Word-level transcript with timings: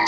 En 0.00 0.06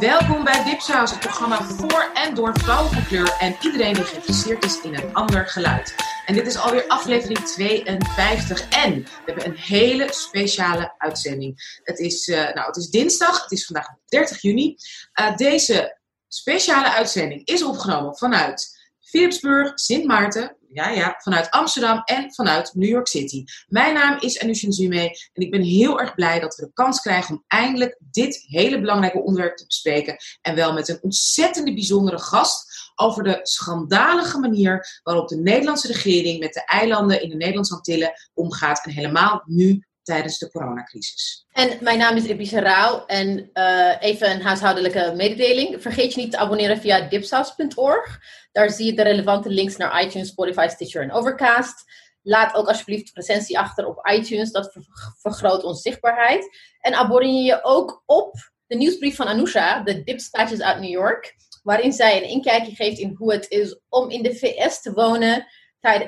welkom 0.00 0.44
bij 0.44 0.64
Dipsaus, 0.64 1.10
het 1.10 1.20
programma 1.20 1.62
voor 1.62 2.10
en 2.14 2.34
door 2.34 2.58
vrouwen 2.58 2.92
van 2.92 3.06
kleur 3.06 3.36
en 3.38 3.56
iedereen 3.62 3.94
die 3.94 4.04
geïnteresseerd 4.04 4.64
is 4.64 4.80
in 4.80 4.94
een 4.94 5.14
ander 5.14 5.48
geluid. 5.48 5.94
En 6.26 6.34
dit 6.34 6.46
is 6.46 6.56
alweer 6.56 6.86
aflevering 6.86 7.38
52 7.38 8.68
en 8.68 9.02
we 9.02 9.08
hebben 9.24 9.46
een 9.46 9.56
hele 9.56 10.12
speciale 10.12 10.94
uitzending. 10.98 11.80
Het 11.82 11.98
is, 11.98 12.28
uh, 12.28 12.36
nou, 12.36 12.66
het 12.66 12.76
is 12.76 12.90
dinsdag, 12.90 13.42
het 13.42 13.52
is 13.52 13.64
vandaag 13.64 13.88
30 14.04 14.42
juni. 14.42 14.76
Uh, 15.20 15.36
deze 15.36 15.98
speciale 16.28 16.92
uitzending 16.92 17.46
is 17.46 17.62
opgenomen 17.62 18.16
vanuit 18.16 18.74
Philipsburg, 19.00 19.72
Sint 19.74 20.04
Maarten, 20.04 20.55
ja, 20.72 20.90
ja, 20.90 21.14
vanuit 21.18 21.50
Amsterdam 21.50 22.02
en 22.04 22.34
vanuit 22.34 22.74
New 22.74 22.88
York 22.88 23.08
City. 23.08 23.44
Mijn 23.68 23.94
naam 23.94 24.20
is 24.20 24.40
Anushin 24.40 24.72
Zume 24.72 25.00
en 25.32 25.42
ik 25.42 25.50
ben 25.50 25.62
heel 25.62 26.00
erg 26.00 26.14
blij 26.14 26.40
dat 26.40 26.54
we 26.56 26.64
de 26.64 26.72
kans 26.72 27.00
krijgen 27.00 27.34
om 27.34 27.44
eindelijk 27.46 28.00
dit 28.10 28.44
hele 28.46 28.80
belangrijke 28.80 29.22
onderwerp 29.22 29.56
te 29.56 29.66
bespreken. 29.66 30.16
En 30.40 30.54
wel 30.54 30.72
met 30.72 30.88
een 30.88 30.98
ontzettende 31.02 31.74
bijzondere 31.74 32.18
gast 32.18 32.90
over 32.94 33.22
de 33.22 33.38
schandalige 33.42 34.38
manier 34.38 35.00
waarop 35.02 35.28
de 35.28 35.36
Nederlandse 35.36 35.86
regering 35.86 36.38
met 36.38 36.52
de 36.52 36.64
eilanden 36.64 37.22
in 37.22 37.28
de 37.28 37.36
Nederlandse 37.36 37.74
Antillen 37.74 38.12
omgaat. 38.34 38.84
En 38.84 38.92
helemaal 38.92 39.42
nu 39.46 39.86
tijdens 40.06 40.38
de 40.38 40.50
coronacrisis. 40.50 41.46
En 41.52 41.78
mijn 41.80 41.98
naam 41.98 42.16
is 42.16 42.24
Ibisha 42.24 42.60
Rauw 42.60 43.06
en 43.06 43.50
uh, 43.54 43.94
even 44.00 44.30
een 44.30 44.42
huishoudelijke 44.42 45.12
mededeling. 45.16 45.82
Vergeet 45.82 46.14
je 46.14 46.20
niet 46.20 46.30
te 46.30 46.38
abonneren 46.38 46.78
via 46.78 47.00
dipsaus.org. 47.00 48.18
Daar 48.52 48.70
zie 48.70 48.86
je 48.86 48.94
de 48.94 49.02
relevante 49.02 49.48
links 49.48 49.76
naar 49.76 50.02
iTunes, 50.02 50.28
Spotify, 50.28 50.66
Stitcher 50.70 51.02
en 51.02 51.12
Overcast. 51.12 51.84
Laat 52.22 52.54
ook 52.54 52.68
alsjeblieft 52.68 53.10
recensie 53.14 53.58
achter 53.58 53.86
op 53.86 54.08
iTunes, 54.08 54.50
dat 54.50 54.76
vergroot 55.20 55.64
onze 55.64 55.80
zichtbaarheid. 55.80 56.58
En 56.80 56.94
abonneer 56.94 57.44
je 57.44 57.64
ook 57.64 58.02
op 58.06 58.34
de 58.66 58.76
nieuwsbrief 58.76 59.16
van 59.16 59.26
Anousha, 59.26 59.80
de 59.80 60.02
Dipstaatjes 60.02 60.60
uit 60.60 60.80
New 60.80 60.90
York, 60.90 61.34
waarin 61.62 61.92
zij 61.92 62.16
een 62.16 62.28
inkijkje 62.28 62.74
geeft 62.74 62.98
in 62.98 63.14
hoe 63.18 63.32
het 63.32 63.50
is 63.50 63.80
om 63.88 64.10
in 64.10 64.22
de 64.22 64.34
VS 64.34 64.82
te 64.82 64.92
wonen 64.92 65.46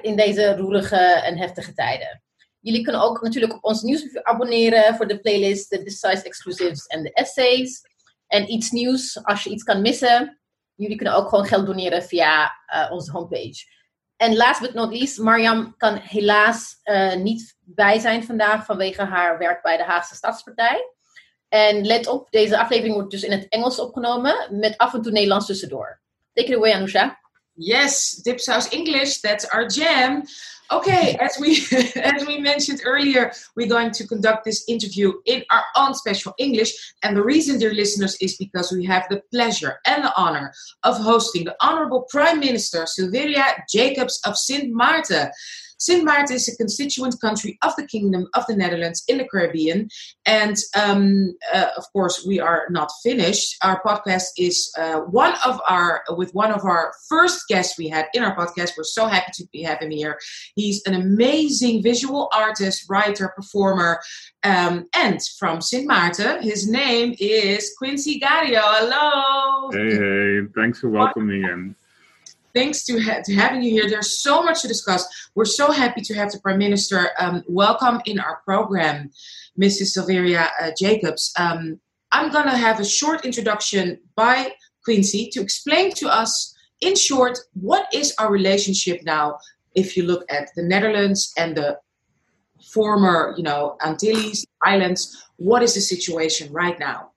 in 0.00 0.16
deze 0.16 0.56
roerige 0.56 0.96
en 0.96 1.38
heftige 1.38 1.72
tijden. 1.72 2.22
Jullie 2.61 2.83
kunnen 2.83 3.03
ook 3.03 3.23
natuurlijk 3.23 3.55
op 3.55 3.64
onze 3.64 3.84
nieuwsbrief 3.84 4.23
abonneren 4.23 4.97
voor 4.97 5.06
de 5.06 5.20
playlist, 5.20 5.70
de 5.70 5.91
Size 5.91 6.23
Exclusives 6.23 6.87
en 6.87 7.03
de 7.03 7.12
essays. 7.12 7.81
En 8.27 8.53
iets 8.53 8.70
nieuws, 8.70 9.25
als 9.25 9.45
je 9.45 9.51
iets 9.51 9.62
kan 9.62 9.81
missen, 9.81 10.41
jullie 10.75 10.97
kunnen 10.97 11.14
ook 11.14 11.29
gewoon 11.29 11.47
geld 11.47 11.67
doneren 11.67 12.03
via 12.03 12.53
uh, 12.75 12.92
onze 12.92 13.11
homepage. 13.11 13.77
En 14.17 14.36
last 14.36 14.61
but 14.61 14.75
not 14.75 14.92
least, 14.92 15.19
Mariam 15.19 15.75
kan 15.77 15.97
helaas 15.97 16.81
uh, 16.84 17.14
niet 17.14 17.56
bij 17.61 17.98
zijn 17.98 18.25
vandaag 18.25 18.64
vanwege 18.64 19.03
haar 19.03 19.39
werk 19.39 19.62
bij 19.62 19.77
de 19.77 19.83
Haagse 19.83 20.14
Stadspartij. 20.14 20.92
En 21.48 21.86
let 21.86 22.06
op, 22.06 22.31
deze 22.31 22.59
aflevering 22.59 22.95
wordt 22.95 23.11
dus 23.11 23.23
in 23.23 23.33
het 23.33 23.48
Engels 23.48 23.79
opgenomen 23.79 24.48
met 24.51 24.77
af 24.77 24.95
en 24.95 25.03
toe 25.03 25.12
Nederlands 25.12 25.47
tussendoor. 25.47 26.01
Take 26.33 26.48
it 26.48 26.56
away, 26.56 26.73
Anousha. 26.73 27.19
Yes, 27.53 28.11
Dipsaus 28.11 28.69
English, 28.69 29.20
that's 29.20 29.48
our 29.48 29.67
jam. 29.67 30.23
Okay, 30.70 31.16
as 31.19 31.38
we 31.41 31.64
as 31.97 32.27
we 32.27 32.38
mentioned 32.38 32.83
earlier, 32.84 33.33
we're 33.56 33.69
going 33.69 33.91
to 33.92 34.06
conduct 34.06 34.44
this 34.44 34.64
interview 34.69 35.12
in 35.24 35.42
our 35.50 35.64
own 35.77 35.94
special 35.94 36.34
English. 36.38 36.94
And 37.02 37.16
the 37.16 37.24
reason, 37.24 37.58
dear 37.58 37.72
listeners, 37.72 38.16
is 38.20 38.36
because 38.36 38.70
we 38.70 38.84
have 38.84 39.06
the 39.08 39.22
pleasure 39.33 39.80
and 39.86 40.05
the 40.05 40.12
honor 40.16 40.52
of 40.84 40.98
hosting 40.98 41.44
the 41.44 41.56
Honorable 41.61 42.06
Prime 42.11 42.41
Minister 42.41 42.84
Silveria 42.84 43.62
Jacobs 43.69 44.20
of 44.27 44.36
Sint 44.36 44.74
Maarten. 44.74 45.30
Sint 45.78 46.06
Maarten 46.06 46.32
is 46.32 46.48
a 46.48 46.56
constituent 46.56 47.20
country 47.20 47.58
of 47.62 47.74
the 47.76 47.86
Kingdom 47.86 48.26
of 48.34 48.44
the 48.46 48.56
Netherlands 48.56 49.04
in 49.08 49.18
the 49.18 49.24
Caribbean. 49.24 49.88
And 50.26 50.56
um, 50.76 51.36
uh, 51.52 51.68
of 51.76 51.84
course, 51.92 52.24
we 52.26 52.40
are 52.40 52.66
not 52.70 52.90
finished. 53.02 53.56
Our 53.62 53.80
podcast 53.83 54.27
is 54.36 54.72
uh, 54.77 55.00
one 55.00 55.34
of 55.44 55.61
our, 55.68 56.02
with 56.11 56.34
one 56.34 56.52
of 56.52 56.64
our 56.64 56.92
first 57.08 57.46
guests 57.48 57.78
we 57.78 57.88
had 57.88 58.06
in 58.14 58.22
our 58.22 58.36
podcast. 58.36 58.72
We're 58.77 58.84
so 58.84 59.06
happy 59.06 59.33
to 59.34 59.46
be 59.52 59.62
having 59.62 59.92
him 59.92 59.98
here. 59.98 60.18
He's 60.55 60.83
an 60.86 60.94
amazing 60.94 61.83
visual 61.83 62.28
artist, 62.34 62.84
writer, 62.88 63.28
performer, 63.28 64.00
um, 64.42 64.86
and 64.94 65.20
from 65.38 65.61
Sint 65.61 65.88
Maarten. 65.88 66.42
His 66.42 66.68
name 66.68 67.14
is 67.20 67.74
Quinsy 67.80 68.20
Gario. 68.20 68.61
Hello. 68.62 69.70
Hey, 69.70 69.96
hey. 69.96 70.46
Thanks 70.55 70.80
for 70.80 70.88
welcoming 70.88 71.44
in 71.44 71.77
thanks 72.58 72.85
to, 72.85 73.01
ha- 73.01 73.23
to, 73.24 73.35
having 73.35 73.63
you 73.63 73.70
here. 73.70 73.89
There's 73.89 74.20
so 74.20 74.42
much 74.42 74.63
to 74.63 74.69
discuss. 74.69 75.07
We're 75.36 75.45
so 75.45 75.70
happy 75.70 76.01
to 76.02 76.14
have 76.14 76.33
the 76.33 76.41
Prime 76.41 76.58
Minister 76.58 77.11
um, 77.20 77.45
welcome 77.46 78.01
in 78.05 78.19
our 78.19 78.41
program, 78.45 79.11
Mrs. 79.61 79.96
Silveria 79.96 80.48
uh, 80.61 80.73
Jacobs. 80.77 81.33
Um, 81.39 81.80
I'm 82.11 82.33
going 82.33 82.47
to 82.47 82.57
have 82.57 82.80
a 82.80 82.85
short 82.85 83.24
introduction 83.24 84.01
by 84.17 84.52
Quinsy 84.86 85.30
to 85.33 85.41
explain 85.41 85.92
to 85.92 86.08
us, 86.08 86.55
in 86.80 86.97
short, 86.97 87.39
what 87.55 87.86
is 87.92 88.14
our 88.18 88.30
relationship 88.30 89.02
now 89.05 89.39
if 89.74 89.97
you 89.97 90.02
look 90.02 90.24
at 90.29 90.48
the 90.57 90.63
Netherlands 90.63 91.33
and 91.36 91.57
the 91.57 91.79
former, 92.73 93.35
you 93.36 93.45
know, 93.45 93.77
Antilles 93.85 94.45
Islands. 94.63 95.01
What 95.36 95.63
is 95.63 95.74
the 95.74 95.80
situation 95.80 96.52
right 96.52 96.79
now? 96.79 97.13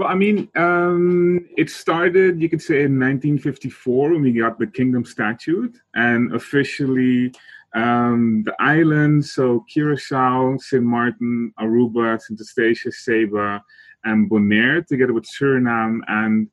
Well, 0.00 0.08
I 0.08 0.14
mean, 0.14 0.48
um, 0.56 1.46
it 1.58 1.68
started, 1.68 2.40
you 2.40 2.48
could 2.48 2.62
say, 2.62 2.84
in 2.84 2.98
1954 2.98 4.12
when 4.12 4.22
we 4.22 4.32
got 4.32 4.58
the 4.58 4.66
Kingdom 4.66 5.04
Statute, 5.04 5.76
and 5.92 6.34
officially 6.34 7.34
um, 7.74 8.42
the 8.46 8.54
islands, 8.60 9.32
so 9.32 9.62
Curacao, 9.68 10.56
St. 10.56 10.82
Martin, 10.82 11.52
Aruba, 11.60 12.18
St. 12.18 12.40
Eustatius, 12.40 13.04
Saba, 13.04 13.62
and 14.04 14.30
Bonaire, 14.30 14.86
together 14.86 15.12
with 15.12 15.26
Suriname 15.28 16.00
and 16.08 16.48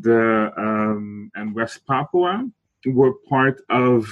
the 0.00 0.52
um, 0.56 1.28
and 1.34 1.56
West 1.56 1.84
Papua, 1.88 2.48
were 2.86 3.14
part 3.28 3.62
of 3.68 4.06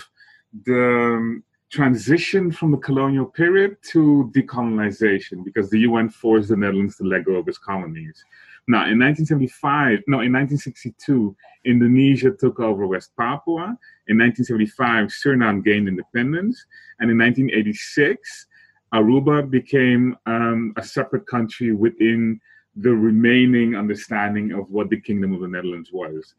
the 0.64 1.40
transition 1.70 2.50
from 2.50 2.72
the 2.72 2.78
colonial 2.78 3.26
period 3.26 3.76
to 3.92 4.32
decolonization 4.34 5.44
because 5.44 5.70
the 5.70 5.78
UN 5.80 6.08
forced 6.08 6.48
the 6.48 6.56
Netherlands 6.56 6.96
to 6.96 7.04
let 7.04 7.24
go 7.24 7.34
of 7.34 7.46
its 7.46 7.58
colonies. 7.58 8.24
Now, 8.68 8.86
in 8.86 8.98
1975, 8.98 10.00
no, 10.06 10.20
in 10.20 10.32
1962, 10.32 11.34
Indonesia 11.64 12.30
took 12.30 12.60
over 12.60 12.86
West 12.86 13.10
Papua. 13.16 13.76
In 14.06 14.18
1975, 14.18 15.08
Suriname 15.08 15.64
gained 15.64 15.88
independence. 15.88 16.64
And 17.00 17.10
in 17.10 17.18
1986, 17.18 18.46
Aruba 18.94 19.48
became 19.48 20.16
um, 20.26 20.72
a 20.76 20.82
separate 20.82 21.26
country 21.26 21.72
within 21.72 22.40
the 22.76 22.90
remaining 22.90 23.76
understanding 23.76 24.52
of 24.52 24.70
what 24.70 24.90
the 24.90 25.00
Kingdom 25.00 25.34
of 25.34 25.40
the 25.40 25.48
Netherlands 25.48 25.90
was. 25.92 26.34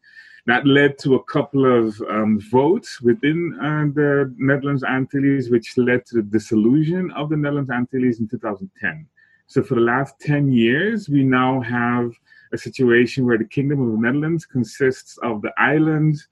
That 0.46 0.66
led 0.66 0.98
to 0.98 1.14
a 1.14 1.24
couple 1.24 1.64
of 1.66 2.00
um, 2.10 2.40
votes 2.50 3.00
within 3.00 3.56
uh, 3.60 3.86
the 3.94 4.34
Netherlands 4.38 4.82
Antilles, 4.82 5.50
which 5.50 5.78
led 5.78 6.04
to 6.06 6.16
the 6.16 6.22
dissolution 6.22 7.12
of 7.12 7.28
the 7.28 7.36
Netherlands 7.36 7.70
Antilles 7.70 8.18
in 8.18 8.28
2010. 8.28 9.06
So 9.52 9.62
for 9.62 9.74
the 9.74 9.82
last 9.82 10.18
10 10.20 10.50
years, 10.50 11.10
we 11.10 11.22
now 11.22 11.60
have 11.60 12.14
a 12.54 12.56
situation 12.56 13.26
where 13.26 13.36
the 13.36 13.44
Kingdom 13.44 13.82
of 13.82 13.92
the 13.92 13.98
Netherlands 13.98 14.46
consists 14.46 15.18
of 15.18 15.42
the 15.42 15.52
islands, 15.58 16.26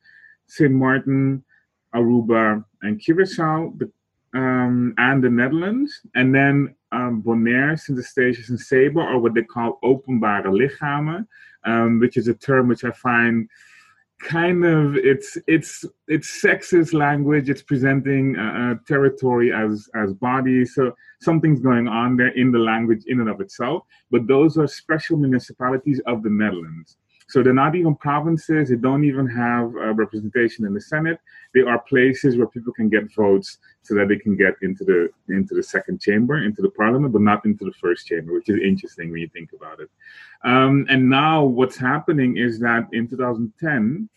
St. 0.46 0.72
Martin, 0.72 1.44
Aruba, 1.94 2.64
and 2.80 2.98
Curacao, 2.98 3.74
the, 3.76 3.92
um, 4.32 4.94
and 4.96 5.22
the 5.22 5.28
Netherlands. 5.28 6.00
And 6.14 6.34
then 6.34 6.74
um, 6.92 7.22
Bonaire, 7.22 7.78
St. 7.78 7.98
Eustatius, 7.98 8.48
and 8.48 8.58
Saba 8.58 9.00
are 9.00 9.18
what 9.18 9.34
they 9.34 9.42
call 9.42 9.78
openbare 9.84 10.46
lichamen, 10.46 11.26
um, 11.64 12.00
which 12.00 12.16
is 12.16 12.26
a 12.26 12.32
term 12.32 12.68
which 12.68 12.84
I 12.84 12.90
find 12.90 13.50
kind 14.20 14.64
of 14.64 14.96
it's 14.96 15.38
it's 15.46 15.84
it's 16.08 16.42
sexist 16.42 16.92
language. 16.92 17.48
It's 17.48 17.62
presenting 17.62 18.36
a, 18.36 18.78
territory 18.86 19.52
as 19.52 19.88
as 19.94 20.14
body. 20.14 20.64
So 20.64 20.92
something's 21.20 21.60
going 21.60 21.88
on 21.88 22.16
there 22.16 22.36
in 22.36 22.52
the 22.52 22.58
language 22.58 23.04
in 23.06 23.20
and 23.20 23.28
of 23.28 23.40
itself. 23.40 23.84
But 24.10 24.26
those 24.26 24.58
are 24.58 24.66
special 24.66 25.16
municipalities 25.16 26.00
of 26.06 26.22
the 26.22 26.30
netherlands 26.30 26.96
so 27.30 27.42
they're 27.42 27.62
not 27.64 27.74
even 27.74 27.94
provinces 27.94 28.68
they 28.68 28.76
don't 28.76 29.04
even 29.04 29.26
have 29.26 29.72
representation 30.02 30.66
in 30.66 30.74
the 30.74 30.80
senate 30.80 31.18
they 31.54 31.60
are 31.60 31.78
places 31.80 32.36
where 32.36 32.46
people 32.46 32.72
can 32.72 32.88
get 32.88 33.12
votes 33.14 33.58
so 33.82 33.94
that 33.94 34.08
they 34.08 34.16
can 34.16 34.36
get 34.36 34.54
into 34.62 34.84
the 34.84 35.08
into 35.34 35.54
the 35.54 35.62
second 35.62 36.00
chamber 36.00 36.44
into 36.44 36.62
the 36.62 36.70
parliament 36.70 37.12
but 37.12 37.22
not 37.22 37.44
into 37.44 37.64
the 37.64 37.72
first 37.72 38.06
chamber 38.06 38.34
which 38.34 38.48
is 38.48 38.60
interesting 38.62 39.10
when 39.10 39.20
you 39.20 39.28
think 39.28 39.50
about 39.52 39.80
it 39.80 39.90
um, 40.42 40.86
and 40.88 41.08
now 41.08 41.44
what's 41.44 41.76
happening 41.76 42.36
is 42.36 42.58
that 42.60 42.88
in 42.92 43.08
2010, 43.08 44.08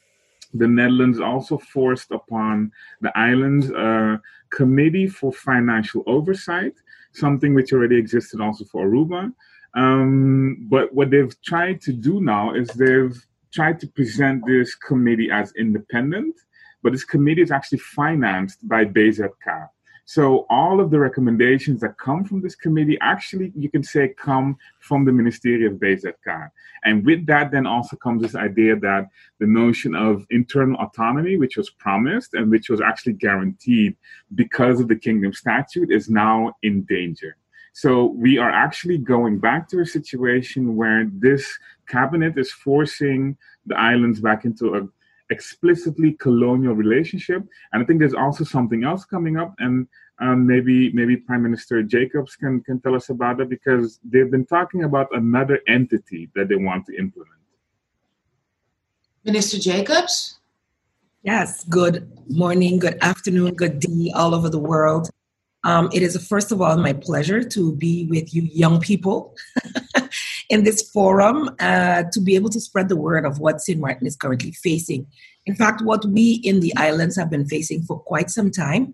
the 0.53 0.67
Netherlands 0.67 1.19
also 1.19 1.57
forced 1.57 2.11
upon 2.11 2.71
the 3.01 3.15
islands 3.17 3.69
a 3.71 4.21
committee 4.51 5.07
for 5.07 5.33
financial 5.33 6.03
oversight, 6.05 6.73
something 7.11 7.53
which 7.53 7.73
already 7.73 7.97
existed 7.97 8.39
also 8.39 8.63
for 8.65 8.87
Aruba. 8.87 9.33
Um, 9.75 10.67
but 10.69 10.93
what 10.93 11.09
they've 11.09 11.35
tried 11.41 11.81
to 11.81 11.93
do 11.93 12.21
now 12.21 12.53
is 12.53 12.69
they've 12.69 13.15
tried 13.53 13.79
to 13.81 13.87
present 13.87 14.43
this 14.45 14.75
committee 14.75 15.29
as 15.31 15.53
independent 15.57 16.35
but 16.83 16.91
this 16.91 17.05
committee 17.05 17.41
is 17.41 17.51
actually 17.51 17.79
financed 17.79 18.67
by 18.67 18.85
BZK. 18.85 19.69
So 20.05 20.45
all 20.49 20.81
of 20.81 20.91
the 20.91 20.99
recommendations 20.99 21.79
that 21.79 21.97
come 21.97 22.25
from 22.25 22.41
this 22.41 22.55
committee 22.55 22.97
actually, 22.99 23.53
you 23.55 23.69
can 23.69 23.83
say, 23.83 24.09
come 24.09 24.57
from 24.81 25.05
the 25.05 25.13
Ministry 25.13 25.65
of 25.65 25.75
BZK. 25.75 26.51
And 26.83 27.05
with 27.05 27.25
that, 27.27 27.51
then 27.51 27.65
also 27.65 27.95
comes 27.95 28.21
this 28.21 28.35
idea 28.35 28.75
that 28.81 29.07
the 29.39 29.47
notion 29.47 29.95
of 29.95 30.25
internal 30.29 30.75
autonomy, 30.81 31.37
which 31.37 31.55
was 31.55 31.69
promised 31.69 32.33
and 32.33 32.51
which 32.51 32.69
was 32.69 32.81
actually 32.81 33.13
guaranteed 33.13 33.95
because 34.35 34.81
of 34.81 34.89
the 34.89 34.97
Kingdom 34.97 35.31
Statute, 35.31 35.89
is 35.89 36.09
now 36.09 36.53
in 36.63 36.83
danger. 36.83 37.37
So 37.73 38.05
we 38.05 38.37
are 38.37 38.51
actually 38.51 38.99
going 38.99 39.39
back 39.39 39.67
to 39.69 39.81
a 39.81 39.85
situation 39.85 40.75
where 40.75 41.09
this 41.11 41.57
cabinet 41.87 42.37
is 42.37 42.51
forcing 42.51 43.35
the 43.65 43.77
islands 43.77 44.19
back 44.21 44.45
into 44.45 44.75
a 44.75 44.87
explicitly 45.31 46.13
colonial 46.13 46.75
relationship. 46.75 47.41
And 47.71 47.81
I 47.81 47.85
think 47.85 47.99
there's 47.99 48.13
also 48.13 48.43
something 48.43 48.83
else 48.83 49.05
coming 49.05 49.37
up, 49.37 49.55
and 49.57 49.87
um, 50.19 50.45
maybe 50.45 50.91
maybe 50.93 51.17
Prime 51.17 51.41
Minister 51.41 51.81
Jacobs 51.81 52.35
can 52.35 52.61
can 52.61 52.79
tell 52.79 52.95
us 52.95 53.09
about 53.09 53.41
it 53.41 53.49
because 53.49 53.99
they've 54.03 54.29
been 54.29 54.45
talking 54.45 54.83
about 54.83 55.07
another 55.11 55.59
entity 55.67 56.29
that 56.35 56.49
they 56.49 56.55
want 56.55 56.85
to 56.85 56.95
implement. 56.95 57.41
Minister 59.25 59.57
Jacobs. 59.57 60.39
Yes. 61.23 61.63
Good 61.63 62.11
morning. 62.29 62.77
Good 62.77 62.97
afternoon. 63.01 63.55
Good 63.55 63.79
day 63.79 64.11
all 64.13 64.35
over 64.35 64.49
the 64.49 64.59
world. 64.59 65.09
Um, 65.63 65.89
it 65.93 66.01
is, 66.03 66.15
first 66.27 66.51
of 66.51 66.61
all, 66.61 66.77
my 66.77 66.93
pleasure 66.93 67.43
to 67.43 67.75
be 67.75 68.05
with 68.09 68.33
you, 68.33 68.43
young 68.43 68.79
people, 68.79 69.35
in 70.49 70.63
this 70.63 70.81
forum 70.91 71.49
uh, 71.59 72.03
to 72.11 72.21
be 72.21 72.35
able 72.35 72.49
to 72.49 72.59
spread 72.59 72.89
the 72.89 72.95
word 72.95 73.25
of 73.25 73.39
what 73.39 73.61
St. 73.61 73.79
Martin 73.79 74.07
is 74.07 74.15
currently 74.15 74.51
facing. 74.51 75.07
In 75.45 75.55
fact, 75.55 75.81
what 75.81 76.05
we 76.05 76.41
in 76.43 76.59
the 76.59 76.73
islands 76.77 77.17
have 77.17 77.29
been 77.29 77.45
facing 77.45 77.83
for 77.83 77.99
quite 77.99 78.29
some 78.29 78.51
time. 78.51 78.93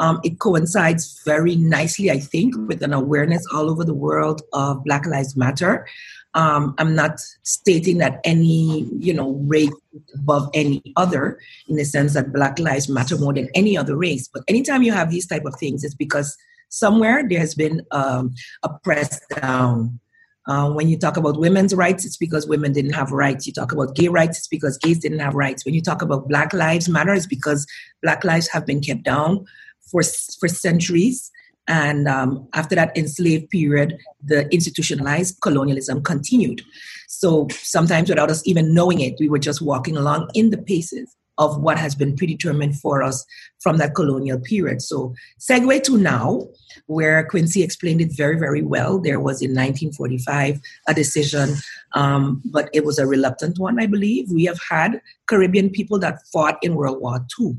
Um, 0.00 0.20
it 0.24 0.40
coincides 0.40 1.20
very 1.24 1.54
nicely, 1.54 2.10
I 2.10 2.18
think, 2.18 2.54
with 2.66 2.82
an 2.82 2.92
awareness 2.92 3.46
all 3.52 3.70
over 3.70 3.84
the 3.84 3.94
world 3.94 4.42
of 4.52 4.82
Black 4.84 5.06
Lives 5.06 5.36
Matter. 5.36 5.86
Um, 6.34 6.74
I'm 6.78 6.94
not 6.94 7.20
stating 7.42 7.98
that 7.98 8.20
any, 8.24 8.88
you 8.98 9.14
know, 9.14 9.32
race 9.46 9.70
above 10.14 10.50
any 10.52 10.82
other 10.96 11.38
in 11.68 11.76
the 11.76 11.84
sense 11.84 12.14
that 12.14 12.32
Black 12.32 12.58
lives 12.58 12.88
matter 12.88 13.16
more 13.16 13.32
than 13.32 13.48
any 13.54 13.76
other 13.76 13.96
race. 13.96 14.28
But 14.32 14.42
anytime 14.48 14.82
you 14.82 14.92
have 14.92 15.10
these 15.10 15.26
type 15.26 15.44
of 15.44 15.54
things, 15.56 15.84
it's 15.84 15.94
because 15.94 16.36
somewhere 16.70 17.26
there 17.28 17.38
has 17.38 17.54
been 17.54 17.82
um, 17.92 18.34
a 18.62 18.70
press 18.82 19.20
down. 19.40 20.00
Uh, 20.46 20.70
when 20.70 20.88
you 20.88 20.98
talk 20.98 21.16
about 21.16 21.38
women's 21.38 21.74
rights, 21.74 22.04
it's 22.04 22.18
because 22.18 22.46
women 22.46 22.72
didn't 22.72 22.92
have 22.92 23.12
rights. 23.12 23.46
You 23.46 23.52
talk 23.52 23.72
about 23.72 23.94
gay 23.94 24.08
rights, 24.08 24.38
it's 24.38 24.48
because 24.48 24.76
gays 24.76 24.98
didn't 24.98 25.20
have 25.20 25.34
rights. 25.34 25.64
When 25.64 25.72
you 25.72 25.80
talk 25.80 26.02
about 26.02 26.28
Black 26.28 26.52
Lives 26.52 26.88
Matter, 26.88 27.14
it's 27.14 27.26
because 27.26 27.66
Black 28.02 28.24
lives 28.24 28.48
have 28.48 28.66
been 28.66 28.80
kept 28.80 29.04
down 29.04 29.46
for 29.90 30.02
for 30.38 30.48
centuries. 30.48 31.30
And 31.66 32.06
um, 32.08 32.46
after 32.52 32.74
that 32.74 32.96
enslaved 32.96 33.50
period, 33.50 33.96
the 34.22 34.48
institutionalized 34.52 35.40
colonialism 35.40 36.02
continued. 36.02 36.62
So 37.08 37.48
sometimes 37.50 38.08
without 38.10 38.30
us 38.30 38.46
even 38.46 38.74
knowing 38.74 39.00
it, 39.00 39.14
we 39.18 39.28
were 39.28 39.38
just 39.38 39.62
walking 39.62 39.96
along 39.96 40.30
in 40.34 40.50
the 40.50 40.58
paces 40.58 41.14
of 41.38 41.60
what 41.60 41.78
has 41.78 41.94
been 41.94 42.16
predetermined 42.16 42.78
for 42.78 43.02
us 43.02 43.24
from 43.60 43.78
that 43.78 43.94
colonial 43.94 44.38
period. 44.38 44.80
So, 44.80 45.14
segue 45.40 45.82
to 45.84 45.98
now, 45.98 46.46
where 46.86 47.26
Quinsy 47.26 47.62
explained 47.62 48.00
it 48.00 48.16
very, 48.16 48.38
very 48.38 48.62
well. 48.62 48.98
There 48.98 49.20
was 49.20 49.42
in 49.42 49.50
1945 49.50 50.60
a 50.88 50.94
decision, 50.94 51.54
um, 51.94 52.42
but 52.44 52.68
it 52.72 52.84
was 52.84 52.98
a 52.98 53.06
reluctant 53.06 53.58
one, 53.58 53.80
I 53.80 53.86
believe. 53.86 54.30
We 54.30 54.44
have 54.44 54.60
had 54.70 55.00
Caribbean 55.26 55.70
people 55.70 55.98
that 56.00 56.20
fought 56.32 56.58
in 56.62 56.76
World 56.76 57.00
War 57.00 57.24
II. 57.38 57.56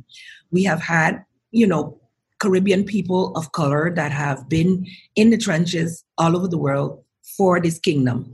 We 0.51 0.63
have 0.63 0.81
had, 0.81 1.25
you 1.51 1.67
know, 1.67 1.99
Caribbean 2.39 2.83
people 2.83 3.35
of 3.35 3.51
color 3.51 3.93
that 3.95 4.11
have 4.11 4.49
been 4.49 4.85
in 5.15 5.29
the 5.29 5.37
trenches 5.37 6.03
all 6.17 6.35
over 6.35 6.47
the 6.47 6.57
world 6.57 7.03
for 7.37 7.59
this 7.59 7.79
kingdom. 7.79 8.31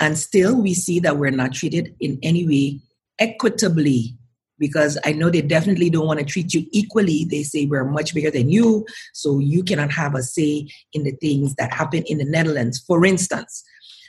And 0.00 0.18
still, 0.18 0.60
we 0.60 0.74
see 0.74 1.00
that 1.00 1.18
we're 1.18 1.30
not 1.30 1.54
treated 1.54 1.94
in 2.00 2.18
any 2.22 2.46
way 2.46 2.80
equitably 3.18 4.16
because 4.58 4.98
I 5.04 5.12
know 5.12 5.30
they 5.30 5.42
definitely 5.42 5.90
don't 5.90 6.06
want 6.06 6.20
to 6.20 6.24
treat 6.24 6.54
you 6.54 6.66
equally. 6.72 7.26
They 7.28 7.42
say 7.42 7.66
we're 7.66 7.84
much 7.84 8.14
bigger 8.14 8.30
than 8.30 8.48
you, 8.48 8.86
so 9.12 9.38
you 9.38 9.64
cannot 9.64 9.92
have 9.92 10.14
a 10.14 10.22
say 10.22 10.68
in 10.92 11.04
the 11.04 11.12
things 11.12 11.54
that 11.56 11.72
happen 11.72 12.04
in 12.06 12.18
the 12.18 12.24
Netherlands. 12.24 12.82
For 12.86 13.04
instance, 13.04 13.64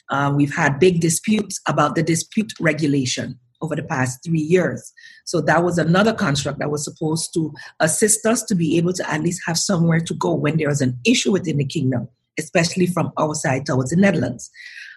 uh, 0.10 0.32
we've 0.36 0.54
had 0.54 0.80
big 0.80 1.02
disputes 1.02 1.60
about 1.68 1.96
the 1.96 2.04
dispute 2.04 2.54
regulation 2.60 3.40
over 3.62 3.76
the 3.76 3.84
past 3.84 4.24
three 4.24 4.40
years. 4.40 4.94
So 5.26 5.42
that 5.42 5.64
was 5.64 5.78
another 5.78 6.14
construct 6.14 6.60
that 6.60 6.72
was 6.72 6.84
supposed 6.84 7.34
to 7.34 7.54
assist 7.80 8.26
us 8.26 8.44
to 8.44 8.56
be 8.56 8.78
able 8.78 8.94
to 8.94 9.12
at 9.12 9.22
least 9.22 9.42
have 9.46 9.58
somewhere 9.58 10.00
to 10.02 10.14
go 10.14 10.34
when 10.34 10.58
there 10.58 10.70
is 10.70 10.82
an 10.82 10.98
issue 11.06 11.32
within 11.32 11.58
the 11.58 11.66
kingdom, 11.66 12.08
especially 12.38 12.88
from 12.88 13.12
our 13.18 13.34
side 13.36 13.66
towards 13.66 13.92
the 13.92 13.96
Netherlands. 13.96 14.50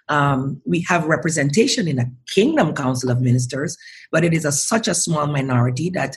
Um, 0.09 0.61
we 0.65 0.81
have 0.87 1.05
representation 1.05 1.87
in 1.87 1.99
a 1.99 2.11
kingdom 2.33 2.73
council 2.73 3.11
of 3.11 3.21
ministers, 3.21 3.77
but 4.11 4.23
it 4.23 4.33
is 4.33 4.43
a, 4.43 4.51
such 4.51 4.87
a 4.87 4.95
small 4.95 5.27
minority 5.27 5.89
that 5.91 6.15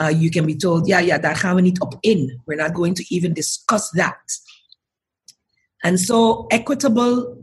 uh, 0.00 0.08
you 0.08 0.30
can 0.30 0.46
be 0.46 0.56
told, 0.56 0.88
yeah, 0.88 1.00
yeah, 1.00 1.18
that 1.18 1.42
we 1.54 1.62
niet 1.62 1.80
op 1.80 1.94
in. 2.02 2.40
We're 2.46 2.56
not 2.56 2.74
going 2.74 2.94
to 2.94 3.04
even 3.14 3.32
discuss 3.34 3.90
that. 3.92 4.18
And 5.84 6.00
so 6.00 6.46
equitable 6.50 7.36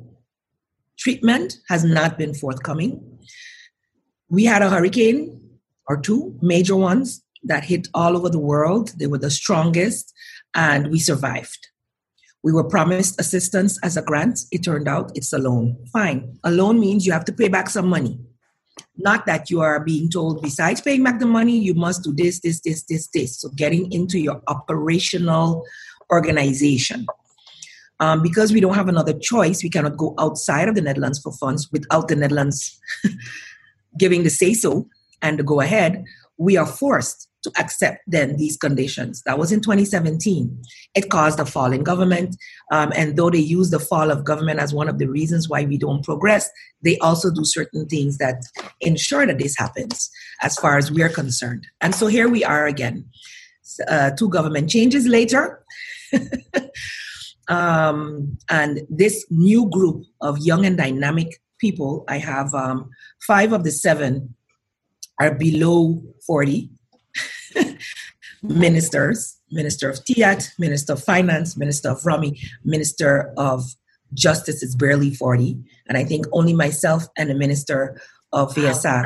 treatment 0.98 1.58
has 1.70 1.84
not 1.84 2.18
been 2.18 2.34
forthcoming 2.34 3.15
we 4.30 4.45
had 4.45 4.62
a 4.62 4.69
hurricane 4.69 5.42
or 5.88 5.98
two 5.98 6.38
major 6.42 6.75
ones 6.75 7.24
that 7.44 7.66
hit 7.66 7.88
all 7.94 8.18
over 8.18 8.30
the 8.30 8.39
world. 8.39 8.94
They 8.98 9.07
were 9.07 9.18
the 9.18 9.30
strongest, 9.30 10.13
and 10.56 10.89
we 10.89 11.00
survived. 11.00 11.68
We 12.44 12.51
were 12.51 12.63
promised 12.63 13.19
assistance 13.19 13.80
as 13.83 13.98
a 13.98 14.01
grant. 14.01 14.42
It 14.51 14.63
turned 14.63 14.88
out 14.88 15.12
it's 15.16 15.33
a 15.33 15.38
loan. 15.39 15.77
Fine. 15.92 16.38
A 16.44 16.51
loan 16.51 16.80
means 16.80 17.06
you 17.06 17.12
have 17.12 17.25
to 17.25 17.33
pay 17.33 17.48
back 17.48 17.69
some 17.69 17.88
money. 17.88 18.19
Not 18.98 19.25
that 19.25 19.50
you 19.50 19.62
are 19.62 19.80
being 19.80 20.10
told, 20.10 20.42
besides 20.42 20.81
paying 20.81 21.04
back 21.04 21.19
the 21.19 21.25
money, 21.25 21.57
you 21.57 21.74
must 21.74 22.04
do 22.04 22.13
this, 22.13 22.39
this, 22.42 22.62
this, 22.62 22.83
this, 22.83 23.07
this. 23.07 23.39
So 23.39 23.50
getting 23.56 23.92
into 23.92 24.19
your 24.19 24.42
operational 24.48 25.66
organization. 26.12 27.06
Um, 28.00 28.22
because 28.22 28.51
we 28.51 28.60
don't 28.60 28.75
have 28.75 28.89
another 28.89 29.18
choice, 29.18 29.63
we 29.63 29.69
cannot 29.69 29.98
go 29.98 30.13
outside 30.19 30.68
of 30.68 30.75
the 30.75 30.81
Netherlands 30.81 31.19
for 31.19 31.31
funds 31.31 31.72
without 31.72 32.10
the 32.10 32.16
Netherlands 32.16 32.80
giving 33.98 34.24
the 34.24 34.30
say 34.30 34.54
so 34.54 34.88
and 35.22 35.40
the 35.40 35.44
go 35.44 35.62
ahead, 35.62 36.04
we 36.38 36.58
are 36.58 36.66
forced 36.66 37.30
to 37.46 37.52
accept 37.60 38.00
then 38.08 38.38
these 38.38 38.58
conditions. 38.58 39.22
That 39.24 39.38
was 39.38 39.52
in 39.52 39.62
2017. 39.62 40.64
It 40.96 41.12
caused 41.12 41.40
a 41.40 41.46
fall 41.46 41.72
in 41.72 41.84
government. 41.84 42.36
Um, 42.72 42.92
and 42.96 43.16
though 43.16 43.30
they 43.30 43.38
use 43.38 43.70
the 43.70 43.80
fall 43.80 44.10
of 44.10 44.25
government 44.25 44.60
as 44.60 44.74
one 44.74 44.90
of 44.90 44.98
the 44.98 45.08
reasons 45.08 45.48
why 45.48 45.64
we 45.64 45.78
don't 45.78 46.04
progress, 46.04 46.50
they 46.84 46.98
also 47.00 47.30
do 47.32 47.46
certain 47.46 47.86
things 47.88 48.18
that 48.18 48.42
ensure 48.82 49.28
that 49.28 49.38
this 49.38 49.56
happens 49.58 50.10
as 50.42 50.58
far 50.58 50.78
as 50.78 50.92
we're 50.92 51.10
concerned. 51.10 51.68
And 51.82 51.94
so 51.94 52.08
here 52.08 52.28
we 52.28 52.44
are 52.44 52.66
again, 52.66 53.06
uh, 53.88 54.12
two 54.12 54.30
government 54.30 54.70
changes 54.70 55.06
later. 55.06 55.64
um, 57.48 58.38
and 58.50 58.82
this 58.90 59.24
new 59.30 59.70
group 59.70 60.04
of 60.22 60.40
young 60.40 60.66
and 60.66 60.78
dynamic 60.78 61.40
people. 61.60 62.04
I 62.08 62.18
have 62.18 62.54
um, 62.54 62.90
five 63.26 63.54
of 63.54 63.64
the 63.64 63.72
seven 63.72 64.36
are 65.20 65.34
below 65.34 66.04
40 66.26 66.70
ministers 68.44 69.36
Minister 69.52 69.90
of 69.90 70.04
TEATT, 70.04 70.54
Minister 70.58 70.94
of 70.94 71.04
Finance, 71.04 71.56
Minister 71.56 71.90
of 71.90 72.02
VROMI, 72.02 72.40
Minister 72.64 73.34
of 73.38 73.64
Justice 74.14 74.64
is 74.64 74.76
barely 74.76 75.14
40. 75.14 75.58
And 75.88 75.98
I 75.98 76.04
think 76.04 76.26
only 76.32 76.54
myself 76.54 77.08
and 77.18 77.30
the 77.30 77.36
Minister 77.36 78.00
of 78.34 78.54
VSA 78.54 79.06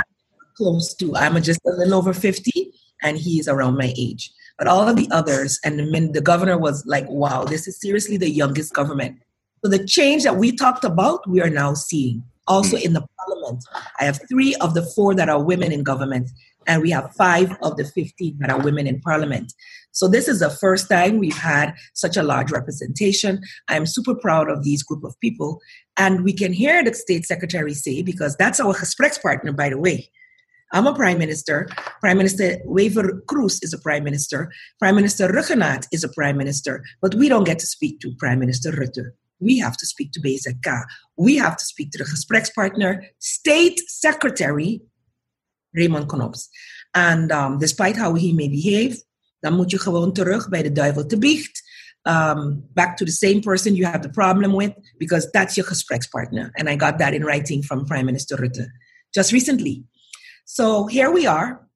close 0.58 0.94
to, 0.96 1.16
I'm 1.16 1.42
just 1.42 1.60
a 1.66 1.72
little 1.72 1.94
over 1.94 2.14
50, 2.14 2.74
and 3.04 3.18
he 3.18 3.40
is 3.40 3.48
around 3.48 3.78
my 3.78 3.94
age. 3.98 4.32
But 4.58 4.68
all 4.68 4.88
of 4.88 4.96
the 4.96 5.08
others, 5.12 5.60
and 5.64 5.80
the, 5.80 6.10
the 6.14 6.22
governor 6.22 6.58
was 6.58 6.86
like, 6.86 7.08
wow, 7.10 7.44
this 7.46 7.68
is 7.68 7.80
seriously 7.80 8.18
the 8.18 8.30
youngest 8.30 8.74
government. 8.74 9.20
So 9.64 9.70
the 9.70 9.86
change 9.86 10.24
that 10.24 10.38
we 10.38 10.56
talked 10.56 10.84
about, 10.84 11.30
we 11.30 11.42
are 11.42 11.50
now 11.50 11.74
seeing 11.74 12.24
also 12.50 12.76
mm. 12.76 12.82
in 12.82 12.94
the 12.94 13.06
parliament. 13.18 13.64
I 14.00 14.04
have 14.04 14.20
three 14.28 14.56
of 14.56 14.74
the 14.74 14.84
four 14.84 15.16
that 15.16 15.30
are 15.30 15.42
women 15.42 15.72
in 15.72 15.84
government, 15.84 16.30
and 16.68 16.82
we 16.82 16.90
have 16.92 17.16
five 17.16 17.56
of 17.62 17.78
the 17.78 17.86
15 17.86 18.38
that 18.40 18.50
are 18.50 18.62
women 18.62 18.88
in 18.88 19.00
parliament. 19.00 19.54
So 19.92 20.08
this 20.08 20.28
is 20.28 20.40
the 20.40 20.50
first 20.50 20.90
time 20.90 21.18
we've 21.18 21.38
had 21.38 21.74
such 21.94 22.18
a 22.18 22.24
large 22.24 22.52
representation. 22.52 23.42
I'm 23.68 23.86
super 23.86 24.16
proud 24.16 24.50
of 24.50 24.64
these 24.64 24.84
group 24.84 25.04
of 25.04 25.20
people. 25.20 25.60
And 25.98 26.24
we 26.24 26.34
can 26.34 26.54
hear 26.54 26.84
the 26.84 26.94
state 26.94 27.26
secretary 27.26 27.74
say, 27.74 28.02
because 28.02 28.36
that's 28.38 28.60
our 28.60 28.76
partner, 29.22 29.52
by 29.52 29.70
the 29.70 29.80
way. 29.80 30.10
I'm 30.72 30.86
a 30.86 30.94
prime 30.94 31.18
minister. 31.18 31.68
Prime 32.00 32.18
Minister 32.18 32.60
Wever 32.64 33.24
Croes 33.28 33.60
is 33.64 33.74
a 33.74 33.80
prime 33.80 34.04
minister. 34.04 34.52
Prime 34.78 34.96
Minister 34.96 35.28
Rhuggenaath 35.28 35.88
is 35.92 36.04
a 36.04 36.10
prime 36.10 36.38
minister. 36.38 36.84
But 37.02 37.16
we 37.16 37.28
don't 37.28 37.44
get 37.44 37.58
to 37.60 37.66
speak 37.66 38.00
to 38.02 38.14
Prime 38.20 38.38
Minister 38.38 38.72
Rutte 38.72 39.12
we 39.40 39.58
have 39.58 39.78
to 39.78 39.86
speak 39.86 40.12
to 40.12 40.22
BZK. 40.22 40.84
We 41.18 41.38
have 41.38 41.58
to 41.58 41.66
speak 41.66 41.92
to 41.92 41.98
the 41.98 42.04
gesprekspartner, 42.04 43.06
State 43.20 43.80
Secretary 43.88 44.82
Raymond 45.74 46.08
Knops. 46.08 46.50
And 46.94 47.32
um, 47.32 47.60
despite 47.60 47.96
how 47.96 48.14
he 48.16 48.34
may 48.34 48.50
behave, 48.50 49.04
dan 49.42 49.54
moet 49.54 49.72
je 49.72 49.80
gewoon 49.80 50.14
terug 50.14 50.50
bij 50.50 50.64
de 50.64 50.72
duivel 50.72 51.06
te 51.06 51.18
biecht. 51.18 51.68
Um, 52.04 52.64
back 52.74 52.98
to 52.98 53.06
the 53.06 53.12
same 53.12 53.40
person 53.40 53.76
you 53.76 53.86
have 53.86 54.02
the 54.02 54.10
problem 54.10 54.56
with, 54.56 54.74
because 54.98 55.30
that's 55.32 55.56
your 55.56 55.68
gesprekspartner. 55.68 56.50
And 56.54 56.70
I 56.70 56.76
got 56.76 56.98
that 56.98 57.14
in 57.14 57.24
writing 57.24 57.64
from 57.64 57.86
Prime 57.86 58.06
Minister 58.06 58.38
Rutte 58.38 58.68
just 59.12 59.32
recently. 59.32 59.84
So 60.46 60.88
here 60.88 61.12
we 61.12 61.28
are. 61.28 61.68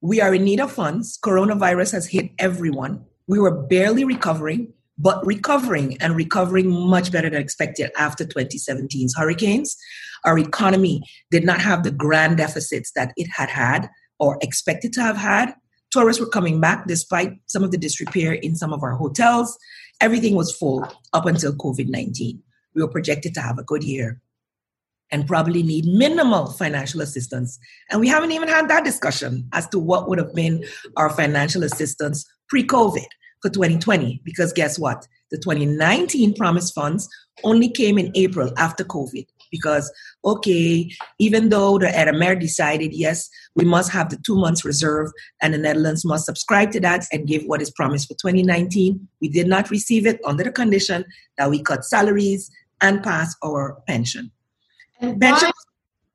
We 0.00 0.20
are 0.20 0.34
in 0.34 0.44
need 0.44 0.60
of 0.60 0.72
funds. 0.72 1.18
Coronavirus 1.18 1.92
has 1.92 2.06
hit 2.06 2.30
everyone. 2.38 3.04
We 3.26 3.38
were 3.38 3.66
barely 3.66 4.04
recovering, 4.04 4.72
but 5.00 5.24
recovering 5.24 5.96
and 6.00 6.14
recovering 6.14 6.70
much 6.70 7.10
better 7.10 7.30
than 7.30 7.40
expected 7.40 7.90
after 7.96 8.24
2017's 8.24 9.14
hurricanes. 9.16 9.76
Our 10.24 10.38
economy 10.38 11.02
did 11.30 11.44
not 11.44 11.60
have 11.60 11.82
the 11.82 11.90
grand 11.90 12.36
deficits 12.36 12.92
that 12.92 13.12
it 13.16 13.28
had 13.34 13.48
had 13.48 13.88
or 14.18 14.38
expected 14.42 14.92
to 14.94 15.02
have 15.02 15.16
had. 15.16 15.54
Tourists 15.90 16.20
were 16.20 16.28
coming 16.28 16.60
back 16.60 16.86
despite 16.86 17.32
some 17.46 17.64
of 17.64 17.70
the 17.70 17.78
disrepair 17.78 18.34
in 18.34 18.54
some 18.54 18.72
of 18.72 18.82
our 18.82 18.92
hotels. 18.92 19.56
Everything 20.00 20.34
was 20.34 20.54
full 20.54 20.86
up 21.14 21.24
until 21.24 21.54
COVID 21.54 21.88
19. 21.88 22.42
We 22.74 22.82
were 22.82 22.88
projected 22.88 23.34
to 23.34 23.40
have 23.40 23.58
a 23.58 23.64
good 23.64 23.82
year 23.82 24.20
and 25.10 25.26
probably 25.26 25.62
need 25.62 25.86
minimal 25.86 26.52
financial 26.52 27.00
assistance. 27.00 27.58
And 27.90 28.00
we 28.00 28.08
haven't 28.08 28.32
even 28.32 28.48
had 28.48 28.68
that 28.68 28.84
discussion 28.84 29.48
as 29.52 29.66
to 29.70 29.78
what 29.78 30.08
would 30.08 30.18
have 30.18 30.34
been 30.34 30.64
our 30.96 31.10
financial 31.10 31.64
assistance 31.64 32.24
pre 32.48 32.64
COVID 32.64 33.06
for 33.42 33.50
2020. 33.50 34.20
Because 34.24 34.52
guess 34.52 34.78
what? 34.78 35.06
The 35.30 35.38
2019 35.38 36.34
promised 36.34 36.74
funds 36.74 37.08
only 37.44 37.68
came 37.70 37.98
in 37.98 38.12
April 38.14 38.52
after 38.56 38.84
COVID. 38.84 39.26
Because, 39.50 39.90
okay, 40.24 40.88
even 41.18 41.48
though 41.48 41.76
the 41.78 41.86
RMR 41.86 42.38
decided, 42.38 42.92
yes, 42.92 43.28
we 43.56 43.64
must 43.64 43.90
have 43.90 44.08
the 44.08 44.18
two 44.24 44.36
months 44.36 44.64
reserve 44.64 45.10
and 45.42 45.52
the 45.52 45.58
Netherlands 45.58 46.04
must 46.04 46.26
subscribe 46.26 46.70
to 46.72 46.80
that 46.80 47.04
and 47.12 47.26
give 47.26 47.42
what 47.46 47.60
is 47.60 47.70
promised 47.72 48.06
for 48.06 48.14
2019, 48.14 49.08
we 49.20 49.28
did 49.28 49.48
not 49.48 49.70
receive 49.70 50.06
it 50.06 50.20
under 50.24 50.44
the 50.44 50.52
condition 50.52 51.04
that 51.36 51.50
we 51.50 51.60
cut 51.60 51.84
salaries 51.84 52.48
and 52.80 53.02
pass 53.02 53.34
our 53.44 53.82
pension. 53.88 54.30
And 55.00 55.20
why, 55.20 55.50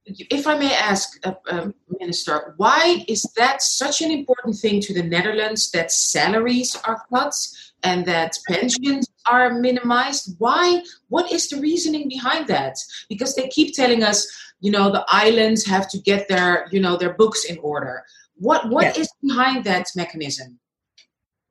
if 0.05 0.45
I 0.45 0.57
may 0.57 0.73
ask, 0.73 1.19
uh, 1.25 1.33
uh, 1.49 1.69
Minister, 1.99 2.53
why 2.57 3.03
is 3.07 3.23
that 3.37 3.61
such 3.61 4.01
an 4.01 4.11
important 4.11 4.55
thing 4.55 4.79
to 4.81 4.93
the 4.93 5.03
Netherlands 5.03 5.71
that 5.71 5.91
salaries 5.91 6.77
are 6.85 7.03
cut 7.13 7.33
and 7.83 8.05
that 8.05 8.37
pensions 8.47 9.09
are 9.29 9.53
minimized? 9.53 10.35
Why? 10.37 10.83
What 11.09 11.31
is 11.31 11.49
the 11.49 11.59
reasoning 11.59 12.07
behind 12.07 12.47
that? 12.47 12.77
Because 13.09 13.35
they 13.35 13.47
keep 13.47 13.73
telling 13.73 14.03
us, 14.03 14.27
you 14.59 14.71
know, 14.71 14.91
the 14.91 15.05
islands 15.07 15.65
have 15.65 15.89
to 15.89 15.97
get 15.99 16.27
their, 16.27 16.67
you 16.71 16.79
know, 16.79 16.97
their 16.97 17.13
books 17.13 17.45
in 17.45 17.57
order. 17.59 18.03
What 18.35 18.69
What 18.69 18.83
yes. 18.83 18.97
is 18.99 19.09
behind 19.23 19.63
that 19.63 19.87
mechanism? 19.95 20.59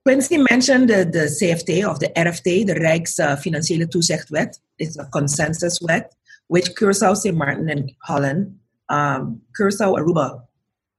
Quinsy 0.07 0.47
mentioned 0.51 0.91
the, 0.91 1.05
the 1.05 1.27
CFT 1.39 1.83
of 1.83 1.99
the 1.99 2.09
RFT, 2.11 2.67
the 2.67 2.75
Rijks 2.75 3.19
uh, 3.19 3.37
Financiële 3.37 3.89
Toezichtwet. 3.89 4.59
It's 4.79 4.99
a 4.99 5.07
consensus 5.07 5.81
wet 5.81 6.15
which 6.49 6.75
Curacao, 6.77 7.15
St. 7.15 7.37
Martin, 7.37 7.69
and 7.71 7.93
Holland, 8.03 8.59
um, 8.89 9.41
Curacao, 9.57 9.95
Aruba, 9.95 10.43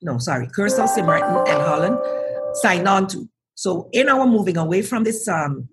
no, 0.02 0.18
sorry, 0.18 0.48
Curacao, 0.54 0.86
St. 0.86 1.06
Martin, 1.06 1.36
and 1.48 1.62
Holland 1.64 1.98
signed 2.56 2.88
on 2.88 3.08
to. 3.08 3.28
So 3.56 3.90
in 3.94 4.10
our 4.10 4.25
moving 4.25 4.58
away 4.58 4.82
from 4.82 5.04
this 5.04 5.28
um, 5.28 5.70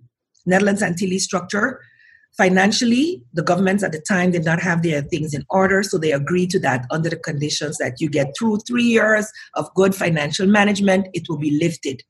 Netherlands 0.47 0.83
Antilles 0.83 1.25
structure, 1.25 1.81
financially, 2.37 3.23
the 3.35 3.43
governments 3.43 3.83
at 3.83 3.93
the 3.93 4.01
time 4.01 4.31
did 4.31 4.45
not 4.45 4.61
have 4.63 4.83
their 4.83 5.03
things 5.03 5.35
in 5.35 5.45
order, 5.51 5.83
so 5.83 5.99
they 5.99 6.13
agreed 6.13 6.51
to 6.51 6.59
that 6.61 6.87
under 6.91 7.11
the 7.11 7.17
conditions 7.17 7.79
that 7.79 8.01
you 8.01 8.09
get 8.09 8.33
through 8.39 8.59
three 8.67 8.85
years 8.85 9.31
of 9.55 9.73
good 9.75 9.95
financial 9.95 10.47
management, 10.47 11.09
it 11.13 11.29
will 11.29 11.39
be 11.39 11.59
lifted. 11.59 12.03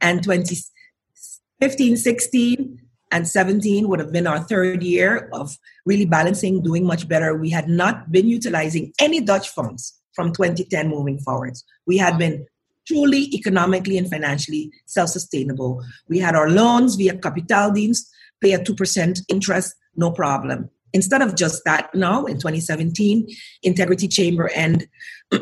And 0.00 0.22
2015, 0.22 1.96
16, 1.96 2.85
and 3.12 3.26
17 3.28 3.88
would 3.88 4.00
have 4.00 4.12
been 4.12 4.26
our 4.26 4.40
third 4.40 4.82
year 4.82 5.28
of 5.32 5.56
really 5.84 6.04
balancing, 6.04 6.62
doing 6.62 6.84
much 6.84 7.08
better. 7.08 7.36
We 7.36 7.50
had 7.50 7.68
not 7.68 8.10
been 8.10 8.28
utilizing 8.28 8.92
any 9.00 9.20
Dutch 9.20 9.48
funds 9.50 10.00
from 10.12 10.32
2010 10.32 10.88
moving 10.88 11.18
forwards. 11.18 11.64
We 11.86 11.98
had 11.98 12.18
been 12.18 12.46
truly 12.86 13.34
economically 13.34 13.98
and 13.98 14.08
financially 14.08 14.72
self 14.86 15.10
sustainable. 15.10 15.84
We 16.08 16.18
had 16.18 16.34
our 16.34 16.50
loans 16.50 16.96
via 16.96 17.14
Kapitaaldienst, 17.14 18.06
pay 18.40 18.52
a 18.52 18.58
2% 18.58 19.20
interest, 19.28 19.74
no 19.96 20.10
problem. 20.10 20.70
Instead 20.92 21.22
of 21.22 21.36
just 21.36 21.62
that, 21.64 21.94
now 21.94 22.24
in 22.24 22.36
2017, 22.36 23.28
Integrity 23.62 24.08
Chamber 24.08 24.50
and 24.54 24.86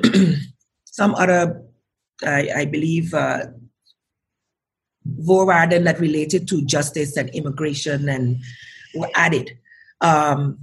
some 0.85 1.15
other, 1.15 1.63
I, 2.25 2.51
I 2.57 2.65
believe, 2.65 3.15
uh, 3.15 3.47
voorwaarden 5.23 5.85
that 5.85 6.01
related 6.01 6.49
to 6.49 6.65
justice 6.65 7.17
and 7.17 7.29
immigration 7.31 8.09
and 8.09 8.43
were 8.95 9.11
added. 9.15 9.57
Um, 10.01 10.59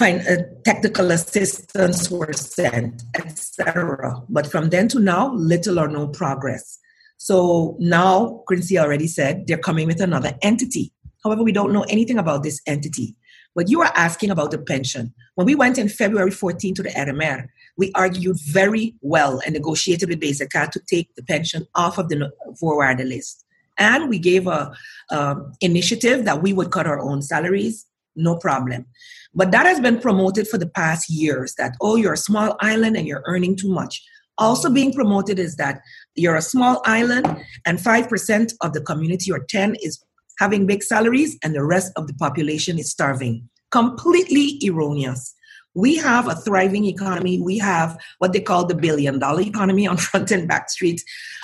uh, 0.00 0.36
technical 0.64 1.10
assistance 1.12 2.10
were 2.10 2.32
sent, 2.32 3.02
etc. 3.14 4.22
But 4.28 4.50
from 4.50 4.70
then 4.70 4.88
to 4.88 4.98
now, 4.98 5.32
little 5.34 5.78
or 5.78 5.86
no 5.86 6.08
progress. 6.08 6.78
So 7.18 7.76
now, 7.78 8.42
Quinsy 8.50 8.80
already 8.80 9.06
said 9.06 9.46
they're 9.46 9.58
coming 9.58 9.86
with 9.86 10.00
another 10.00 10.32
entity. 10.42 10.92
However, 11.22 11.44
we 11.44 11.52
don't 11.52 11.72
know 11.72 11.84
anything 11.88 12.18
about 12.18 12.42
this 12.42 12.60
entity. 12.66 13.14
But 13.54 13.68
you 13.68 13.80
are 13.82 13.92
asking 13.94 14.30
about 14.30 14.50
the 14.50 14.58
pension. 14.58 15.12
When 15.34 15.46
we 15.46 15.54
went 15.54 15.78
in 15.78 15.88
February 15.88 16.30
14 16.30 16.74
to 16.74 16.82
the 16.82 16.88
RMR, 16.88 17.46
we 17.76 17.92
argued 17.94 18.38
very 18.40 18.96
well 19.02 19.40
and 19.44 19.54
negotiated 19.54 20.08
with 20.08 20.20
BZK 20.20 20.70
to 20.70 20.80
take 20.90 21.14
the 21.14 21.22
pension 21.22 21.66
off 21.74 21.98
of 21.98 22.08
the 22.08 22.32
voorwaarden 22.60 23.08
list 23.08 23.44
and 23.78 24.08
we 24.08 24.18
gave 24.18 24.46
a, 24.46 24.72
a 25.10 25.36
initiative 25.60 26.24
that 26.24 26.42
we 26.42 26.52
would 26.52 26.70
cut 26.70 26.86
our 26.86 27.00
own 27.00 27.22
salaries. 27.22 27.86
No 28.14 28.36
problem. 28.36 28.86
But 29.34 29.50
that 29.52 29.66
has 29.66 29.80
been 29.80 29.98
promoted 29.98 30.46
for 30.46 30.58
the 30.58 30.68
past 30.68 31.08
years 31.08 31.54
that 31.56 31.74
oh 31.80 31.96
you're 31.96 32.12
a 32.12 32.18
small 32.18 32.56
island 32.60 32.96
and 32.96 33.06
you're 33.06 33.24
earning 33.26 33.56
too 33.56 33.70
much. 33.70 34.02
Also 34.38 34.70
being 34.70 34.92
promoted 34.92 35.38
is 35.38 35.56
that 35.56 35.80
you're 36.14 36.36
a 36.36 36.42
small 36.42 36.82
island 36.84 37.26
and 37.66 37.78
5% 37.78 38.52
of 38.60 38.72
the 38.72 38.80
community 38.80 39.30
or 39.30 39.40
10 39.40 39.76
is 39.82 40.02
having 40.38 40.66
big 40.66 40.82
salaries 40.82 41.38
and 41.42 41.54
the 41.54 41.64
rest 41.64 41.92
of 41.96 42.06
the 42.06 42.14
population 42.14 42.78
is 42.78 42.90
starving. 42.90 43.48
Completely 43.70 44.58
erroneous 44.64 45.34
we 45.74 45.96
have 45.96 46.28
a 46.28 46.34
thriving 46.34 46.84
economy. 46.84 47.40
We 47.40 47.58
have 47.58 47.98
what 48.18 48.32
they 48.32 48.40
call 48.40 48.66
the 48.66 48.74
billion 48.74 49.18
dollar 49.18 49.40
economy 49.40 49.86
on 49.86 49.96
Front 50.08 50.30
and 50.30 50.46
Back 50.48 50.70
Street, 50.70 51.02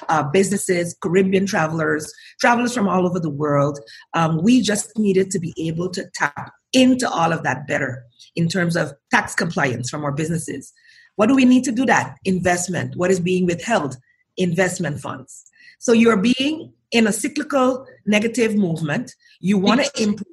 uh, 0.09 0.23
businesses, 0.25 0.97
Caribbean 1.01 1.47
travelers, 1.47 2.13
travelers 2.41 2.75
from 2.75 2.89
all 2.89 3.07
over 3.07 3.21
the 3.21 3.31
world. 3.31 3.79
Um, 4.15 4.43
we 4.43 4.61
just 4.61 4.99
needed 4.99 5.31
to 5.31 5.39
be 5.39 5.55
able 5.59 5.91
to 5.91 6.05
tap 6.15 6.53
into 6.73 7.09
all 7.09 7.33
of 7.33 7.43
that 7.45 7.67
better 7.67 8.05
in 8.37 8.49
terms 8.49 8.77
of 8.77 8.93
tax 9.11 9.35
compliance 9.35 9.89
from 9.89 10.05
our 10.05 10.13
businesses. 10.13 10.73
What 11.17 11.27
do 11.27 11.35
we 11.35 11.45
need 11.45 11.65
to 11.65 11.73
do 11.73 11.87
that? 11.87 12.17
Investment. 12.25 12.97
What 12.97 13.11
is 13.11 13.21
being 13.21 13.47
withheld? 13.47 13.97
Investment 14.37 15.01
funds. 15.01 15.45
So 15.79 15.93
you're 15.93 16.17
being 16.17 16.73
in 16.93 17.07
a 17.07 17.13
cyclical 17.13 17.87
negative 18.07 18.55
movement. 18.55 19.15
You 19.41 19.59
want 19.59 19.85
to 19.85 20.03
improve 20.03 20.27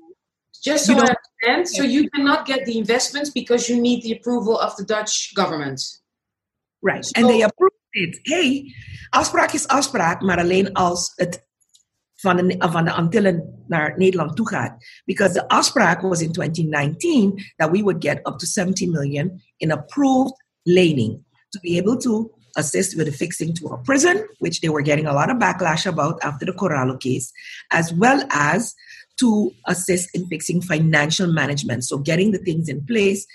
just 0.64 0.88
so 0.88 0.98
I 0.98 1.16
understand, 1.46 1.70
so 1.70 1.84
you 1.84 2.10
cannot 2.10 2.46
get 2.46 2.66
the 2.66 2.78
investments 2.78 3.30
because 3.30 3.70
you 3.70 3.80
need 3.80 4.04
the 4.04 4.14
approval 4.14 4.58
of 4.60 4.76
the 4.78 4.84
Dutch 4.84 5.34
government. 5.36 5.82
Right, 6.82 7.06
so, 7.06 7.12
and 7.16 7.30
they 7.30 7.42
approved 7.42 7.76
it. 7.94 8.20
Hey, 8.26 8.74
afspraak 9.14 9.54
is 9.54 9.68
afspraak, 9.68 10.22
maar 10.22 10.40
alleen 10.40 10.74
als 10.74 11.12
het 11.16 11.44
van 12.16 12.36
de, 12.36 12.56
van 12.60 12.86
de 12.86 12.92
Antillen 12.92 13.64
naar 13.68 13.98
Nederland 13.98 14.36
toe 14.36 14.48
gaat. 14.48 14.86
Because 15.06 15.34
the 15.34 15.48
afspraak 15.48 16.02
was 16.02 16.22
in 16.22 16.32
2019 16.32 17.54
that 17.56 17.72
we 17.72 17.82
would 17.82 18.04
get 18.04 18.28
up 18.28 18.38
to 18.38 18.46
70 18.46 18.88
million 18.88 19.42
in 19.58 19.72
approved 19.72 20.44
laning 20.64 21.24
to 21.50 21.60
be 21.60 21.78
able 21.78 21.98
to 21.98 22.32
assist 22.52 22.96
with 22.96 23.06
the 23.06 23.12
fixing 23.12 23.54
to 23.54 23.68
a 23.68 23.78
prison, 23.78 24.28
which 24.40 24.60
they 24.60 24.70
were 24.70 24.84
getting 24.84 25.08
a 25.08 25.14
lot 25.14 25.30
of 25.30 25.38
backlash 25.38 25.86
about 25.86 26.24
after 26.24 26.46
the 26.46 26.54
Corallo 26.54 26.98
case, 26.98 27.32
as 27.72 27.92
well 27.94 28.24
as 28.30 28.74
to 29.20 29.52
assist 29.68 30.14
in 30.14 30.28
fixing 30.28 30.62
financial 30.62 31.32
management. 31.32 31.84
So, 31.84 31.98
getting 31.98 32.32
the 32.32 32.40
things 32.40 32.70
in 32.70 32.86
place 32.86 33.26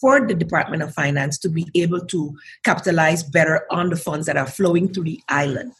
for 0.00 0.26
the 0.26 0.34
Department 0.34 0.82
of 0.82 0.94
Finance 0.94 1.38
to 1.38 1.48
be 1.48 1.66
able 1.74 2.00
to 2.06 2.36
capitalize 2.64 3.22
better 3.22 3.66
on 3.70 3.90
the 3.90 3.96
funds 3.96 4.26
that 4.26 4.36
are 4.36 4.46
flowing 4.46 4.92
through 4.92 5.04
the 5.04 5.20
island. 5.28 5.72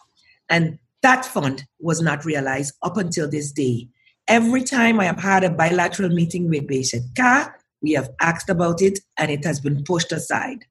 And 0.48 0.78
that 1.02 1.24
fund 1.24 1.64
was 1.78 2.02
not 2.02 2.24
realized 2.24 2.74
up 2.82 2.96
until 2.96 3.28
this 3.28 3.52
day. 3.52 3.88
Every 4.26 4.62
time 4.62 5.00
I 5.00 5.04
have 5.04 5.20
had 5.20 5.44
a 5.44 5.50
bilateral 5.50 6.10
meeting 6.10 6.48
with 6.48 6.66
BZK, 6.66 7.52
we 7.80 7.92
have 7.92 8.10
asked 8.20 8.50
about 8.50 8.82
it 8.82 8.98
and 9.16 9.30
it 9.30 9.44
has 9.44 9.60
been 9.60 9.84
pushed 9.84 10.10
aside. 10.10 10.64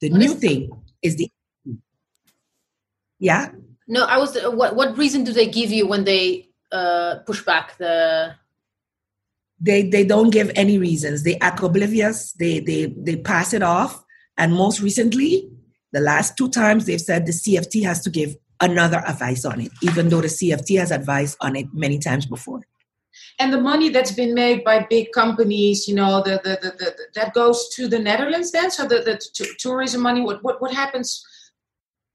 The 0.00 0.10
new 0.10 0.34
thing 0.34 0.70
is 1.02 1.16
the 1.16 1.30
yeah. 3.18 3.50
No, 3.86 4.04
I 4.04 4.18
was. 4.18 4.36
What 4.36 4.74
what 4.74 4.98
reason 4.98 5.22
do 5.22 5.32
they 5.32 5.46
give 5.46 5.70
you 5.70 5.86
when 5.86 6.04
they 6.04 6.48
uh, 6.72 7.16
push 7.26 7.42
back 7.42 7.76
the 7.78 8.34
they 9.60 9.88
they 9.88 10.04
don't 10.04 10.30
give 10.30 10.50
any 10.56 10.78
reasons 10.78 11.22
they 11.22 11.38
act 11.38 11.62
oblivious 11.62 12.32
they 12.32 12.58
they 12.58 12.86
they 12.96 13.16
pass 13.16 13.52
it 13.52 13.62
off 13.62 14.02
and 14.36 14.52
most 14.52 14.80
recently 14.80 15.52
The 15.92 16.00
last 16.00 16.36
two 16.36 16.48
times 16.48 16.86
they've 16.86 17.00
said 17.00 17.26
the 17.26 17.32
CFT 17.32 17.84
has 17.84 18.00
to 18.02 18.10
give 18.10 18.36
another 18.60 19.02
advice 19.06 19.44
on 19.44 19.60
it, 19.60 19.70
even 19.82 20.08
though 20.08 20.22
the 20.22 20.28
CFT 20.28 20.78
has 20.78 20.90
advised 20.90 21.36
on 21.40 21.54
it 21.54 21.66
many 21.72 21.98
times 21.98 22.26
before. 22.26 22.62
And 23.38 23.52
the 23.52 23.60
money 23.60 23.90
that's 23.90 24.12
been 24.12 24.34
made 24.34 24.64
by 24.64 24.86
big 24.88 25.12
companies, 25.12 25.86
you 25.86 25.94
know, 25.94 26.22
the, 26.22 26.40
the, 26.42 26.58
the, 26.62 26.70
the 26.78 26.94
that 27.14 27.34
goes 27.34 27.68
to 27.74 27.88
the 27.88 27.98
Netherlands 27.98 28.52
then? 28.52 28.70
So 28.70 28.86
the, 28.86 29.00
the 29.00 29.20
t- 29.34 29.52
tourism 29.58 30.00
money, 30.00 30.22
what, 30.22 30.42
what, 30.42 30.62
what 30.62 30.72
happens? 30.72 31.26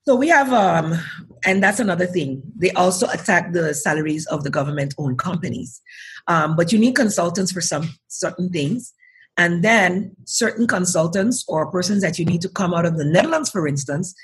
So 0.07 0.15
we 0.15 0.29
have, 0.29 0.53
um, 0.53 0.97
and 1.45 1.61
that's 1.61 1.81
another 1.81 2.05
thing. 2.05 2.41
They 2.55 2.71
also 2.71 3.09
attack 3.09 3.51
the 3.51 3.73
salaries 3.73 4.25
of 4.27 4.45
the 4.45 4.49
government-owned 4.49 5.19
companies, 5.19 5.81
um, 6.27 6.55
but 6.55 6.71
you 6.71 6.79
need 6.79 6.95
consultants 6.95 7.51
for 7.51 7.59
some 7.59 7.89
certain 8.07 8.49
things, 8.49 8.93
and 9.35 9.65
then 9.65 10.15
certain 10.23 10.65
consultants 10.65 11.43
or 11.49 11.69
persons 11.69 12.03
that 12.03 12.17
you 12.17 12.23
need 12.23 12.39
to 12.39 12.47
come 12.47 12.73
out 12.73 12.85
of 12.85 12.97
the 12.97 13.03
Netherlands, 13.03 13.49
for 13.49 13.67
instance, 13.67 14.15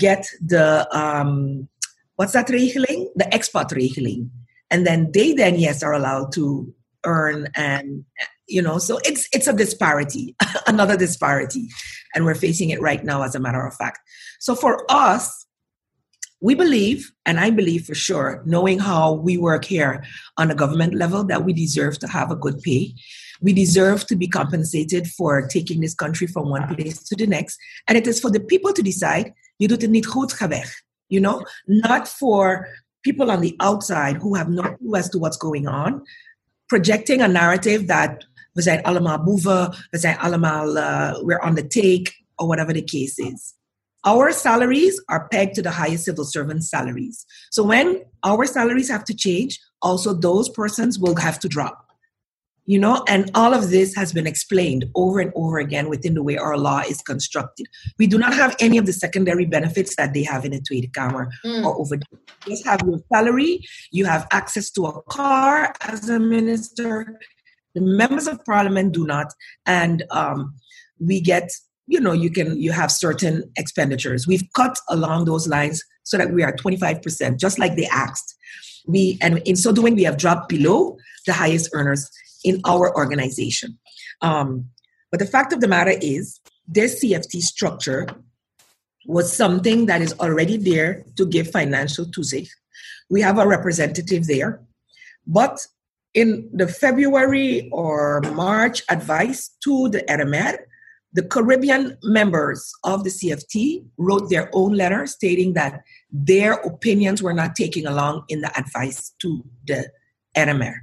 get 0.00 0.26
the 0.44 0.88
um, 0.90 1.68
what's 2.16 2.32
that 2.32 2.48
regeling? 2.48 3.06
The 3.14 3.26
expat 3.26 3.70
regeling, 3.70 4.30
and 4.72 4.84
then 4.84 5.12
they 5.12 5.34
then 5.34 5.54
yes 5.54 5.84
are 5.84 5.92
allowed 5.92 6.32
to 6.32 6.74
earn 7.04 7.46
and 7.54 8.04
you 8.48 8.60
know 8.60 8.78
so 8.78 8.98
it's 9.04 9.28
it's 9.32 9.46
a 9.46 9.52
disparity 9.52 10.34
another 10.66 10.96
disparity. 10.96 11.68
And 12.14 12.24
we're 12.24 12.34
facing 12.34 12.70
it 12.70 12.80
right 12.80 13.04
now 13.04 13.22
as 13.22 13.34
a 13.34 13.38
matter 13.38 13.64
of 13.64 13.74
fact 13.74 14.00
so 14.38 14.54
for 14.54 14.84
us 14.88 15.46
we 16.40 16.54
believe 16.54 17.10
and 17.26 17.40
i 17.40 17.50
believe 17.50 17.84
for 17.84 17.94
sure 17.94 18.42
knowing 18.46 18.78
how 18.78 19.12
we 19.12 19.36
work 19.36 19.64
here 19.64 20.04
on 20.36 20.50
a 20.50 20.54
government 20.54 20.94
level 20.94 21.24
that 21.24 21.44
we 21.44 21.52
deserve 21.52 21.98
to 21.98 22.06
have 22.06 22.30
a 22.30 22.36
good 22.36 22.60
pay. 22.62 22.94
We 23.40 23.52
deserve 23.52 24.04
to 24.06 24.16
be 24.16 24.26
compensated 24.26 25.06
for 25.06 25.46
taking 25.46 25.80
this 25.80 25.94
country 25.94 26.26
from 26.26 26.48
one 26.48 26.74
place 26.74 27.04
to 27.04 27.14
the 27.14 27.26
next. 27.26 27.56
And 27.86 27.96
it 27.96 28.06
is 28.06 28.18
for 28.18 28.30
the 28.30 28.40
people 28.40 28.72
to 28.72 28.82
decide 28.82 29.32
you 29.58 29.68
het 29.68 29.90
niet 29.90 30.06
goed 30.06 30.32
ga 30.32 30.48
you 31.08 31.20
know? 31.20 31.44
Not 31.66 32.08
for 32.08 32.68
people 33.02 33.30
on 33.30 33.40
the 33.40 33.56
outside 33.60 34.16
who 34.16 34.34
have 34.34 34.48
no 34.48 34.62
clue 34.62 34.96
as 34.96 35.08
to 35.10 35.18
what's 35.18 35.36
going 35.36 35.68
on 35.68 36.02
projecting 36.68 37.22
a 37.22 37.28
narrative 37.28 37.86
that 37.86 38.26
we 38.52 38.62
zijn 38.62 38.82
allemaal 38.82 39.22
boeven, 39.22 39.86
we 39.90 39.98
zijn 39.98 40.18
allemaal, 40.18 40.76
uh, 40.76 41.22
we're 41.22 41.42
on 41.42 41.54
the 41.54 41.66
take, 41.66 42.12
or 42.36 42.46
whatever 42.46 42.74
the 42.74 42.84
case 42.84 43.18
is. 43.18 43.54
Our 44.04 44.32
salaries 44.32 45.00
are 45.08 45.28
pegged 45.28 45.56
to 45.56 45.62
the 45.62 45.70
highest 45.70 46.04
civil 46.04 46.24
servant 46.24 46.64
salaries. 46.64 47.26
So 47.50 47.62
when 47.62 48.04
our 48.24 48.46
salaries 48.46 48.88
have 48.90 49.04
to 49.04 49.14
change, 49.14 49.58
also 49.82 50.14
those 50.14 50.48
persons 50.48 50.98
will 50.98 51.16
have 51.16 51.38
to 51.40 51.48
drop 51.48 51.88
you 52.68 52.78
know 52.78 53.02
and 53.08 53.30
all 53.34 53.54
of 53.54 53.70
this 53.70 53.94
has 53.96 54.12
been 54.12 54.26
explained 54.26 54.84
over 54.94 55.20
and 55.20 55.32
over 55.34 55.58
again 55.58 55.88
within 55.88 56.14
the 56.14 56.22
way 56.22 56.36
our 56.36 56.56
law 56.58 56.80
is 56.80 57.00
constructed 57.00 57.66
we 57.98 58.06
do 58.06 58.18
not 58.18 58.34
have 58.34 58.54
any 58.60 58.76
of 58.78 58.86
the 58.86 58.92
secondary 58.92 59.46
benefits 59.46 59.96
that 59.96 60.12
they 60.12 60.22
have 60.22 60.44
in 60.44 60.52
a 60.52 60.60
tweede 60.60 60.92
kamer 60.92 61.28
mm. 61.44 61.64
or 61.64 61.80
over 61.80 61.96
you 61.96 62.18
just 62.46 62.66
have 62.66 62.80
your 62.86 63.00
salary 63.12 63.60
you 63.90 64.04
have 64.04 64.26
access 64.30 64.70
to 64.70 64.84
a 64.84 65.02
car 65.02 65.72
as 65.80 66.08
a 66.08 66.20
minister 66.20 67.18
the 67.74 67.80
members 67.80 68.28
of 68.28 68.44
parliament 68.44 68.92
do 68.92 69.06
not 69.06 69.32
and 69.64 70.04
um, 70.10 70.54
we 71.00 71.20
get 71.20 71.50
you 71.88 72.00
know 72.00 72.12
you 72.12 72.30
can 72.30 72.60
you 72.60 72.70
have 72.70 72.92
certain 72.92 73.42
expenditures 73.56 74.26
we've 74.26 74.46
cut 74.54 74.78
along 74.88 75.24
those 75.24 75.48
lines 75.48 75.82
so 76.04 76.16
that 76.16 76.32
we 76.32 76.42
are 76.42 76.52
25% 76.52 77.38
just 77.38 77.58
like 77.58 77.76
they 77.76 77.86
asked 77.86 78.36
we 78.86 79.18
and 79.20 79.38
in 79.38 79.56
so 79.56 79.72
doing 79.72 79.94
we 79.94 80.04
have 80.04 80.16
dropped 80.16 80.48
below 80.48 80.96
the 81.26 81.32
highest 81.32 81.70
earners 81.72 82.10
in 82.44 82.60
our 82.66 82.94
organization. 82.96 83.78
Um, 84.22 84.70
but 85.10 85.20
the 85.20 85.26
fact 85.26 85.52
of 85.52 85.60
the 85.60 85.68
matter 85.68 85.94
is, 86.00 86.40
this 86.66 87.02
CFT 87.02 87.40
structure 87.40 88.06
was 89.06 89.32
something 89.32 89.86
that 89.86 90.02
is 90.02 90.12
already 90.20 90.56
there 90.56 91.04
to 91.16 91.26
give 91.26 91.50
financial 91.50 92.04
toezicht. 92.06 92.50
We 93.08 93.22
have 93.22 93.38
a 93.38 93.46
representative 93.46 94.26
there. 94.26 94.60
But 95.26 95.66
in 96.12 96.50
the 96.52 96.68
February 96.68 97.68
or 97.72 98.20
March 98.34 98.82
advice 98.90 99.50
to 99.64 99.88
the 99.88 100.00
RMR, 100.02 100.58
the 101.18 101.24
Caribbean 101.24 101.98
members 102.04 102.72
of 102.84 103.02
the 103.02 103.10
CFT 103.10 103.84
wrote 103.96 104.30
their 104.30 104.48
own 104.52 104.74
letter 104.74 105.04
stating 105.04 105.54
that 105.54 105.82
their 106.12 106.52
opinions 106.52 107.20
were 107.24 107.32
not 107.32 107.56
taken 107.56 107.88
along 107.88 108.22
in 108.28 108.40
the 108.40 108.56
advice 108.56 109.12
to 109.22 109.44
the 109.66 109.90
RMR. 110.36 110.76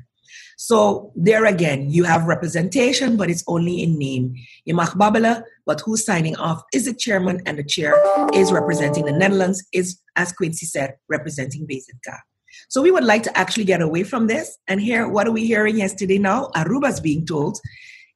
So 0.57 1.13
there 1.15 1.45
again, 1.45 1.89
you 1.89 2.03
have 2.03 2.25
representation, 2.25 3.15
but 3.15 3.29
it's 3.29 3.45
only 3.47 3.81
in 3.81 3.97
name. 3.97 4.35
Mag 4.67 4.89
babbelen, 4.89 5.41
but 5.65 5.79
who's 5.79 6.03
signing 6.03 6.35
off 6.35 6.61
is 6.73 6.83
the 6.83 6.93
chairman, 6.93 7.41
and 7.45 7.57
the 7.57 7.63
chair 7.63 7.95
is 8.33 8.51
representing 8.51 9.05
the 9.05 9.13
Netherlands, 9.13 9.63
is, 9.71 10.01
as 10.17 10.33
Quinsy 10.33 10.65
said, 10.65 10.95
representing 11.07 11.65
BZK. 11.65 12.19
So 12.67 12.81
we 12.81 12.91
would 12.91 13.05
like 13.05 13.23
to 13.23 13.37
actually 13.37 13.63
get 13.63 13.81
away 13.81 14.03
from 14.03 14.27
this 14.27 14.57
and 14.67 14.81
hear 14.81 15.07
what 15.07 15.27
are 15.27 15.31
we 15.31 15.45
hearing 15.47 15.77
yesterday 15.77 16.17
now? 16.17 16.49
Aruba's 16.57 16.99
being 16.99 17.25
told, 17.25 17.57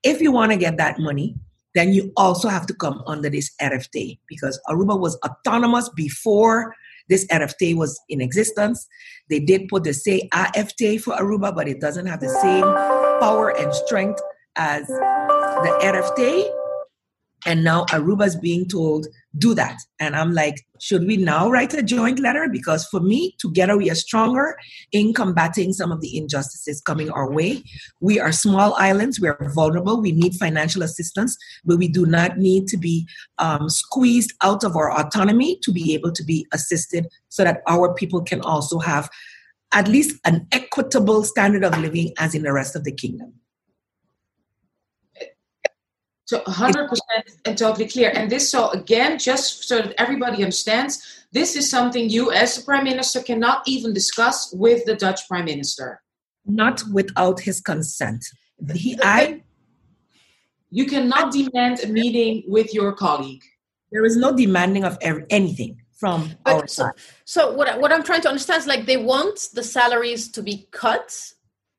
if 0.03 0.19
you 0.19 0.33
want 0.33 0.51
to 0.51 0.57
get 0.57 0.75
that 0.75 0.99
money, 0.99 1.35
then 1.79 1.93
you 1.93 2.11
also 2.17 2.49
have 2.49 2.65
to 2.67 2.73
come 2.73 3.01
under 3.07 3.29
this 3.29 3.51
RFT 3.61 4.19
because 4.27 4.59
Aruba 4.67 4.99
was 4.99 5.17
autonomous 5.25 5.87
before 5.95 6.75
this 7.07 7.25
RFT 7.27 7.75
was 7.75 7.97
in 8.09 8.19
existence. 8.19 8.85
They 9.29 9.39
did 9.39 9.69
put 9.69 9.85
the 9.85 9.93
say 9.93 10.27
AFT 10.33 10.99
for 11.01 11.15
Aruba, 11.15 11.55
but 11.55 11.69
it 11.69 11.79
doesn't 11.79 12.05
have 12.05 12.19
the 12.19 12.29
same 12.29 12.63
power 13.21 13.57
and 13.57 13.73
strength 13.73 14.21
as 14.57 14.85
the 14.87 15.79
RFT. 15.81 16.58
And 17.45 17.63
now 17.63 17.85
Aruba 17.85 18.27
is 18.27 18.35
being 18.35 18.67
told, 18.67 19.07
do 19.37 19.53
that. 19.53 19.77
And 19.99 20.15
I'm 20.15 20.33
like, 20.33 20.65
should 20.81 21.05
we 21.05 21.17
now 21.17 21.49
write 21.49 21.73
a 21.73 21.83
joint 21.83 22.19
letter? 22.19 22.49
Because 22.51 22.85
for 22.87 22.99
me, 22.99 23.35
together 23.39 23.77
we 23.77 23.89
are 23.89 23.95
stronger 23.95 24.57
in 24.91 25.13
combating 25.13 25.71
some 25.71 25.91
of 25.91 26.01
the 26.01 26.17
injustices 26.17 26.81
coming 26.81 27.09
our 27.11 27.31
way. 27.31 27.63
We 28.01 28.19
are 28.19 28.31
small 28.31 28.73
islands, 28.75 29.19
we 29.19 29.29
are 29.29 29.51
vulnerable, 29.53 30.01
we 30.01 30.11
need 30.11 30.35
financial 30.35 30.81
assistance, 30.81 31.37
but 31.63 31.77
we 31.77 31.87
do 31.87 32.05
not 32.05 32.37
need 32.37 32.67
to 32.69 32.77
be 32.77 33.07
um, 33.37 33.69
squeezed 33.69 34.33
out 34.43 34.63
of 34.63 34.75
our 34.75 34.91
autonomy 34.91 35.59
to 35.63 35.71
be 35.71 35.93
able 35.93 36.11
to 36.11 36.23
be 36.23 36.45
assisted 36.51 37.07
so 37.29 37.43
that 37.43 37.61
our 37.67 37.93
people 37.93 38.21
can 38.21 38.41
also 38.41 38.79
have 38.79 39.09
at 39.71 39.87
least 39.87 40.19
an 40.25 40.47
equitable 40.51 41.23
standard 41.23 41.63
of 41.63 41.77
living 41.77 42.11
as 42.17 42.33
in 42.33 42.41
the 42.41 42.51
rest 42.51 42.75
of 42.75 42.83
the 42.83 42.91
kingdom. 42.91 43.33
So 46.29 46.41
100% 46.41 46.89
and 47.45 47.57
totally 47.57 47.87
clear. 47.87 48.11
And 48.13 48.29
this, 48.29 48.51
so 48.51 48.69
again, 48.69 49.17
just 49.17 49.63
so 49.63 49.81
that 49.81 49.95
everybody 49.97 50.43
understands, 50.43 51.25
this 51.31 51.55
is 51.55 51.71
something 51.71 52.07
you 52.07 52.31
as 52.31 52.55
the 52.55 52.61
Prime 52.61 52.83
Minister 52.83 53.23
cannot 53.23 53.63
even 53.65 53.95
discuss 53.95 54.53
with 54.53 54.85
the 54.85 54.93
Dutch 54.93 55.27
Prime 55.27 55.45
Minister. 55.45 56.03
Not 56.45 56.83
without 56.93 57.39
his 57.39 57.59
consent. 57.59 58.23
He, 58.75 58.95
I, 59.01 59.41
you 60.69 60.85
cannot 60.85 61.33
demand 61.33 61.79
a 61.83 61.87
meeting 61.87 62.43
with 62.45 62.75
your 62.75 62.93
colleague. 62.93 63.41
There 63.91 64.05
is 64.05 64.15
no 64.15 64.31
demanding 64.35 64.83
of 64.83 64.99
anything 65.01 65.81
from 65.93 66.35
but, 66.45 66.53
our 66.53 66.67
side. 66.67 66.93
So, 67.25 67.53
what, 67.53 67.81
what 67.81 67.91
I'm 67.91 68.03
trying 68.03 68.21
to 68.21 68.29
understand 68.29 68.59
is 68.59 68.67
like 68.67 68.85
they 68.85 68.97
want 68.97 69.47
the 69.55 69.63
salaries 69.63 70.31
to 70.33 70.43
be 70.43 70.67
cut 70.69 71.33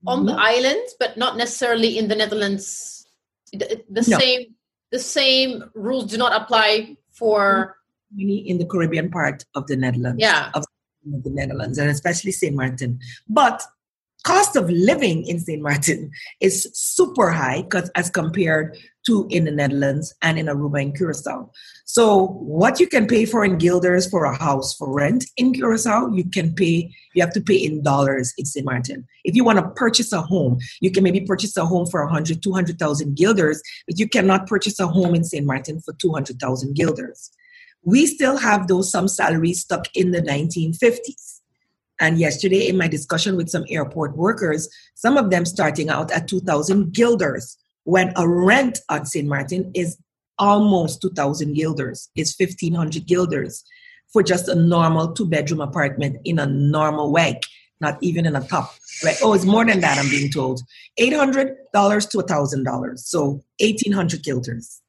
on 0.09 0.27
the 0.27 0.33
mm-hmm. 0.33 0.41
island, 0.41 0.89
but 0.99 1.17
not 1.17 1.37
necessarily 1.37 1.97
in 1.97 2.09
the 2.09 2.17
Netherlands 2.17 3.00
the, 3.53 3.85
the 3.91 4.07
no. 4.09 4.19
same 4.19 4.55
the 4.91 4.99
same 4.99 5.71
rules 5.75 6.07
do 6.07 6.17
not 6.17 6.33
apply 6.33 6.97
for 7.11 7.77
many 8.13 8.39
in 8.49 8.59
the 8.59 8.67
Caribbean 8.67 9.11
part 9.11 9.45
of 9.55 9.67
the 9.67 9.77
Netherlands. 9.77 10.21
Yeah. 10.21 10.51
Of 10.55 10.65
the 11.05 11.31
Netherlands 11.31 11.79
and 11.79 11.89
especially 11.89 12.33
St. 12.33 12.55
Martin. 12.55 12.99
But 13.29 13.63
cost 14.25 14.57
of 14.57 14.69
living 14.71 15.27
in 15.27 15.39
St. 15.39 15.63
Martin 15.63 16.11
is 16.41 16.69
super 16.75 17.31
high 17.31 17.67
as 17.95 18.11
compared 18.11 18.77
to 19.07 19.27
in 19.31 19.45
the 19.45 19.51
Netherlands 19.51 20.15
and 20.23 20.39
in 20.39 20.47
Aruba 20.47 20.83
and 20.83 20.97
Curacao. 20.97 21.51
So 21.87 22.27
what 22.27 22.79
you 22.79 22.87
can 22.87 23.07
pay 23.07 23.25
for 23.25 23.45
in 23.45 23.59
guilders 23.59 24.09
for 24.09 24.25
a 24.25 24.37
house 24.37 24.75
for 24.75 24.93
rent 24.93 25.25
in 25.37 25.55
Curacao, 25.55 26.13
you 26.13 26.29
can 26.29 26.55
pay, 26.55 26.93
you 27.15 27.23
have 27.23 27.33
to 27.33 27.41
pay 27.41 27.57
in 27.57 27.83
dollars 27.83 28.35
in 28.37 28.45
St. 28.45 28.65
Martin. 28.65 29.07
If 29.25 29.35
you 29.35 29.43
want 29.43 29.59
to 29.59 29.69
purchase 29.71 30.13
a 30.13 30.21
home, 30.21 30.59
you 30.81 30.91
can 30.91 31.03
maybe 31.03 31.23
purchase 31.23 31.57
a 31.57 31.65
home 31.65 31.87
for 31.87 32.05
100, 32.05 32.43
200,000 32.43 33.17
guilders, 33.17 33.63
but 33.87 33.99
you 33.99 34.09
cannot 34.09 34.47
purchase 34.47 34.79
a 34.79 34.87
home 34.87 35.15
in 35.15 35.25
St. 35.25 35.47
Martin 35.47 35.81
for 35.81 35.95
200,000 35.95 36.75
guilders. 36.77 37.31
We 37.83 38.07
still 38.07 38.37
have 38.37 38.69
those 38.69 38.91
some 38.91 39.09
salaries 39.09 39.63
stuck 39.63 39.87
in 39.97 40.11
the 40.11 40.21
1950s 40.21 41.40
and 42.01 42.19
yesterday, 42.19 42.67
in 42.67 42.79
my 42.79 42.89
discussion 42.89 43.37
with 43.37 43.51
some 43.51 43.65
airport 43.69 44.17
workers, 44.17 44.69
some 44.95 45.19
of 45.19 45.31
them 45.31 45.45
starting 45.45 45.91
out 45.91 46.11
at 46.11 46.27
2,000 46.27 46.93
guilders, 46.95 47.59
when 47.85 48.13
a 48.17 48.27
rent 48.27 48.79
on 48.89 49.05
St. 49.05 49.29
Martin 49.29 49.71
is 49.75 49.99
almost 50.39 51.03
2,000 51.03 51.53
guilders, 51.53 52.09
it's 52.17 52.39
1,500 52.39 53.07
guilders 53.07 53.63
for 54.13 54.23
just 54.23 54.49
a 54.49 54.55
normal 54.55 55.13
two 55.13 55.27
bedroom 55.27 55.61
apartment 55.61 56.17
in 56.25 56.39
a 56.39 56.47
normal 56.47 57.13
way, 57.13 57.39
not 57.81 57.99
even 58.01 58.25
in 58.25 58.35
a 58.35 58.41
top. 58.41 58.75
Right? 59.05 59.17
Oh, 59.23 59.35
it's 59.35 59.45
more 59.45 59.67
than 59.67 59.81
that, 59.81 59.99
I'm 59.99 60.09
being 60.09 60.31
told. 60.31 60.63
$800 60.99 61.55
to 62.11 62.19
$1,000. 62.19 62.99
So 62.99 63.43
1,800 63.61 64.23
guilders. 64.23 64.81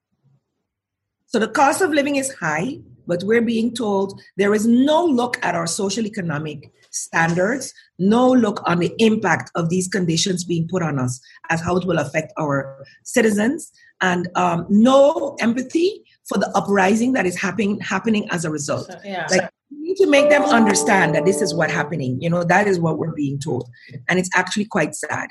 So 1.28 1.40
the 1.40 1.50
cost 1.50 1.82
of 1.82 1.92
living 1.92 2.16
is 2.16 2.34
high 2.34 2.78
but 3.08 3.24
we're 3.24 3.42
being 3.42 3.74
told 3.74 4.22
there 4.38 4.54
is 4.54 4.66
no 4.66 5.04
look 5.06 5.38
at 5.44 5.56
our 5.56 5.68
social 5.68 6.06
economic 6.06 6.72
standards, 6.92 7.74
no 8.00 8.30
look 8.32 8.62
on 8.66 8.80
the 8.80 8.94
impact 9.00 9.52
of 9.56 9.70
these 9.70 9.88
conditions 9.88 10.44
being 10.44 10.68
put 10.70 10.84
on 10.84 11.00
us 11.00 11.20
as 11.50 11.62
how 11.62 11.76
it 11.78 11.86
will 11.86 12.00
affect 12.00 12.34
our 12.38 12.86
citizens, 13.04 13.72
and 14.02 14.28
um, 14.36 14.66
no 14.70 15.36
empathy 15.40 16.04
for 16.28 16.38
the 16.38 16.50
uprising 16.56 17.14
that 17.14 17.26
is 17.26 17.40
happening 17.40 17.80
happening 17.80 18.28
as 18.32 18.46
a 18.46 18.50
result. 18.50 18.88
So, 18.88 19.00
yeah. 19.04 19.28
Like 19.30 19.50
we 19.72 19.78
need 19.80 19.98
to 19.98 20.08
make 20.08 20.30
them 20.30 20.44
understand 20.44 21.16
that 21.16 21.26
this 21.26 21.42
is 21.42 21.54
what 21.54 21.72
happening. 21.72 22.22
You 22.22 22.30
know, 22.30 22.44
that 22.44 22.68
is 22.68 22.80
what 22.80 22.98
we're 22.98 23.14
being 23.14 23.40
told, 23.40 23.70
and 24.10 24.20
it's 24.20 24.30
actually 24.36 24.66
quite 24.66 24.96
sad. 24.96 25.30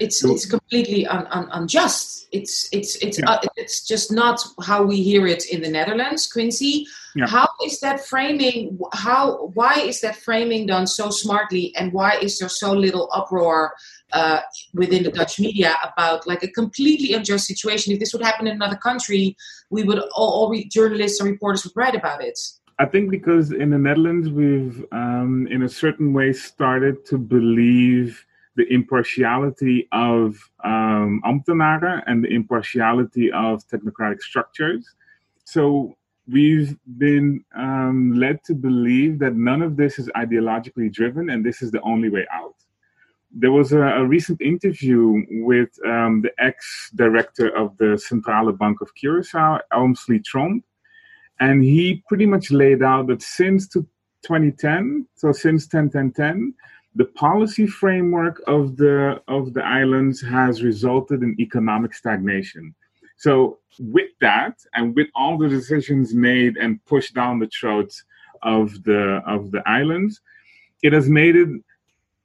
It's 0.00 0.24
it's 0.24 0.46
completely 0.46 1.06
un, 1.06 1.26
un, 1.30 1.48
unjust. 1.52 2.28
It's 2.32 2.68
it's 2.72 2.96
it's 2.96 3.18
yeah. 3.18 3.30
uh, 3.30 3.40
it's 3.56 3.86
just 3.86 4.12
not 4.12 4.44
how 4.62 4.82
we 4.82 5.02
hear 5.02 5.26
it 5.26 5.46
in 5.46 5.62
the 5.62 5.68
Netherlands, 5.68 6.30
Quinsy. 6.32 6.84
Yeah. 7.14 7.26
How 7.26 7.48
is 7.64 7.80
that 7.80 8.04
framing? 8.04 8.78
How 8.92 9.50
why 9.54 9.74
is 9.74 10.00
that 10.00 10.16
framing 10.16 10.66
done 10.66 10.86
so 10.86 11.10
smartly, 11.10 11.74
and 11.76 11.92
why 11.92 12.18
is 12.20 12.38
there 12.38 12.48
so 12.48 12.72
little 12.72 13.08
uproar 13.12 13.72
uh, 14.12 14.40
within 14.74 15.04
the 15.04 15.10
Dutch 15.10 15.40
media 15.40 15.74
about 15.82 16.26
like 16.26 16.42
a 16.42 16.48
completely 16.48 17.14
unjust 17.14 17.46
situation? 17.46 17.92
If 17.92 18.00
this 18.00 18.12
would 18.12 18.22
happen 18.22 18.46
in 18.46 18.56
another 18.56 18.76
country, 18.76 19.36
we 19.70 19.84
would 19.84 19.98
all, 19.98 20.30
all 20.32 20.50
re- 20.50 20.68
journalists 20.68 21.20
and 21.20 21.30
reporters 21.30 21.64
would 21.64 21.76
write 21.76 21.94
about 21.94 22.22
it. 22.22 22.38
I 22.78 22.84
think 22.84 23.10
because 23.10 23.52
in 23.52 23.70
the 23.70 23.78
Netherlands 23.78 24.28
we've, 24.28 24.84
um, 24.92 25.48
in 25.50 25.62
a 25.62 25.68
certain 25.68 26.12
way, 26.12 26.34
started 26.34 27.06
to 27.06 27.16
believe 27.16 28.25
the 28.56 28.66
impartiality 28.72 29.86
of 29.92 30.36
um, 30.64 31.20
ambtenaren 31.24 32.02
and 32.06 32.24
the 32.24 32.28
impartiality 32.28 33.30
of 33.32 33.66
technocratic 33.68 34.20
structures. 34.20 34.94
So 35.44 35.96
we've 36.26 36.76
been 36.98 37.44
um, 37.54 38.14
led 38.14 38.42
to 38.44 38.54
believe 38.54 39.18
that 39.20 39.34
none 39.34 39.62
of 39.62 39.76
this 39.76 39.98
is 39.98 40.08
ideologically 40.16 40.92
driven 40.92 41.30
and 41.30 41.44
this 41.44 41.62
is 41.62 41.70
the 41.70 41.82
only 41.82 42.08
way 42.08 42.26
out. 42.32 42.54
There 43.30 43.52
was 43.52 43.72
a, 43.72 43.80
a 43.80 44.06
recent 44.06 44.40
interview 44.40 45.22
with 45.44 45.68
um, 45.86 46.22
the 46.22 46.32
ex 46.38 46.90
director 46.94 47.54
of 47.54 47.76
the 47.76 47.98
Centrale 47.98 48.50
Bank 48.52 48.80
of 48.80 48.94
Curacao, 48.94 49.60
Emsley 49.72 50.22
Tromp, 50.24 50.62
and 51.38 51.62
he 51.62 52.02
pretty 52.08 52.24
much 52.24 52.50
laid 52.50 52.82
out 52.82 53.08
that 53.08 53.20
since 53.20 53.68
2010, 53.68 55.06
so 55.14 55.32
since 55.32 55.66
10 55.66 55.90
10 55.90 56.12
10, 56.12 56.54
the 56.96 57.04
policy 57.04 57.66
framework 57.66 58.42
of 58.46 58.76
the 58.78 59.20
of 59.28 59.52
the 59.52 59.62
islands 59.64 60.20
has 60.22 60.62
resulted 60.62 61.22
in 61.22 61.38
economic 61.38 61.94
stagnation. 61.94 62.74
So 63.18 63.58
with 63.78 64.10
that, 64.20 64.58
and 64.74 64.94
with 64.96 65.08
all 65.14 65.36
the 65.36 65.48
decisions 65.48 66.14
made 66.14 66.56
and 66.56 66.82
pushed 66.86 67.14
down 67.14 67.38
the 67.38 67.48
throats 67.48 68.02
of 68.42 68.82
the 68.84 69.22
of 69.26 69.50
the 69.50 69.62
islands, 69.66 70.22
it 70.82 70.94
has 70.94 71.08
made 71.08 71.36
it 71.36 71.48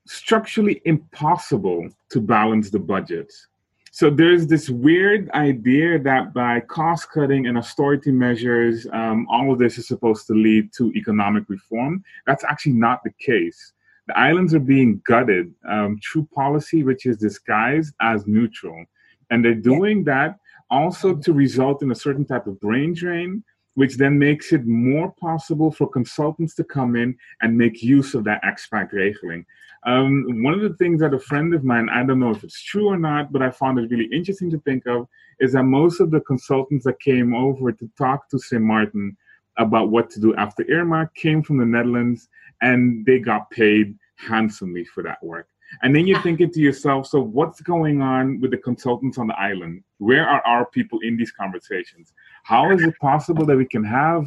structurally 0.06 0.82
impossible 0.86 1.90
to 2.10 2.22
balance 2.22 2.70
the 2.70 2.80
budgets. 2.80 3.48
So 3.94 4.10
there's 4.10 4.48
this 4.48 4.70
weird 4.70 5.30
idea 5.32 6.00
that 6.00 6.34
by 6.34 6.62
cost 6.62 7.12
cutting 7.12 7.48
and 7.48 7.58
austerity 7.58 8.12
measures, 8.12 8.88
um, 8.94 9.28
all 9.30 9.52
of 9.52 9.60
this 9.60 9.78
is 9.78 9.86
supposed 9.86 10.28
to 10.28 10.34
lead 10.34 10.72
to 10.78 10.94
economic 10.94 11.50
reform. 11.50 12.06
That's 12.26 12.46
actually 12.46 12.74
not 12.74 13.04
the 13.04 13.12
case 13.20 13.74
the 14.12 14.20
islands 14.20 14.54
are 14.54 14.60
being 14.60 15.02
gutted 15.06 15.54
um, 15.70 15.98
through 16.04 16.28
policy 16.36 16.84
which 16.84 17.06
is 17.06 17.18
disguised 17.18 17.94
as 18.02 18.28
neutral. 18.28 18.84
And 19.30 19.44
they're 19.44 19.54
doing 19.56 20.04
that 20.04 20.38
also 20.70 21.16
to 21.16 21.32
result 21.32 21.82
in 21.82 21.92
a 21.92 21.96
certain 21.96 22.26
type 22.26 22.46
of 22.46 22.60
brain 22.60 22.94
drain, 22.94 23.42
which 23.76 23.96
then 23.96 24.20
makes 24.20 24.52
it 24.52 24.66
more 24.66 25.14
possible 25.14 25.72
for 25.72 25.88
consultants 25.88 26.56
to 26.56 26.64
come 26.66 26.98
in 26.98 27.18
and 27.42 27.58
make 27.58 27.82
use 27.82 28.14
of 28.14 28.26
that 28.26 28.44
expat 28.44 28.92
regeling. 28.92 29.46
Um, 29.86 30.44
one 30.44 30.54
of 30.54 30.62
the 30.62 30.76
things 30.76 31.00
that 31.00 31.14
a 31.14 31.20
friend 31.20 31.54
of 31.54 31.64
mine, 31.64 31.88
I 31.90 32.04
don't 32.04 32.20
know 32.20 32.32
if 32.32 32.44
it's 32.44 32.62
true 32.62 32.90
or 32.90 32.98
not, 32.98 33.32
but 33.32 33.42
I 33.42 33.50
found 33.50 33.80
it 33.80 33.90
really 33.90 34.10
interesting 34.12 34.52
to 34.52 34.60
think 34.60 34.86
of, 34.88 35.08
is 35.40 35.54
that 35.54 35.64
most 35.64 36.02
of 36.02 36.12
the 36.12 36.20
consultants 36.20 36.84
that 36.84 37.00
came 37.00 37.34
over 37.34 37.72
to 37.72 37.90
talk 37.98 38.30
to 38.30 38.40
St. 38.40 38.62
Martin 38.62 39.16
about 39.58 39.90
what 39.90 40.10
to 40.10 40.20
do 40.20 40.36
after 40.36 40.66
Irma 40.70 41.10
came 41.16 41.42
from 41.42 41.58
the 41.58 41.66
Netherlands 41.66 42.28
and 42.62 43.06
they 43.06 43.20
got 43.20 43.50
paid 43.50 43.96
handsomely 44.22 44.86
for 44.86 45.04
that 45.04 45.24
work. 45.24 45.48
And 45.82 45.96
then 45.96 46.06
you're 46.06 46.22
thinking 46.22 46.52
to 46.52 46.60
yourself, 46.60 47.08
so 47.08 47.22
what's 47.22 47.62
going 47.62 48.02
on 48.02 48.42
with 48.42 48.52
the 48.52 48.58
consultants 48.58 49.18
on 49.18 49.28
the 49.28 49.40
island? 49.40 49.84
Where 50.00 50.28
are 50.28 50.42
our 50.42 50.66
people 50.66 51.00
in 51.00 51.16
these 51.16 51.32
conversations? 51.32 52.14
How 52.44 52.72
is 52.72 52.82
it 52.82 52.98
possible 53.00 53.46
that 53.46 53.56
we 53.56 53.66
can 53.66 53.84
have 53.86 54.26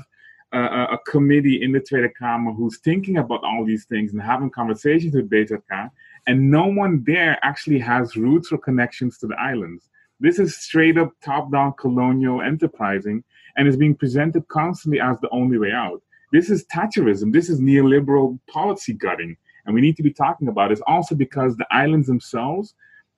a, 0.52 0.58
a 0.92 0.98
committee 1.06 1.62
in 1.62 1.72
the 1.72 1.80
Tweede 1.80 2.10
Kamer 2.20 2.56
who's 2.56 2.78
thinking 2.78 3.18
about 3.18 3.44
all 3.44 3.64
these 3.64 3.84
things 3.84 4.12
and 4.12 4.22
having 4.22 4.50
conversations 4.50 5.14
with 5.14 5.28
BZK, 5.28 5.90
and 6.26 6.50
no 6.50 6.66
one 6.66 7.04
there 7.04 7.38
actually 7.42 7.78
has 7.80 8.16
roots 8.16 8.50
or 8.50 8.58
connections 8.58 9.18
to 9.18 9.26
the 9.26 9.36
islands? 9.38 9.90
This 10.20 10.38
is 10.38 10.56
straight 10.56 10.96
up 10.96 11.12
top 11.22 11.52
down 11.52 11.74
colonial 11.78 12.40
enterprising 12.40 13.22
and 13.56 13.68
is 13.68 13.76
being 13.76 13.94
presented 13.94 14.48
constantly 14.48 15.00
as 15.00 15.18
the 15.20 15.28
only 15.30 15.58
way 15.58 15.72
out. 15.72 16.02
This 16.32 16.50
is 16.50 16.64
Thatcherism. 16.66 17.32
This 17.32 17.48
is 17.48 17.60
neoliberal 17.60 18.38
policy 18.48 18.92
gutting. 18.92 19.36
And 19.66 19.74
we 19.74 19.80
need 19.80 19.96
to 19.96 20.02
be 20.02 20.12
talking 20.12 20.48
about 20.48 20.72
it 20.72 20.80
also 20.86 21.14
because 21.14 21.56
the 21.56 21.66
islands 21.70 22.06
themselves 22.06 22.74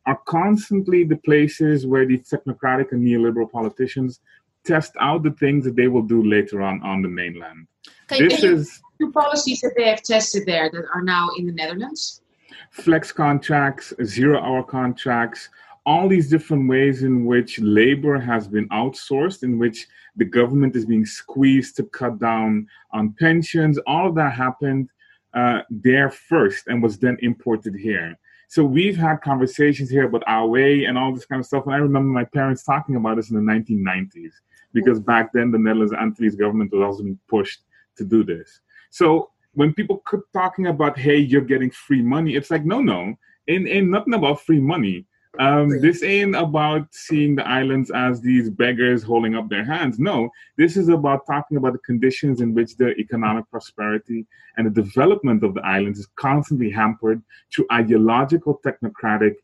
are 0.07 0.21
constantly 0.27 1.05
the 1.05 1.17
places 1.17 1.87
where 1.87 2.07
these 2.07 2.29
technocratic 2.31 2.93
and 2.93 3.05
neoliberal 3.05 3.51
politicians 3.51 4.21
test 4.65 4.93
out 5.01 5.23
the 5.23 5.33
things 5.33 5.65
that 5.65 5.77
they 5.77 5.89
will 5.89 6.03
do 6.03 6.23
later 6.23 6.63
on 6.63 6.83
on 6.83 7.03
the 7.03 7.09
mainland. 7.09 7.67
Okay, 8.11 8.29
this 8.29 8.43
is 8.43 8.81
two 9.01 9.11
policies 9.13 9.61
that 9.61 9.73
they 9.77 9.89
have 9.89 10.03
tested 10.03 10.45
there 10.47 10.71
that 10.71 10.85
are 10.95 11.03
now 11.03 11.29
in 11.37 11.47
the 11.47 11.53
Netherlands. 11.53 12.23
Flex 12.71 13.13
contracts, 13.13 13.93
zero 14.05 14.41
hour 14.41 14.63
contracts, 14.63 15.49
all 15.85 16.09
these 16.09 16.29
different 16.29 16.69
ways 16.69 17.05
in 17.05 17.25
which 17.25 17.61
labor 17.61 18.19
has 18.19 18.49
been 18.49 18.69
outsourced, 18.71 19.45
in 19.45 19.59
which 19.59 19.87
the 20.17 20.25
government 20.25 20.75
is 20.75 20.85
being 20.85 21.07
squeezed 21.07 21.77
to 21.77 21.85
cut 21.85 22.19
down 22.19 22.67
on 22.93 23.15
pensions. 23.19 23.79
All 23.87 24.09
of 24.09 24.15
that 24.17 24.33
happened 24.33 24.89
uh, 25.37 25.61
there 25.69 26.11
first 26.11 26.67
and 26.67 26.83
was 26.83 26.99
then 26.99 27.17
imported 27.21 27.75
here. 27.75 28.19
So 28.49 28.65
we've 28.65 28.97
had 28.97 29.21
conversations 29.21 29.91
here 29.91 30.05
about 30.05 30.23
our 30.27 30.47
way 30.47 30.85
and 30.85 30.97
all 30.97 31.13
this 31.13 31.27
kind 31.27 31.41
of 31.41 31.47
stuff. 31.47 31.67
And 31.67 31.75
I 31.75 31.79
remember 31.79 32.09
my 32.09 32.25
parents 32.25 32.63
talking 32.63 32.97
about 32.97 33.17
this 33.17 33.31
in 33.31 33.37
the 33.37 33.53
1990s 33.53 34.33
because 34.73 34.99
back 34.99 35.33
then 35.33 35.51
the 35.51 35.59
Netherlands 35.59 35.93
Antilles 35.93 36.37
government 36.37 36.73
was 36.73 36.83
also 36.83 37.03
being 37.03 37.19
pushed 37.29 37.63
to 37.97 38.05
do 38.05 38.25
this. 38.25 38.61
So 38.91 39.31
when 39.53 39.75
people 39.75 40.03
keep 40.11 40.21
talking 40.33 40.69
about, 40.69 40.99
hey, 40.99 41.19
you're 41.19 41.41
getting 41.43 41.71
free 41.71 42.03
money, 42.03 42.35
it's 42.35 42.51
like, 42.51 42.65
no, 42.65 42.81
no, 42.81 43.15
ain't, 43.49 43.69
ain't 43.69 43.91
nothing 43.91 44.15
about 44.15 44.41
free 44.41 44.61
money. 44.61 45.05
Um, 45.39 45.81
this 45.81 46.03
ain't 46.03 46.35
about 46.35 46.87
seeing 46.93 47.37
the 47.37 47.47
islands 47.47 47.91
as 47.91 48.21
these 48.21 48.51
beggars 48.51 49.03
holding 49.03 49.35
up 49.35 49.49
their 49.49 49.65
hands. 49.65 49.99
No, 49.99 50.31
this 50.57 50.77
is 50.77 50.89
about 50.89 51.27
talking 51.27 51.57
about 51.57 51.73
the 51.73 51.79
conditions 51.81 52.41
in 52.41 52.55
which 52.55 52.77
the 52.77 52.91
economic 52.97 53.49
prosperity 53.51 54.27
and 54.57 54.67
the 54.67 54.83
development 54.83 55.45
of 55.45 55.55
the 55.55 55.65
islands 55.65 55.99
is 55.99 56.09
constantly 56.17 56.71
hampered 56.71 57.23
through 57.53 57.67
ideological, 57.73 58.61
technocratic 58.65 59.35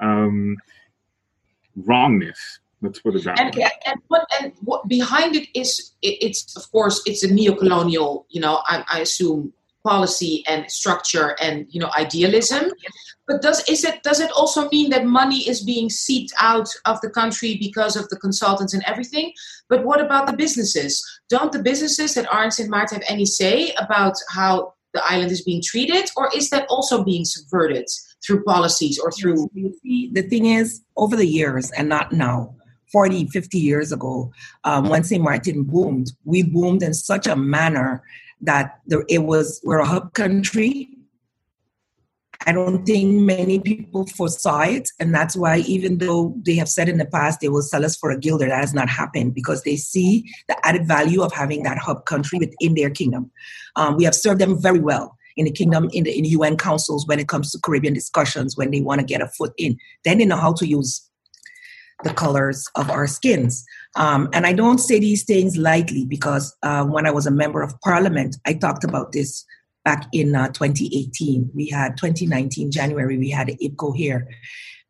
um, 0.00 0.56
wrongness. 1.76 2.60
Let's 2.80 3.00
put 3.00 3.16
it 3.16 3.24
that 3.24 3.40
and, 3.40 3.54
way. 3.54 3.68
And 3.86 4.00
what 4.08 4.26
and 4.40 4.52
what 4.60 4.86
behind 4.88 5.36
it 5.36 5.48
is 5.58 5.92
it, 6.02 6.18
it's 6.20 6.56
of 6.56 6.70
course 6.70 7.02
it's 7.06 7.22
a 7.22 7.32
neo-colonial, 7.32 8.26
you 8.28 8.40
know, 8.40 8.62
I, 8.66 8.84
I 8.92 9.00
assume 9.00 9.52
policy 9.84 10.42
and 10.46 10.70
structure 10.70 11.36
and 11.40 11.66
you 11.68 11.80
know 11.80 11.90
idealism. 11.96 12.70
But 13.26 13.42
does 13.42 13.66
is 13.68 13.84
it 13.84 14.02
does 14.02 14.20
it 14.20 14.30
also 14.32 14.68
mean 14.70 14.90
that 14.90 15.04
money 15.06 15.48
is 15.48 15.62
being 15.62 15.88
seeped 15.90 16.32
out 16.40 16.68
of 16.84 17.00
the 17.00 17.10
country 17.10 17.56
because 17.60 17.96
of 17.96 18.08
the 18.08 18.16
consultants 18.16 18.74
and 18.74 18.82
everything? 18.86 19.32
But 19.68 19.84
what 19.84 20.00
about 20.00 20.26
the 20.26 20.36
businesses? 20.36 21.02
Don't 21.28 21.52
the 21.52 21.62
businesses 21.62 22.14
that 22.14 22.32
aren't 22.32 22.58
in 22.58 22.70
Maarten 22.70 22.94
have 22.94 23.02
any 23.08 23.26
say 23.26 23.72
about 23.78 24.14
how 24.30 24.74
the 24.94 25.04
island 25.04 25.30
is 25.30 25.42
being 25.42 25.60
treated 25.62 26.08
or 26.16 26.30
is 26.34 26.50
that 26.50 26.66
also 26.68 27.04
being 27.04 27.24
subverted 27.24 27.86
through 28.24 28.42
policies 28.44 28.98
or 28.98 29.10
through 29.12 29.50
the 29.82 30.26
thing 30.30 30.46
is 30.46 30.80
over 30.96 31.16
the 31.16 31.26
years 31.26 31.70
and 31.72 31.88
not 31.88 32.12
now 32.12 32.54
40 32.92 33.26
50 33.26 33.58
years 33.58 33.92
ago 33.92 34.32
um, 34.62 34.88
when 34.88 35.02
st 35.02 35.22
martin 35.22 35.64
boomed 35.64 36.12
we 36.24 36.42
boomed 36.42 36.82
in 36.82 36.94
such 36.94 37.26
a 37.26 37.36
manner 37.36 38.02
that 38.44 38.80
it 39.08 39.24
was 39.24 39.60
we're 39.64 39.78
a 39.78 39.86
hub 39.86 40.14
country. 40.14 40.88
I 42.46 42.52
don't 42.52 42.84
think 42.84 43.22
many 43.22 43.58
people 43.58 44.06
foresaw 44.06 44.62
it, 44.62 44.90
and 45.00 45.14
that's 45.14 45.34
why 45.34 45.58
even 45.58 45.98
though 45.98 46.34
they 46.44 46.54
have 46.56 46.68
said 46.68 46.88
in 46.88 46.98
the 46.98 47.06
past 47.06 47.40
they 47.40 47.48
will 47.48 47.62
sell 47.62 47.84
us 47.84 47.96
for 47.96 48.10
a 48.10 48.18
guilder, 48.18 48.48
that 48.48 48.60
has 48.60 48.74
not 48.74 48.88
happened 48.90 49.34
because 49.34 49.62
they 49.62 49.76
see 49.76 50.30
the 50.48 50.66
added 50.66 50.86
value 50.86 51.22
of 51.22 51.32
having 51.32 51.62
that 51.62 51.78
hub 51.78 52.04
country 52.04 52.38
within 52.38 52.74
their 52.74 52.90
kingdom. 52.90 53.30
Um, 53.76 53.96
we 53.96 54.04
have 54.04 54.14
served 54.14 54.40
them 54.40 54.60
very 54.60 54.80
well 54.80 55.16
in 55.36 55.46
the 55.46 55.50
kingdom, 55.50 55.88
in 55.92 56.04
the 56.04 56.16
in 56.16 56.24
UN 56.24 56.56
councils 56.56 57.06
when 57.06 57.18
it 57.18 57.28
comes 57.28 57.50
to 57.52 57.58
Caribbean 57.58 57.94
discussions 57.94 58.56
when 58.56 58.70
they 58.70 58.80
want 58.80 59.00
to 59.00 59.06
get 59.06 59.22
a 59.22 59.28
foot 59.28 59.52
in. 59.56 59.78
Then 60.04 60.18
they 60.18 60.26
know 60.26 60.36
how 60.36 60.52
to 60.54 60.66
use 60.66 61.08
the 62.02 62.12
colors 62.12 62.66
of 62.74 62.90
our 62.90 63.06
skins. 63.06 63.64
Um, 63.96 64.28
and 64.32 64.46
I 64.46 64.52
don't 64.52 64.78
say 64.78 64.98
these 64.98 65.24
things 65.24 65.56
lightly 65.56 66.04
because 66.04 66.54
uh, 66.62 66.84
when 66.84 67.06
I 67.06 67.10
was 67.10 67.26
a 67.26 67.30
member 67.30 67.62
of 67.62 67.78
parliament, 67.80 68.36
I 68.44 68.54
talked 68.54 68.84
about 68.84 69.12
this 69.12 69.44
back 69.84 70.08
in 70.12 70.34
uh, 70.34 70.48
2018. 70.48 71.50
We 71.54 71.68
had 71.68 71.96
2019, 71.96 72.70
January, 72.70 73.18
we 73.18 73.30
had 73.30 73.48
IPKO 73.48 73.94
here. 73.94 74.26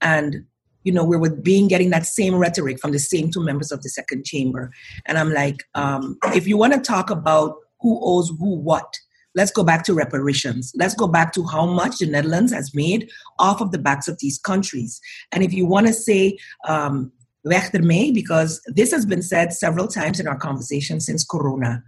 And, 0.01 0.45
you 0.85 0.93
know, 0.93 1.05
we 1.05 1.17
were 1.17 1.31
being 1.31 1.69
getting 1.69 1.91
that 1.91 2.07
same 2.07 2.37
rhetoric 2.37 2.79
from 2.79 2.93
the 2.93 2.99
same 2.99 3.31
two 3.31 3.45
members 3.45 3.73
of 3.73 3.83
the 3.83 3.89
second 3.89 4.25
chamber. 4.25 4.71
And 5.07 5.19
I'm 5.19 5.33
like, 5.33 5.57
um, 5.75 6.17
if 6.35 6.47
you 6.47 6.57
want 6.57 6.73
to 6.75 6.81
talk 6.81 7.11
about 7.11 7.57
who 7.81 8.01
owes 8.03 8.31
who 8.39 8.57
what, 8.57 8.99
let's 9.35 9.51
go 9.51 9.65
back 9.65 9.85
to 9.85 9.95
reparations. 9.95 10.73
Let's 10.77 10.95
go 10.95 11.09
back 11.09 11.33
to 11.35 11.45
how 11.47 11.67
much 11.67 11.99
the 11.99 12.07
Netherlands 12.07 12.53
has 12.53 12.75
made 12.75 13.11
off 13.39 13.61
of 13.61 13.73
the 13.73 13.79
backs 13.79 14.09
of 14.09 14.19
these 14.21 14.39
countries. 14.39 15.01
And 15.33 15.43
if 15.43 15.53
you 15.53 15.67
want 15.67 15.89
to 15.89 15.93
say, 15.93 16.39
um, 16.69 17.13
weg 17.45 18.15
because 18.15 18.61
this 18.67 18.91
has 18.91 19.07
been 19.07 19.23
said 19.23 19.53
several 19.53 19.87
times 19.87 20.21
in 20.21 20.27
our 20.27 20.39
conversation 20.39 21.01
since 21.01 21.25
Corona. 21.25 21.83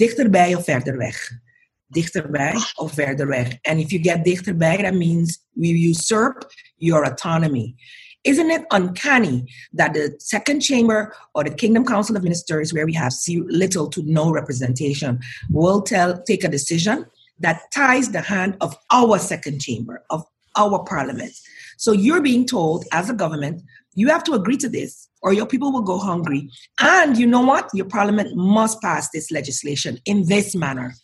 Dichterbij 0.00 0.56
of 0.56 0.66
verder 0.66 0.96
weg. 0.96 1.16
Dichterbij 1.94 2.72
of 2.76 2.92
verder 2.92 3.26
weg. 3.26 3.58
And 3.64 3.80
if 3.80 3.90
you 3.90 3.98
get 3.98 4.24
dichterbij, 4.24 4.82
that 4.82 4.94
means 4.94 5.38
we 5.56 5.68
usurp 5.68 6.44
your 6.76 7.04
autonomy. 7.04 7.74
Isn't 8.24 8.50
it 8.50 8.66
uncanny 8.70 9.46
that 9.72 9.94
the 9.94 10.14
second 10.18 10.60
chamber 10.60 11.14
or 11.34 11.44
the 11.44 11.54
Kingdom 11.54 11.84
Council 11.84 12.16
of 12.16 12.22
Ministers, 12.22 12.74
where 12.74 12.84
we 12.84 12.92
have 12.92 13.12
little 13.48 13.88
to 13.90 14.02
no 14.02 14.30
representation, 14.30 15.20
will 15.50 15.80
tell, 15.82 16.20
take 16.22 16.44
a 16.44 16.48
decision 16.48 17.06
that 17.40 17.62
ties 17.72 18.10
the 18.10 18.20
hand 18.20 18.56
of 18.60 18.76
our 18.90 19.18
second 19.18 19.60
chamber, 19.60 20.04
of 20.10 20.24
our 20.56 20.84
parliament? 20.84 21.32
So 21.78 21.92
you're 21.92 22.20
being 22.20 22.44
told 22.44 22.84
as 22.92 23.08
a 23.08 23.14
government, 23.14 23.62
you 23.98 24.08
have 24.08 24.22
to 24.22 24.34
agree 24.34 24.56
to 24.56 24.68
this 24.68 25.08
or 25.22 25.32
your 25.32 25.46
people 25.46 25.72
will 25.72 25.82
go 25.82 25.98
hungry. 25.98 26.48
And 26.80 27.18
you 27.18 27.26
know 27.26 27.40
what? 27.40 27.68
Your 27.74 27.86
parliament 27.86 28.36
must 28.36 28.80
pass 28.80 29.10
this 29.10 29.32
legislation 29.32 29.98
in 30.04 30.28
this 30.28 30.54
manner. 30.54 30.94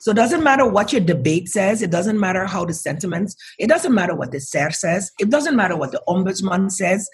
So 0.00 0.10
it 0.10 0.14
doesn't 0.14 0.42
matter 0.42 0.66
what 0.66 0.92
your 0.92 1.02
debate 1.02 1.48
says. 1.48 1.82
It 1.82 1.92
doesn't 1.92 2.18
matter 2.18 2.46
how 2.46 2.64
the 2.64 2.74
sentiments, 2.74 3.36
it 3.60 3.68
doesn't 3.68 3.94
matter 3.94 4.16
what 4.16 4.32
the 4.32 4.40
SER 4.40 4.72
says. 4.72 5.12
It 5.20 5.30
doesn't 5.30 5.54
matter 5.54 5.76
what 5.76 5.92
the 5.92 6.02
ombudsman 6.08 6.72
says. 6.72 7.08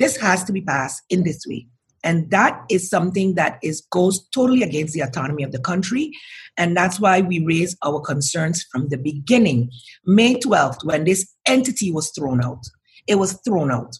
This 0.00 0.16
has 0.16 0.42
to 0.44 0.52
be 0.52 0.62
passed 0.62 1.02
in 1.08 1.22
this 1.22 1.46
way. 1.46 1.68
And 2.02 2.28
that 2.32 2.64
is 2.68 2.90
something 2.90 3.36
that 3.36 3.60
is 3.62 3.86
goes 3.92 4.26
totally 4.34 4.64
against 4.64 4.94
the 4.94 5.02
autonomy 5.02 5.44
of 5.44 5.52
the 5.52 5.60
country. 5.60 6.10
And 6.56 6.76
that's 6.76 6.98
why 6.98 7.20
we 7.20 7.44
raised 7.44 7.78
our 7.84 8.00
concerns 8.00 8.64
from 8.72 8.88
the 8.88 8.98
beginning. 8.98 9.70
May 10.04 10.34
12th, 10.34 10.84
when 10.84 11.04
this 11.04 11.32
entity 11.46 11.92
was 11.92 12.10
thrown 12.10 12.42
out, 12.42 12.64
it 13.06 13.16
was 13.16 13.40
thrown 13.44 13.70
out. 13.70 13.96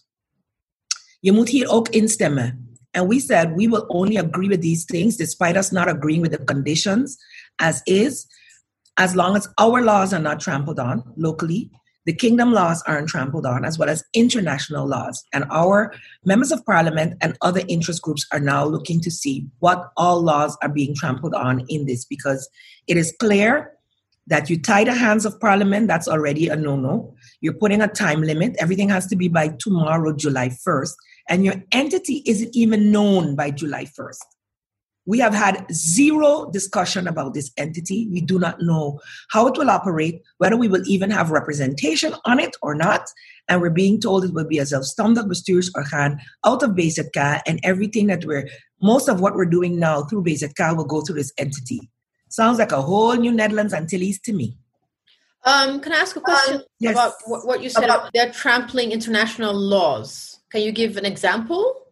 Je 1.23 1.31
moet 1.31 1.49
hier 1.49 1.69
ook 1.69 1.89
instemmen. 1.89 2.77
And 2.91 3.07
we 3.07 3.19
said 3.19 3.55
we 3.55 3.67
will 3.67 3.85
only 3.87 4.17
agree 4.17 4.49
with 4.49 4.61
these 4.61 4.85
things 4.85 5.15
despite 5.15 5.57
us 5.57 5.71
not 5.71 5.87
agreeing 5.87 6.21
with 6.21 6.31
the 6.31 6.43
conditions 6.43 7.17
as 7.59 7.81
is, 7.85 8.27
as 8.97 9.15
long 9.15 9.35
as 9.35 9.47
our 9.55 9.81
laws 9.81 10.13
are 10.13 10.21
not 10.21 10.41
trampled 10.41 10.79
on 10.79 11.03
locally, 11.15 11.71
the 12.05 12.13
kingdom 12.13 12.51
laws 12.51 12.83
aren't 12.85 13.07
trampled 13.07 13.45
on, 13.45 13.63
as 13.63 13.79
well 13.79 13.89
as 13.89 14.03
international 14.13 14.85
laws. 14.85 15.23
And 15.31 15.45
our 15.49 15.93
members 16.25 16.51
of 16.51 16.65
parliament 16.65 17.13
and 17.21 17.37
other 17.39 17.61
interest 17.69 18.01
groups 18.01 18.25
are 18.33 18.39
now 18.41 18.65
looking 18.65 18.99
to 18.99 19.09
see 19.09 19.47
what 19.59 19.91
all 19.95 20.21
laws 20.21 20.57
are 20.61 20.69
being 20.69 20.93
trampled 20.93 21.33
on 21.33 21.65
in 21.69 21.85
this 21.85 22.03
because 22.03 22.49
it 22.87 22.97
is 22.97 23.15
clear 23.17 23.71
that 24.27 24.49
you 24.49 24.61
tie 24.61 24.83
the 24.83 24.93
hands 24.93 25.25
of 25.25 25.39
parliament, 25.39 25.87
that's 25.87 26.07
already 26.07 26.47
a 26.47 26.55
no 26.55 26.75
no. 26.75 27.15
You're 27.41 27.53
putting 27.53 27.81
a 27.81 27.87
time 27.87 28.21
limit. 28.21 28.55
Everything 28.59 28.89
has 28.89 29.07
to 29.07 29.15
be 29.15 29.27
by 29.27 29.49
tomorrow, 29.59 30.13
July 30.13 30.49
1st. 30.49 30.93
And 31.29 31.45
your 31.45 31.63
entity 31.71 32.23
isn't 32.25 32.55
even 32.55 32.91
known 32.91 33.35
by 33.35 33.51
July 33.51 33.85
1st. 33.85 34.19
We 35.05 35.19
have 35.19 35.33
had 35.33 35.65
zero 35.71 36.49
discussion 36.51 37.07
about 37.07 37.33
this 37.33 37.51
entity. 37.57 38.07
We 38.09 38.21
do 38.21 38.39
not 38.39 38.61
know 38.61 39.01
how 39.31 39.47
it 39.47 39.57
will 39.57 39.69
operate, 39.69 40.21
whether 40.37 40.55
we 40.55 40.69
will 40.69 40.83
even 40.85 41.11
have 41.11 41.31
representation 41.31 42.13
on 42.23 42.39
it 42.39 42.55
or 42.61 42.73
not. 42.73 43.09
And 43.49 43.61
we're 43.61 43.69
being 43.69 43.99
told 43.99 44.23
it 44.23 44.33
will 44.33 44.47
be 44.47 44.59
a 44.59 44.63
zelfstandig 44.63 45.27
bestuursorgaan 45.27 46.19
out 46.45 46.63
of 46.63 46.71
BZK, 46.71 47.41
and 47.45 47.59
everything 47.63 48.07
that 48.07 48.23
we're, 48.23 48.47
most 48.81 49.09
of 49.09 49.19
what 49.19 49.35
we're 49.35 49.45
doing 49.45 49.77
now 49.77 50.03
through 50.03 50.23
BZK 50.23 50.77
will 50.77 50.85
go 50.85 51.01
through 51.01 51.15
this 51.15 51.33
entity. 51.37 51.81
Sounds 52.29 52.57
like 52.57 52.71
a 52.71 52.81
whole 52.81 53.13
new 53.15 53.33
Netherlands 53.33 53.73
Antilles 53.73 54.19
to 54.21 54.31
me. 54.31 54.57
Um, 55.45 55.81
can 55.81 55.91
I 55.91 55.97
ask 55.97 56.15
a 56.15 56.21
question 56.21 56.55
um, 56.55 56.63
yes. 56.79 56.93
about 56.93 57.13
what 57.25 57.61
you 57.61 57.69
said 57.69 57.83
about 57.83 58.11
they're 58.13 58.31
trampling 58.31 58.93
international 58.93 59.53
laws? 59.53 60.39
Can 60.53 60.61
you 60.61 60.71
give 60.71 60.97
an 60.97 61.05
example? 61.05 61.87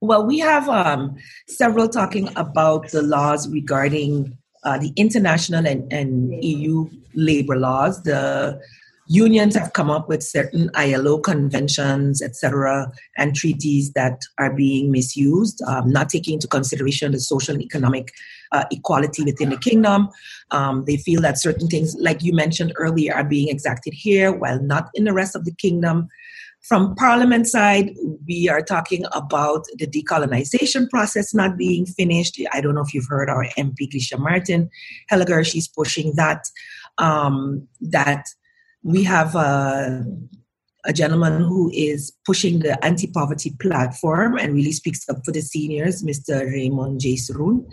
Well, 0.00 0.26
we 0.26 0.38
have 0.38 0.70
um, 0.70 1.16
several 1.48 1.86
talking 1.86 2.30
about 2.34 2.88
the 2.92 3.02
laws 3.02 3.46
regarding 3.46 4.38
uh, 4.64 4.78
the 4.78 4.90
international 4.96 5.66
and, 5.66 5.92
and 5.92 6.42
EU 6.42 6.88
labor 7.14 7.56
laws. 7.56 8.02
The 8.04 8.58
unions 9.06 9.54
have 9.54 9.74
come 9.74 9.90
up 9.90 10.08
with 10.08 10.22
certain 10.22 10.70
ILO 10.74 11.18
conventions, 11.18 12.22
etc., 12.22 12.90
and 13.18 13.36
treaties 13.36 13.92
that 13.92 14.22
are 14.38 14.54
being 14.54 14.90
misused, 14.90 15.60
um, 15.66 15.90
not 15.90 16.08
taking 16.08 16.34
into 16.34 16.48
consideration 16.48 17.12
the 17.12 17.20
social 17.20 17.54
and 17.54 17.62
economic 17.62 18.12
uh, 18.52 18.64
equality 18.70 19.24
within 19.24 19.50
the 19.50 19.58
kingdom. 19.58 20.08
Um, 20.52 20.84
they 20.86 20.96
feel 20.96 21.20
that 21.20 21.38
certain 21.38 21.68
things, 21.68 21.94
like 21.98 22.22
you 22.22 22.32
mentioned 22.32 22.72
earlier, 22.76 23.14
are 23.14 23.24
being 23.24 23.48
exacted 23.48 23.92
here 23.92 24.32
while 24.32 24.58
not 24.62 24.88
in 24.94 25.04
the 25.04 25.12
rest 25.12 25.36
of 25.36 25.44
the 25.44 25.54
kingdom. 25.54 26.08
From 26.62 26.94
Parliament 26.94 27.48
side, 27.48 27.90
we 28.26 28.48
are 28.48 28.62
talking 28.62 29.04
about 29.12 29.64
the 29.78 29.86
decolonization 29.86 30.88
process 30.88 31.34
not 31.34 31.56
being 31.56 31.86
finished. 31.86 32.40
I 32.52 32.60
don't 32.60 32.76
know 32.76 32.82
if 32.82 32.94
you've 32.94 33.08
heard 33.08 33.28
our 33.28 33.46
MP 33.58 33.90
Grisha 33.90 34.16
Marten 34.16 34.70
Heyliger, 35.10 35.44
she's 35.44 35.66
pushing 35.66 36.14
that. 36.16 36.44
Um, 36.98 37.66
that 37.80 38.26
we 38.84 39.02
have 39.04 39.34
a, 39.34 40.04
a 40.84 40.92
gentleman 40.92 41.40
who 41.40 41.70
is 41.74 42.12
pushing 42.26 42.60
the 42.60 42.82
anti-poverty 42.84 43.56
platform 43.60 44.36
and 44.36 44.54
really 44.54 44.72
speaks 44.72 45.08
up 45.08 45.24
for 45.24 45.32
the 45.32 45.40
seniors, 45.40 46.02
Mr. 46.02 46.44
Raymond 46.44 47.00
J. 47.00 47.14
Saroon. 47.14 47.66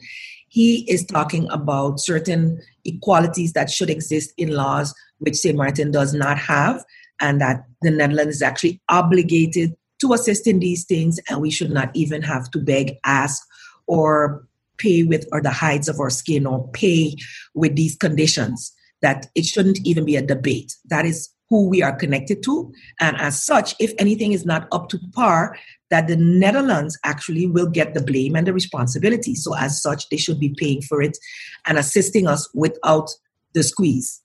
He 0.48 0.90
is 0.90 1.06
talking 1.06 1.48
about 1.52 2.00
certain 2.00 2.60
equalities 2.86 3.54
that 3.54 3.70
should 3.70 3.90
exist 3.90 4.34
in 4.38 4.50
laws, 4.56 4.96
which 5.20 5.36
St. 5.36 5.56
Martin 5.56 5.92
does 5.92 6.14
not 6.14 6.40
have 6.40 6.84
and 7.20 7.42
that 7.42 7.66
the 7.82 7.92
Netherlands 7.92 8.38
is 8.38 8.42
actually 8.42 8.82
obligated 8.90 9.76
to 10.02 10.14
assist 10.14 10.48
in 10.48 10.60
these 10.60 10.86
things, 10.86 11.20
and 11.30 11.42
we 11.42 11.52
should 11.52 11.72
not 11.72 11.92
even 11.94 12.22
have 12.22 12.50
to 12.52 12.60
beg, 12.60 12.98
ask, 13.06 13.42
or 13.88 14.46
pay 14.78 15.04
with 15.04 15.28
or 15.32 15.42
the 15.42 15.52
hides 15.52 15.90
of 15.90 16.00
our 16.00 16.10
skin 16.10 16.46
or 16.46 16.68
pay 16.70 17.16
with 17.54 17.76
these 17.76 17.96
conditions. 17.96 18.74
That 19.02 19.28
it 19.36 19.46
shouldn't 19.46 19.80
even 19.86 20.06
be 20.06 20.16
a 20.16 20.22
debate. 20.22 20.76
That 20.90 21.06
is 21.06 21.30
who 21.50 21.68
we 21.68 21.82
are 21.82 21.96
connected 21.96 22.44
to, 22.44 22.72
and 23.00 23.18
as 23.18 23.44
such, 23.44 23.76
if 23.80 23.94
anything 23.98 24.34
is 24.34 24.46
not 24.46 24.68
up 24.72 24.90
to 24.90 25.00
par, 25.14 25.58
that 25.90 26.08
the 26.08 26.16
Netherlands 26.16 26.98
actually 27.04 27.48
will 27.48 27.66
get 27.66 27.94
the 27.94 28.04
blame 28.04 28.36
and 28.36 28.46
the 28.46 28.54
responsibility. 28.54 29.36
So, 29.36 29.56
as 29.56 29.82
such, 29.82 30.08
they 30.10 30.18
should 30.18 30.40
be 30.40 30.54
paying 30.58 30.82
for 30.82 31.02
it 31.02 31.18
and 31.66 31.78
assisting 31.78 32.28
us 32.28 32.48
without 32.54 33.10
the 33.54 33.64
squeeze 33.64 34.22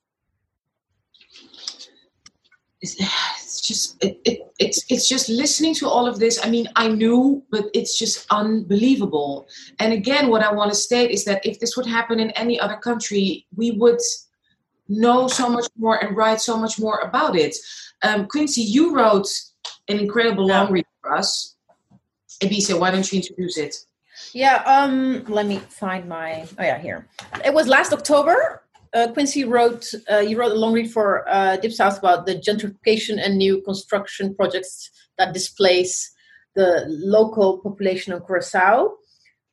it's, 3.01 3.61
just 3.61 4.03
it, 4.05 4.21
it, 4.25 4.41
it's 4.59 4.85
it's 4.91 5.09
just 5.09 5.29
listening 5.29 5.75
to 5.75 5.89
all 5.89 6.07
of 6.07 6.19
this. 6.19 6.45
I 6.45 6.51
mean 6.51 6.69
i 6.77 6.89
knew 6.89 7.43
but 7.51 7.65
it's 7.75 7.99
just 7.99 8.27
unbelievable. 8.31 9.47
And 9.79 9.93
again 9.93 10.29
what 10.29 10.43
i 10.43 10.53
want 10.53 10.71
to 10.71 10.77
state 10.77 11.11
is 11.11 11.25
that 11.25 11.45
if 11.45 11.61
this 11.61 11.77
would 11.77 11.87
happen 11.87 12.21
in 12.21 12.31
any 12.33 12.59
other 12.61 12.77
country 12.77 13.47
we 13.57 13.73
would 13.73 14.01
know 14.89 15.29
so 15.29 15.49
much 15.49 15.67
more 15.79 16.03
and 16.03 16.17
write 16.17 16.41
so 16.41 16.57
much 16.59 16.79
more 16.79 16.99
about 17.01 17.37
it. 17.37 17.57
Um, 18.03 18.27
quinsy 18.27 18.65
you 18.77 18.95
wrote 18.95 19.29
an 19.89 19.99
incredible 19.99 20.47
long 20.47 20.71
read 20.71 20.87
for 21.01 21.15
us. 21.15 21.57
Ebissé, 22.41 22.79
why 22.79 22.91
don't 22.91 23.11
you 23.11 23.17
introduce 23.21 23.57
it? 23.57 23.75
Yeah 24.33 24.63
um 24.67 25.25
let 25.27 25.47
me 25.47 25.59
find 25.59 26.09
my 26.09 26.47
oh 26.59 26.63
yeah 26.63 26.79
here. 26.79 27.07
It 27.45 27.55
was 27.55 27.67
last 27.67 27.93
october 27.93 28.64
uh, 28.95 29.09
Quinsy 29.09 29.49
wrote 29.49 29.93
uh, 30.11 30.19
you 30.19 30.39
wrote 30.39 30.53
a 30.53 30.59
long 30.59 30.73
read 30.73 30.91
for 30.91 31.29
uh, 31.29 31.61
South 31.71 31.99
about 31.99 32.27
the 32.27 32.37
gentrification 32.37 33.19
and 33.23 33.37
new 33.37 33.61
construction 33.63 34.35
projects 34.35 34.91
that 35.19 35.35
displace 35.35 36.13
the 36.55 36.85
local 36.89 37.59
population 37.59 38.13
of 38.13 38.25
Curacao, 38.27 38.95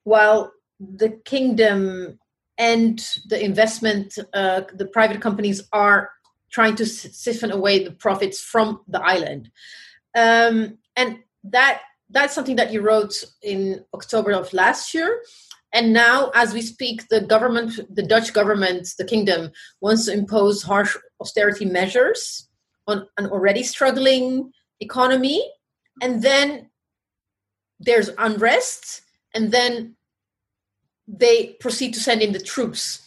while 0.04 0.52
the 0.80 1.10
kingdom 1.26 2.20
and 2.58 3.04
the 3.28 3.44
investment, 3.44 4.18
uh, 4.34 4.62
the 4.76 4.86
private 4.86 5.20
companies 5.20 5.64
are 5.74 6.12
trying 6.52 6.76
to 6.76 6.86
siphon 6.86 7.52
away 7.52 7.84
the 7.84 7.92
profits 7.92 8.40
from 8.40 8.82
the 8.88 9.02
island, 9.02 9.50
um, 10.16 10.78
and 10.96 11.20
that 11.44 11.82
that's 12.12 12.36
something 12.36 12.58
that 12.58 12.72
you 12.72 12.82
wrote 12.82 13.24
in 13.42 13.84
October 13.94 14.32
of 14.34 14.54
last 14.54 14.94
year. 14.94 15.22
And 15.74 15.94
now, 15.94 16.32
as 16.36 16.54
we 16.54 16.62
speak, 16.62 17.08
the 17.08 17.22
government, 17.22 17.80
the 17.90 18.04
Dutch 18.04 18.34
government, 18.34 18.90
the 18.98 19.06
kingdom, 19.06 19.52
wants 19.80 20.06
to 20.06 20.14
impose 20.14 20.64
harsh 20.64 20.98
austerity 21.22 21.66
measures 21.66 22.50
on 22.88 23.08
an 23.18 23.28
already 23.28 23.64
struggling 23.64 24.52
economy. 24.80 25.44
and 26.02 26.24
then 26.24 26.70
there's 27.80 28.10
unrest, 28.18 29.02
and 29.34 29.52
then 29.52 29.96
they 31.08 31.58
proceed 31.60 31.94
to 31.94 32.00
send 32.00 32.22
in 32.22 32.32
the 32.32 32.40
troops. 32.40 33.02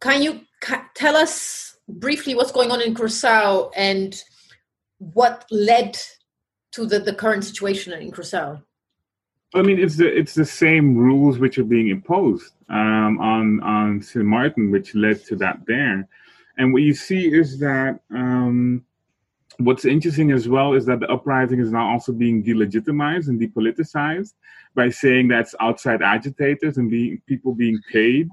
Can 0.00 0.22
you 0.22 0.40
ca- 0.60 0.88
tell 0.94 1.16
us 1.16 1.76
briefly 1.88 2.34
what's 2.34 2.52
going 2.52 2.70
on 2.70 2.80
in 2.80 2.94
Curacao 2.94 3.70
and 3.74 4.22
what 4.98 5.46
led 5.50 5.98
to 6.72 6.86
the, 6.86 6.98
the 6.98 7.14
current 7.14 7.44
situation 7.44 7.92
in 7.92 8.12
Curacao? 8.12 8.62
I 9.54 9.62
mean, 9.62 9.78
it's 9.78 9.96
the 9.96 10.06
it's 10.06 10.34
the 10.34 10.44
same 10.44 10.96
rules 10.96 11.38
which 11.38 11.58
are 11.58 11.64
being 11.64 11.88
imposed 11.88 12.52
um, 12.68 13.20
on 13.20 13.60
on 13.60 14.02
St. 14.02 14.24
Martin, 14.24 14.70
which 14.70 14.94
led 14.94 15.24
to 15.26 15.36
that 15.36 15.60
there. 15.66 16.08
And 16.58 16.72
what 16.72 16.82
you 16.82 16.94
see 16.94 17.32
is 17.32 17.58
that 17.60 18.00
um, 18.10 18.84
what's 19.58 19.84
interesting 19.84 20.32
as 20.32 20.48
well 20.48 20.74
is 20.74 20.86
that 20.86 21.00
the 21.00 21.10
uprising 21.10 21.60
is 21.60 21.70
now 21.70 21.88
also 21.88 22.12
being 22.12 22.42
delegitimized 22.42 23.28
and 23.28 23.40
depoliticized 23.40 24.34
by 24.74 24.90
saying 24.90 25.28
that's 25.28 25.54
outside 25.60 26.02
agitators 26.02 26.76
and 26.78 26.90
being 26.90 27.22
people 27.26 27.54
being 27.54 27.78
paid 27.92 28.28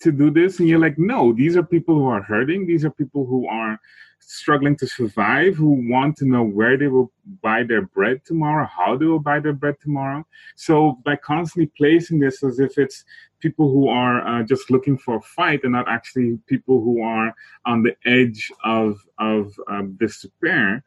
to 0.00 0.12
do 0.12 0.30
this. 0.30 0.58
And 0.58 0.68
you're 0.68 0.78
like, 0.78 0.98
no, 0.98 1.32
these 1.32 1.56
are 1.56 1.62
people 1.62 1.94
who 1.94 2.06
are 2.06 2.22
hurting. 2.22 2.66
These 2.66 2.84
are 2.84 2.90
people 2.90 3.24
who 3.24 3.48
are 3.48 3.80
struggling 4.18 4.76
to 4.76 4.86
survive, 4.86 5.54
who 5.54 5.88
want 5.88 6.16
to 6.16 6.26
know 6.26 6.42
where 6.42 6.76
they 6.76 6.88
will 6.88 7.12
buy 7.42 7.62
their 7.62 7.82
bread 7.82 8.24
tomorrow, 8.24 8.66
how 8.66 8.96
they 8.96 9.06
will 9.06 9.20
buy 9.20 9.40
their 9.40 9.52
bread 9.52 9.76
tomorrow. 9.80 10.26
So 10.56 10.98
by 11.04 11.16
constantly 11.16 11.70
placing 11.76 12.18
this 12.18 12.42
as 12.42 12.58
if 12.58 12.78
it's 12.78 13.04
people 13.40 13.70
who 13.70 13.88
are 13.88 14.26
uh, 14.26 14.42
just 14.42 14.70
looking 14.70 14.98
for 14.98 15.16
a 15.16 15.22
fight 15.22 15.60
and 15.62 15.72
not 15.72 15.88
actually 15.88 16.38
people 16.46 16.80
who 16.80 17.02
are 17.02 17.34
on 17.64 17.82
the 17.82 17.96
edge 18.04 18.50
of 18.64 19.00
of 19.18 19.54
despair, 19.98 20.82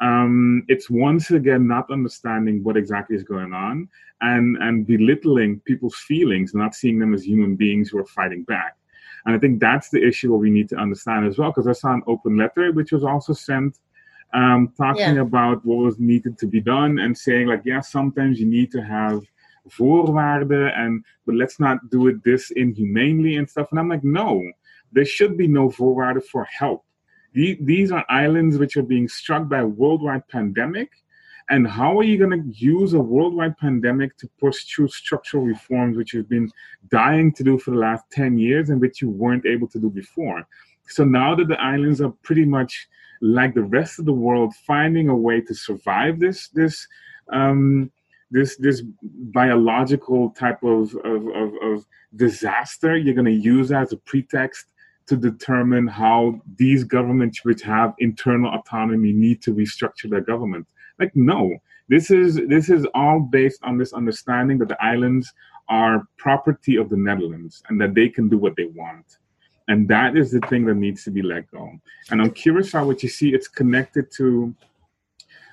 um, 0.00 0.64
it's 0.68 0.90
once 0.90 1.30
again 1.30 1.66
not 1.66 1.90
understanding 1.90 2.62
what 2.62 2.76
exactly 2.76 3.16
is 3.16 3.22
going 3.22 3.52
on 3.52 3.88
and 4.20 4.56
and 4.58 4.86
belittling 4.86 5.60
people's 5.60 5.96
feelings, 5.96 6.54
not 6.54 6.74
seeing 6.74 6.98
them 6.98 7.14
as 7.14 7.26
human 7.26 7.56
beings 7.56 7.88
who 7.88 7.98
are 7.98 8.06
fighting 8.06 8.44
back. 8.44 8.76
And 9.24 9.34
I 9.34 9.38
think 9.38 9.60
that's 9.60 9.90
the 9.90 10.06
issue 10.06 10.32
what 10.32 10.40
we 10.40 10.50
need 10.50 10.68
to 10.70 10.76
understand 10.76 11.26
as 11.26 11.38
well, 11.38 11.50
because 11.50 11.66
I 11.66 11.72
saw 11.72 11.94
an 11.94 12.02
open 12.06 12.36
letter 12.36 12.72
which 12.72 12.92
was 12.92 13.04
also 13.04 13.32
sent 13.32 13.78
um, 14.34 14.72
talking 14.76 15.16
yeah. 15.16 15.22
about 15.22 15.64
what 15.64 15.76
was 15.76 15.98
needed 15.98 16.38
to 16.38 16.46
be 16.46 16.60
done 16.60 16.98
and 16.98 17.16
saying 17.16 17.46
like, 17.46 17.62
yeah, 17.64 17.80
sometimes 17.80 18.38
you 18.38 18.46
need 18.46 18.70
to 18.72 18.82
have 18.82 19.22
voorwaarden 19.78 20.78
and 20.78 21.02
but 21.24 21.36
let's 21.36 21.58
not 21.58 21.78
do 21.88 22.08
it 22.08 22.22
this 22.22 22.50
inhumanely 22.50 23.36
and 23.36 23.48
stuff. 23.48 23.68
And 23.70 23.80
I'm 23.80 23.88
like, 23.88 24.04
no, 24.04 24.42
there 24.92 25.06
should 25.06 25.38
be 25.38 25.46
no 25.46 25.68
voorwaarden 25.68 26.24
for 26.24 26.44
help. 26.44 26.84
these 27.32 27.90
are 27.90 28.04
islands 28.08 28.58
which 28.58 28.76
are 28.76 28.88
being 28.94 29.08
struck 29.08 29.48
by 29.48 29.60
a 29.60 29.66
worldwide 29.66 30.26
pandemic 30.28 30.90
and 31.50 31.66
how 31.66 31.98
are 31.98 32.04
you 32.04 32.16
going 32.16 32.30
to 32.30 32.58
use 32.58 32.94
a 32.94 33.00
worldwide 33.00 33.58
pandemic 33.58 34.16
to 34.18 34.28
push 34.40 34.64
through 34.64 34.88
structural 34.88 35.44
reforms, 35.44 35.96
which 35.96 36.14
you've 36.14 36.28
been 36.28 36.50
dying 36.88 37.32
to 37.32 37.44
do 37.44 37.58
for 37.58 37.72
the 37.72 37.76
last 37.76 38.04
10 38.12 38.38
years 38.38 38.70
and 38.70 38.80
which 38.80 39.02
you 39.02 39.10
weren't 39.10 39.44
able 39.44 39.68
to 39.68 39.78
do 39.78 39.90
before? 39.90 40.46
So 40.88 41.04
now 41.04 41.34
that 41.34 41.48
the 41.48 41.60
islands 41.60 42.00
are 42.00 42.14
pretty 42.22 42.46
much 42.46 42.88
like 43.20 43.54
the 43.54 43.62
rest 43.62 43.98
of 43.98 44.06
the 44.06 44.12
world, 44.12 44.54
finding 44.66 45.08
a 45.08 45.16
way 45.16 45.40
to 45.42 45.54
survive 45.54 46.18
this, 46.18 46.48
this, 46.48 46.86
um, 47.30 47.90
this, 48.30 48.56
this 48.56 48.82
biological 49.02 50.30
type 50.30 50.62
of, 50.62 50.94
of, 51.04 51.26
of, 51.28 51.52
of 51.62 51.86
disaster, 52.16 52.96
you're 52.96 53.14
going 53.14 53.24
to 53.26 53.32
use 53.32 53.70
as 53.70 53.92
a 53.92 53.96
pretext 53.98 54.66
to 55.06 55.16
determine 55.16 55.86
how 55.86 56.40
these 56.56 56.84
governments 56.84 57.44
which 57.44 57.62
have 57.62 57.94
internal 57.98 58.54
autonomy 58.54 59.12
need 59.12 59.42
to 59.42 59.54
restructure 59.54 60.08
their 60.08 60.22
government. 60.22 60.66
Like, 60.98 61.14
no, 61.14 61.56
this 61.88 62.10
is 62.10 62.40
this 62.48 62.70
is 62.70 62.86
all 62.94 63.20
based 63.20 63.60
on 63.62 63.78
this 63.78 63.92
understanding 63.92 64.58
that 64.58 64.68
the 64.68 64.82
islands 64.82 65.32
are 65.68 66.06
property 66.16 66.76
of 66.76 66.88
the 66.88 66.96
Netherlands 66.96 67.62
and 67.68 67.80
that 67.80 67.94
they 67.94 68.08
can 68.08 68.28
do 68.28 68.38
what 68.38 68.56
they 68.56 68.66
want. 68.66 69.18
And 69.68 69.88
that 69.88 70.16
is 70.16 70.30
the 70.30 70.40
thing 70.40 70.66
that 70.66 70.74
needs 70.74 71.04
to 71.04 71.10
be 71.10 71.22
let 71.22 71.50
go. 71.50 71.70
And 72.10 72.20
on 72.20 72.30
Curacao, 72.30 72.86
what 72.86 73.02
you 73.02 73.08
see, 73.08 73.30
it's 73.34 73.48
connected 73.48 74.10
to. 74.12 74.54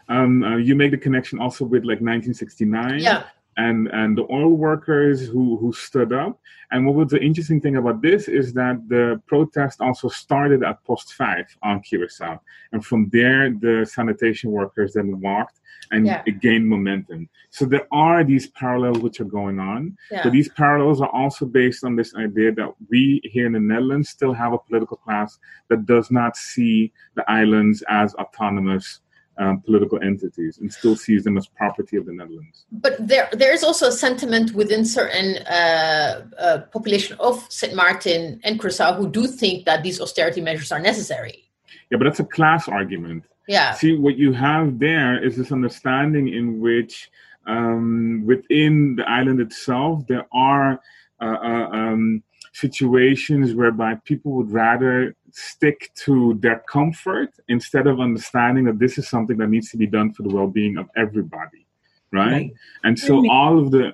Um, 0.10 0.44
uh, 0.44 0.58
you 0.58 0.76
make 0.76 0.92
the 0.92 0.98
connection 0.98 1.40
also 1.40 1.64
with 1.64 1.84
like 1.84 2.02
1969. 2.02 3.00
Yeah 3.00 3.24
and 3.58 3.88
and 3.90 4.18
the 4.18 4.26
oil 4.32 4.56
workers 4.56 5.28
who 5.28 5.58
who 5.58 5.74
stood 5.74 6.14
up. 6.14 6.40
And 6.72 6.86
what 6.86 6.96
was 6.96 7.10
the 7.10 7.22
interesting 7.22 7.60
thing 7.60 7.76
about 7.76 8.02
this 8.02 8.30
is 8.30 8.54
that 8.54 8.88
the 8.88 9.22
protest 9.28 9.82
also 9.82 10.08
started 10.08 10.64
at 10.64 10.84
Post 10.86 11.14
Five 11.14 11.46
on 11.62 11.82
Curacao, 11.82 12.42
and 12.72 12.86
from 12.86 13.10
there 13.12 13.50
the 13.52 13.86
sanitation 13.86 14.52
workers 14.52 14.94
then 14.94 15.20
walked 15.20 15.60
and 15.92 16.06
yeah. 16.06 16.24
it 16.26 16.40
gained 16.40 16.68
momentum. 16.68 17.28
So 17.50 17.66
there 17.66 17.88
are 17.92 18.24
these 18.24 18.48
parallels 18.48 19.00
which 19.00 19.20
are 19.20 19.26
going 19.26 19.60
on, 19.60 19.98
yeah. 20.10 20.24
but 20.24 20.32
these 20.32 20.50
parallels 20.50 21.02
are 21.02 21.10
also 21.10 21.46
based 21.46 21.84
on 21.84 21.96
this 21.96 22.16
idea 22.16 22.52
that 22.54 22.74
we 22.90 23.22
here 23.24 23.46
in 23.46 23.54
the 23.54 23.60
Netherlands 23.60 24.10
still 24.10 24.34
have 24.34 24.54
a 24.54 24.58
political 24.58 24.98
class 24.98 25.38
that 25.70 25.86
does 25.86 26.12
not 26.12 26.38
see 26.38 26.94
the 27.16 27.30
islands 27.30 27.84
as 27.90 28.14
autonomous 28.16 29.02
um, 29.38 29.62
political 29.62 30.00
entities 30.02 30.58
and 30.60 30.72
still 30.72 30.96
sees 30.96 31.24
them 31.24 31.38
as 31.38 31.48
property 31.48 31.98
of 31.98 32.06
the 32.06 32.14
Netherlands. 32.14 32.66
But 32.72 32.96
there, 33.00 33.30
there 33.32 33.54
is 33.54 33.64
also 33.64 33.88
a 33.88 33.92
sentiment 33.92 34.54
within 34.54 34.86
certain 34.86 35.38
uh, 35.48 36.26
uh, 36.38 36.58
population 36.72 37.18
of 37.20 37.46
St. 37.50 37.74
Martin 37.76 38.40
and 38.44 38.60
Curacao 38.60 38.94
who 38.94 39.10
do 39.10 39.28
think 39.28 39.66
that 39.66 39.84
these 39.84 40.00
austerity 40.00 40.42
measures 40.42 40.72
are 40.72 40.80
necessary. 40.80 41.50
Yeah, 41.90 41.98
but 41.98 42.06
that's 42.06 42.20
a 42.20 42.26
class 42.26 42.68
argument. 42.68 43.26
Yeah. 43.48 43.74
See, 43.74 43.98
what 43.98 44.18
you 44.18 44.34
have 44.34 44.80
there 44.80 45.24
is 45.24 45.36
this 45.36 45.52
understanding 45.52 46.28
in 46.28 46.60
which 46.60 47.10
um, 47.48 48.24
within 48.26 48.96
the 48.96 49.10
island 49.10 49.40
itself 49.42 50.06
there 50.08 50.28
are 50.32 50.80
uh, 51.20 51.38
uh 51.44 51.70
um, 51.72 52.24
situations 52.54 53.54
whereby 53.54 53.96
people 54.06 54.34
would 54.34 54.52
rather 54.52 55.16
stick 55.34 55.92
to 55.96 56.38
their 56.42 56.60
comfort 56.68 57.30
instead 57.48 57.88
of 57.88 58.00
understanding 58.00 58.66
that 58.66 58.80
this 58.80 58.98
is 58.98 59.08
something 59.08 59.38
that 59.38 59.48
needs 59.48 59.70
to 59.72 59.78
be 59.78 59.88
done 59.88 60.12
for 60.12 60.24
the 60.24 60.30
well-being 60.30 60.78
of 60.78 60.90
everybody 60.98 61.66
right, 62.12 62.32
right. 62.32 62.54
and 62.84 62.98
so 62.98 63.24
all 63.30 63.60
of 63.60 63.72
the 63.72 63.94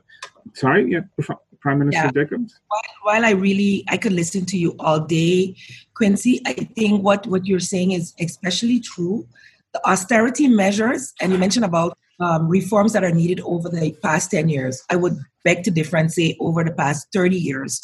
sorry 0.54 0.92
yeah 0.92 1.02
prime 1.60 1.80
minister 1.80 2.06
yeah. 2.06 2.12
jacobs? 2.12 2.60
While, 2.68 2.82
while 3.04 3.26
i 3.26 3.32
really 3.32 3.84
i 3.90 3.98
could 3.98 4.14
listen 4.14 4.46
to 4.46 4.58
you 4.58 4.76
all 4.80 5.00
day 5.00 5.56
quinsy 6.00 6.40
i 6.46 6.54
think 6.54 7.04
what 7.04 7.26
what 7.28 7.46
you're 7.46 7.60
saying 7.60 7.92
is 7.92 8.14
especially 8.20 8.80
true. 8.80 9.28
The 9.74 9.86
austerity 9.90 10.48
measures 10.48 11.14
and 11.22 11.32
you 11.32 11.38
mentioned 11.38 11.66
about 11.66 11.98
um, 12.20 12.48
reforms 12.48 12.94
that 12.94 13.04
are 13.04 13.12
needed 13.12 13.42
over 13.42 13.70
the 13.70 13.92
past 14.02 14.32
10 14.32 14.50
years 14.50 14.84
i 14.90 14.96
would 14.96 15.18
beg 15.44 15.64
to 15.64 15.72
differentiate 15.72 16.38
over 16.40 16.64
the 16.64 16.72
past 16.72 17.08
30 17.14 17.36
years 17.36 17.82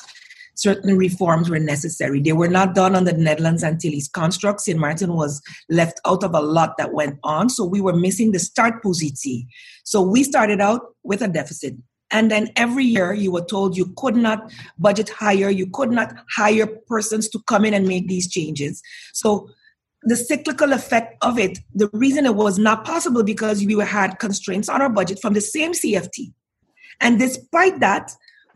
certain 0.55 0.97
reforms 0.97 1.49
were 1.49 1.59
necessary. 1.59 2.21
They 2.21 2.33
were 2.33 2.47
not 2.47 2.75
done 2.75 2.95
on 2.95 3.05
the 3.05 3.13
Netherlands 3.13 3.63
Antilles 3.63 4.07
construct. 4.07 4.61
St. 4.61 4.79
Martin 4.79 5.13
was 5.13 5.41
left 5.69 5.99
out 6.05 6.23
of 6.23 6.33
a 6.33 6.41
lot 6.41 6.77
that 6.77 6.93
went 6.93 7.19
on. 7.23 7.49
So 7.49 7.65
we 7.65 7.81
were 7.81 7.93
missing 7.93 8.31
the 8.31 8.39
startpositie. 8.39 9.47
So 9.83 10.01
we 10.01 10.23
started 10.23 10.61
out 10.61 10.81
with 11.03 11.21
a 11.21 11.27
deficit. 11.27 11.75
And 12.11 12.29
then 12.29 12.49
every 12.55 12.85
year 12.85 13.13
you 13.13 13.31
were 13.31 13.43
told 13.43 13.75
you 13.75 13.91
could 13.97 14.15
not 14.15 14.51
budget 14.77 15.09
higher, 15.09 15.49
you 15.49 15.67
could 15.67 15.89
not 15.89 16.13
hire 16.35 16.67
persons 16.67 17.27
to 17.29 17.39
come 17.47 17.65
in 17.65 17.73
and 17.73 17.87
make 17.87 18.07
these 18.07 18.29
changes. 18.29 18.81
So 19.13 19.49
the 20.03 20.15
cyclical 20.15 20.73
effect 20.73 21.15
of 21.23 21.39
it, 21.39 21.57
the 21.73 21.89
reason 21.93 22.25
it 22.25 22.35
was 22.35 22.59
not 22.59 22.85
possible 22.85 23.23
because 23.23 23.65
we 23.65 23.73
had 23.79 24.19
constraints 24.19 24.69
on 24.69 24.81
our 24.81 24.89
budget 24.89 25.19
from 25.21 25.33
the 25.33 25.41
same 25.41 25.71
CFT. 25.71 26.33
And 27.01 27.17
despite 27.17 27.79
that, 27.79 28.11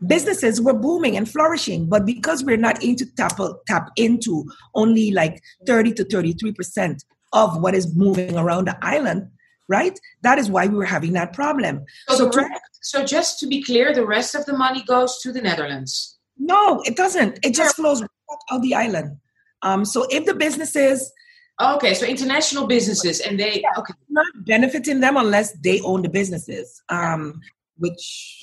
businesses 0.06 0.60
were 0.60 0.74
booming 0.74 1.16
and 1.16 1.28
flourishing 1.28 1.88
but 1.88 2.06
because 2.06 2.44
we're 2.44 2.56
not 2.56 2.82
into 2.82 3.04
tap, 3.16 3.38
tap 3.66 3.90
into 3.96 4.44
only 4.74 5.10
like 5.10 5.40
30 5.66 5.92
to 5.94 6.04
33 6.04 6.52
percent 6.52 7.04
of 7.32 7.60
what 7.60 7.74
is 7.74 7.94
moving 7.94 8.36
around 8.36 8.66
the 8.66 8.78
island 8.82 9.28
right? 9.68 9.98
That 10.22 10.38
is 10.38 10.50
why 10.50 10.66
we 10.66 10.76
were 10.76 10.86
having 10.86 11.12
that 11.12 11.34
problem. 11.34 11.84
So, 12.08 12.16
so, 12.16 12.30
to, 12.30 12.48
so 12.80 13.04
just 13.04 13.38
to 13.40 13.46
be 13.46 13.62
clear 13.62 13.92
the 13.94 14.06
rest 14.06 14.34
of 14.34 14.46
the 14.46 14.56
money 14.56 14.82
goes 14.84 15.20
to 15.20 15.30
the 15.32 15.42
netherlands? 15.42 16.18
No 16.38 16.80
it 16.86 16.96
doesn't. 16.96 17.38
It 17.42 17.54
just 17.54 17.76
flows 17.76 18.00
right 18.00 18.10
out 18.32 18.56
of 18.56 18.62
the 18.62 18.74
island. 18.74 19.18
Um, 19.62 19.84
so 19.84 20.06
if 20.10 20.24
the 20.24 20.34
businesses 20.34 21.12
okay 21.60 21.92
so 21.92 22.06
international 22.06 22.68
businesses 22.68 23.18
and 23.18 23.38
they 23.38 23.64
okay. 23.76 23.92
not 24.08 24.26
benefiting 24.46 25.00
them 25.00 25.16
unless 25.16 25.52
they 25.58 25.80
own 25.80 26.02
the 26.02 26.08
businesses 26.08 26.80
um, 26.88 27.40
which 27.78 28.37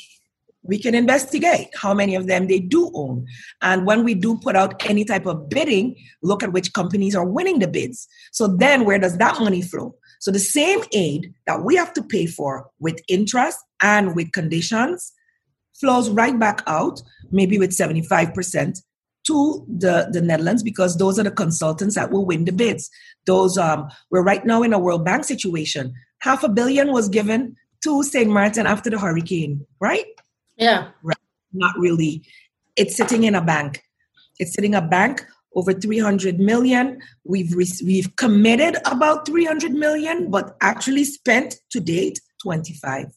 we 0.67 0.79
can 0.79 0.95
investigate 0.95 1.69
how 1.75 1.93
many 1.93 2.15
of 2.15 2.27
them 2.27 2.47
they 2.47 2.59
do 2.59 2.91
own. 2.93 3.25
And 3.61 3.85
when 3.85 4.03
we 4.03 4.13
do 4.13 4.37
put 4.37 4.55
out 4.55 4.85
any 4.89 5.05
type 5.05 5.25
of 5.25 5.49
bidding, 5.49 5.95
look 6.23 6.43
at 6.43 6.53
which 6.53 6.73
companies 6.73 7.15
are 7.15 7.25
winning 7.25 7.59
the 7.59 7.67
bids. 7.67 8.07
So 8.31 8.47
then 8.47 8.85
where 8.85 8.99
does 8.99 9.17
that 9.17 9.39
money 9.39 9.61
flow? 9.61 9.95
So 10.19 10.31
the 10.31 10.39
same 10.39 10.79
aid 10.93 11.33
that 11.47 11.63
we 11.63 11.75
have 11.75 11.93
to 11.93 12.03
pay 12.03 12.25
for 12.25 12.67
with 12.79 12.99
interest 13.07 13.59
and 13.81 14.15
with 14.15 14.31
conditions 14.31 15.13
flows 15.79 16.09
right 16.09 16.39
back 16.39 16.63
out, 16.67 17.01
maybe 17.31 17.59
with 17.59 17.71
75% 17.71 18.79
to 19.27 19.65
the, 19.67 20.07
the 20.11 20.21
Netherlands 20.21 20.63
because 20.63 20.97
those 20.97 21.19
are 21.19 21.23
the 21.23 21.31
consultants 21.31 21.95
that 21.95 22.11
will 22.11 22.25
win 22.25 22.45
the 22.45 22.51
bids. 22.51 22.89
Those 23.25 23.57
um, 23.57 23.89
we're 24.09 24.23
right 24.23 24.45
now 24.45 24.63
in 24.63 24.73
a 24.73 24.79
World 24.79 25.03
Bank 25.03 25.23
situation 25.23 25.93
half 26.19 26.43
a 26.43 26.49
billion 26.49 26.91
was 26.91 27.09
given 27.09 27.55
to 27.83 28.01
St. 28.03 28.29
Martin 28.29 28.65
after 28.65 28.89
the 28.89 28.99
hurricane, 28.99 29.65
right? 29.79 30.05
Yeah. 30.57 30.89
Right. 31.03 31.17
Not 31.53 31.75
really. 31.77 32.23
It's 32.75 32.95
sitting 32.95 33.23
in 33.23 33.35
a 33.35 33.41
bank. 33.41 33.81
It's 34.39 34.53
sitting 34.53 34.75
a 34.75 34.81
bank 34.81 35.25
over 35.55 35.73
300 35.73 36.39
million. 36.39 36.99
We've 37.23 37.53
re- 37.53 37.79
we've 37.83 38.15
committed 38.17 38.77
about 38.85 39.25
300 39.25 39.71
million, 39.71 40.29
but 40.29 40.55
actually 40.61 41.05
spent 41.05 41.55
to 41.71 41.79
date 41.79 42.19
25. 42.43 43.07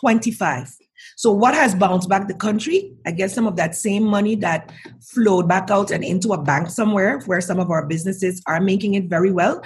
25. 0.00 0.76
So 1.16 1.30
what 1.30 1.54
has 1.54 1.74
bounced 1.74 2.08
back 2.08 2.28
the 2.28 2.34
country? 2.34 2.92
I 3.06 3.10
guess 3.12 3.34
some 3.34 3.46
of 3.46 3.56
that 3.56 3.74
same 3.74 4.04
money 4.04 4.34
that 4.36 4.72
flowed 5.00 5.48
back 5.48 5.70
out 5.70 5.90
and 5.90 6.02
into 6.02 6.32
a 6.32 6.42
bank 6.42 6.70
somewhere 6.70 7.20
where 7.26 7.40
some 7.40 7.60
of 7.60 7.70
our 7.70 7.86
businesses 7.86 8.42
are 8.46 8.60
making 8.60 8.94
it 8.94 9.08
very 9.08 9.30
well. 9.30 9.62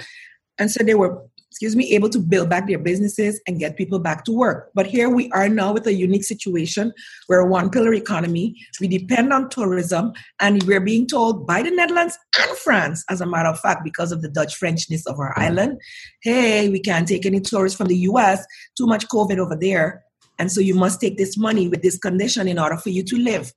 And 0.59 0.69
so 0.69 0.83
they 0.83 0.95
were 0.95 1.23
excuse 1.57 1.75
me, 1.75 1.91
able 1.95 2.07
to 2.07 2.19
build 2.19 2.51
back 2.51 2.67
their 2.67 2.77
businesses 2.77 3.41
and 3.47 3.57
get 3.57 3.77
people 3.77 3.97
back 3.97 4.23
to 4.23 4.31
work. 4.31 4.69
But 4.75 4.85
here 4.85 5.09
we 5.09 5.27
are 5.31 5.49
now 5.49 5.73
with 5.73 5.87
a 5.87 5.93
unique 5.93 6.23
situation 6.23 6.93
where 7.25 7.43
one 7.47 7.71
pillar 7.71 7.95
economy, 7.95 8.55
we 8.79 8.87
depend 8.87 9.33
on 9.33 9.49
tourism, 9.49 10.13
and 10.39 10.61
we're 10.65 10.79
being 10.79 11.07
told 11.07 11.47
by 11.47 11.63
the 11.63 11.71
Netherlands 11.71 12.15
and 12.37 12.57
France, 12.59 13.03
as 13.09 13.21
a 13.21 13.25
matter 13.25 13.49
of 13.49 13.59
fact, 13.59 13.83
because 13.83 14.11
of 14.11 14.21
the 14.21 14.29
Dutch 14.29 14.59
Frenchness 14.59 15.07
of 15.07 15.17
our 15.17 15.33
island, 15.35 15.81
hey, 16.21 16.69
we 16.69 16.79
can't 16.79 17.07
take 17.07 17.25
any 17.25 17.39
tourists 17.39 17.75
from 17.75 17.87
the 17.87 17.97
US, 18.09 18.45
too 18.77 18.85
much 18.85 19.07
COVID 19.07 19.39
over 19.39 19.57
there. 19.59 20.03
And 20.37 20.51
so 20.51 20.61
you 20.61 20.75
must 20.75 21.01
take 21.01 21.17
this 21.17 21.37
money 21.39 21.67
with 21.67 21.81
this 21.81 21.97
condition 21.97 22.47
in 22.47 22.59
order 22.59 22.77
for 22.77 22.89
you 22.89 23.01
to 23.01 23.17
live. 23.17 23.51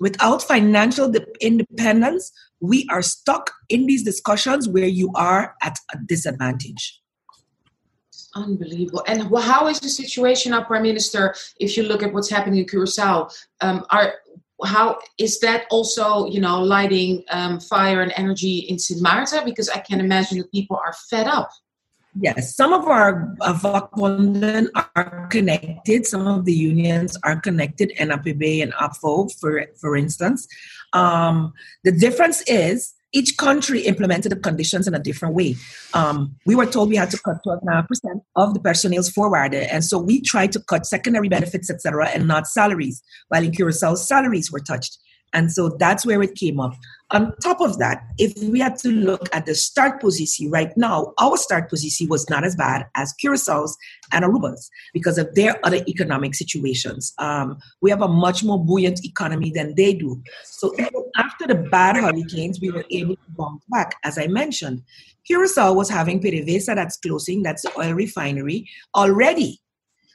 Without 0.00 0.42
financial 0.42 1.14
independence, 1.40 2.32
we 2.58 2.84
are 2.90 3.00
stuck 3.00 3.52
in 3.68 3.86
these 3.86 4.02
discussions 4.02 4.68
where 4.68 4.88
you 4.88 5.12
are 5.14 5.54
at 5.62 5.78
a 5.94 5.98
disadvantage. 6.04 7.00
Unbelievable. 8.38 9.02
And 9.06 9.22
how 9.36 9.66
is 9.66 9.80
the 9.80 9.88
situation 9.88 10.52
now, 10.52 10.62
Prime 10.62 10.82
Minister, 10.82 11.34
if 11.58 11.76
you 11.76 11.82
look 11.82 12.02
at 12.02 12.12
what's 12.12 12.30
happening 12.30 12.60
in 12.60 12.66
Curacao? 12.66 13.28
Um, 13.60 13.84
are 13.90 14.14
how 14.64 14.98
is 15.18 15.38
that 15.40 15.66
also, 15.70 16.26
you 16.26 16.40
know, 16.40 16.60
lighting 16.60 17.24
um, 17.30 17.60
fire 17.60 18.02
and 18.02 18.12
energy 18.16 18.58
in 18.58 18.78
Sint 18.78 19.02
Maarten? 19.02 19.44
Because 19.44 19.68
I 19.68 19.78
can 19.78 20.00
imagine 20.00 20.38
that 20.38 20.50
people 20.50 20.76
are 20.76 20.92
fed 21.10 21.26
up. 21.26 21.50
Yes, 22.20 22.56
some 22.56 22.72
of 22.72 22.84
our 22.86 23.36
vakbonden 23.40 24.68
are 24.74 25.28
connected. 25.30 26.06
Some 26.06 26.26
of 26.26 26.44
the 26.44 26.52
unions 26.52 27.16
are 27.22 27.40
connected, 27.40 27.92
NAPB 27.98 28.62
and 28.62 28.72
ABVO, 28.72 29.38
for 29.38 29.64
for 29.80 29.96
instance. 29.96 30.48
Um, 30.92 31.52
the 31.84 31.92
difference 31.92 32.42
is 32.48 32.94
each 33.12 33.36
country 33.36 33.80
implemented 33.82 34.32
the 34.32 34.36
conditions 34.36 34.86
in 34.86 34.94
a 34.94 34.98
different 34.98 35.34
way. 35.34 35.56
Um, 35.94 36.36
we 36.44 36.54
were 36.54 36.66
told 36.66 36.90
we 36.90 36.96
had 36.96 37.10
to 37.10 37.18
cut 37.18 37.38
12.5% 37.46 37.86
of 38.36 38.54
the 38.54 38.60
personnel's 38.60 39.08
forward, 39.08 39.54
and 39.54 39.84
so 39.84 39.98
we 39.98 40.20
tried 40.20 40.52
to 40.52 40.60
cut 40.60 40.86
secondary 40.86 41.28
benefits, 41.28 41.70
etc., 41.70 42.08
and 42.08 42.28
not 42.28 42.46
salaries, 42.46 43.02
while 43.28 43.42
in 43.42 43.52
Curacao, 43.52 43.94
salaries 43.94 44.52
were 44.52 44.60
touched. 44.60 44.98
And 45.32 45.52
so 45.52 45.68
that's 45.78 46.06
where 46.06 46.22
it 46.22 46.34
came 46.34 46.60
up. 46.60 46.74
On 47.10 47.34
top 47.42 47.60
of 47.60 47.78
that, 47.78 48.02
if 48.18 48.36
we 48.50 48.60
had 48.60 48.76
to 48.78 48.90
look 48.90 49.28
at 49.32 49.46
the 49.46 49.54
start 49.54 50.00
position 50.00 50.50
right 50.50 50.76
now, 50.76 51.14
our 51.18 51.38
start 51.38 51.70
position 51.70 52.08
was 52.08 52.28
not 52.28 52.44
as 52.44 52.54
bad 52.54 52.86
as 52.96 53.14
Curaçao's 53.22 53.76
and 54.12 54.24
Aruba's 54.24 54.70
because 54.92 55.16
of 55.16 55.34
their 55.34 55.58
other 55.64 55.80
economic 55.88 56.34
situations. 56.34 57.14
Um, 57.18 57.58
we 57.80 57.90
have 57.90 58.02
a 58.02 58.08
much 58.08 58.44
more 58.44 58.62
buoyant 58.62 59.04
economy 59.04 59.50
than 59.50 59.74
they 59.74 59.94
do. 59.94 60.22
So 60.44 60.74
after 61.16 61.46
the 61.46 61.54
bad 61.70 61.96
hurricanes, 61.96 62.60
we 62.60 62.70
were 62.70 62.84
able 62.90 63.16
to 63.16 63.30
bounce 63.30 63.64
back, 63.70 63.96
as 64.04 64.18
I 64.18 64.26
mentioned. 64.26 64.82
Curacao 65.26 65.72
was 65.72 65.88
having 65.88 66.20
PDVSA 66.20 66.74
that's 66.74 66.96
closing, 66.98 67.42
that's 67.42 67.62
the 67.62 67.78
oil 67.78 67.92
refinery, 67.92 68.68
already 68.94 69.60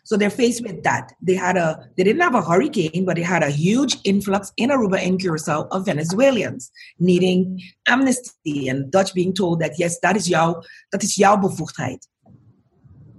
so 0.03 0.17
they're 0.17 0.29
faced 0.29 0.63
with 0.63 0.83
that. 0.83 1.13
They 1.21 1.35
had 1.35 1.57
a 1.57 1.89
they 1.97 2.03
didn't 2.03 2.21
have 2.21 2.35
a 2.35 2.41
hurricane, 2.41 3.05
but 3.05 3.15
they 3.15 3.23
had 3.23 3.41
a 3.41 3.49
huge 3.49 3.97
influx 4.03 4.51
in 4.57 4.69
Aruba 4.69 4.99
and 5.05 5.19
Curacao 5.19 5.67
of 5.71 5.85
Venezuelans 5.85 6.71
needing 6.99 7.61
amnesty 7.87 8.67
and 8.67 8.91
Dutch 8.91 9.13
being 9.13 9.33
told 9.33 9.61
that 9.61 9.79
yes, 9.79 9.99
that 10.01 10.17
is 10.17 10.27
jouw 10.27 10.61
that 10.91 11.03
is 11.03 11.15
jouw 11.15 11.37
bevoegdheid. 11.41 11.99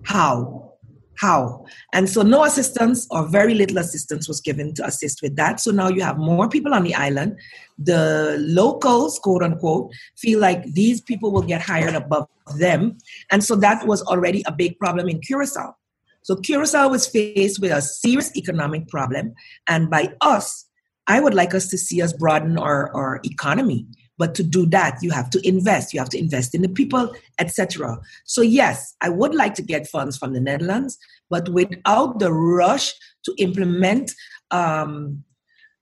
How? 0.05 0.73
How? 1.17 1.65
And 1.95 2.09
so 2.09 2.23
no 2.23 2.45
assistance 2.45 3.07
or 3.11 3.27
very 3.29 3.55
little 3.55 3.79
assistance 3.79 4.29
was 4.29 4.41
given 4.41 4.75
to 4.75 4.85
assist 4.85 5.23
with 5.23 5.37
that. 5.37 5.61
So 5.61 5.71
now 5.71 5.89
you 5.89 6.03
have 6.03 6.19
more 6.19 6.49
people 6.49 6.75
on 6.75 6.83
the 6.83 6.95
island. 6.95 7.39
The 7.79 8.37
locals, 8.41 9.19
quote 9.21 9.43
unquote, 9.43 9.93
feel 10.19 10.41
like 10.41 10.65
these 10.73 11.01
people 11.01 11.31
will 11.31 11.43
get 11.43 11.63
hired 11.63 11.95
above 11.95 12.29
them. 12.59 12.99
And 13.31 13.43
so 13.43 13.55
that 13.57 13.87
was 13.87 14.03
already 14.03 14.43
a 14.47 14.53
big 14.53 14.79
problem 14.79 15.09
in 15.09 15.21
Curacao. 15.21 15.77
So 16.25 16.37
Curacao 16.37 16.89
was 16.89 17.07
faced 17.07 17.61
with 17.61 17.71
a 17.71 17.83
serious 17.83 18.35
economic 18.35 18.89
problem. 18.89 19.35
And 19.69 19.91
by 19.91 20.15
us, 20.23 20.65
I 21.07 21.21
would 21.21 21.35
like 21.35 21.55
us 21.55 21.69
to 21.69 21.77
see 21.77 22.01
us 22.01 22.15
broaden 22.15 22.57
our, 22.57 22.91
our 22.97 23.21
economy. 23.25 23.87
But 24.17 24.35
to 24.37 24.43
do 24.43 24.65
that, 24.67 24.99
you 25.03 25.11
have 25.11 25.29
to 25.31 25.47
invest. 25.47 25.93
You 25.93 26.01
have 26.01 26.09
to 26.11 26.19
invest 26.19 26.55
in 26.55 26.63
the 26.63 26.69
people, 26.69 27.15
etc. 27.39 27.99
So 28.25 28.41
yes, 28.41 28.95
I 29.03 29.11
would 29.11 29.35
like 29.35 29.55
to 29.57 29.63
get 29.63 29.87
funds 29.87 30.17
from 30.17 30.33
the 30.33 30.41
Netherlands, 30.41 30.99
but 31.29 31.51
without 31.51 32.21
the 32.21 32.33
rush 32.33 32.95
to 33.25 33.35
implement 33.37 34.13
um, 34.51 35.25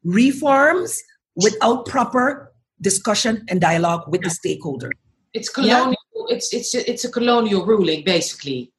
reforms, 0.02 1.00
without 1.36 1.86
proper 1.86 2.52
discussion 2.80 3.44
and 3.48 3.60
dialogue 3.60 4.04
with 4.08 4.22
the 4.22 4.30
stakeholder. 4.30 4.90
It's 5.34 5.48
colonial. 5.48 5.90
Yeah. 5.90 6.36
It's 6.36 6.52
it's 6.52 6.74
it's 6.74 7.04
a 7.04 7.10
colonial 7.10 7.64
ruling, 7.64 8.04
basically. 8.04 8.72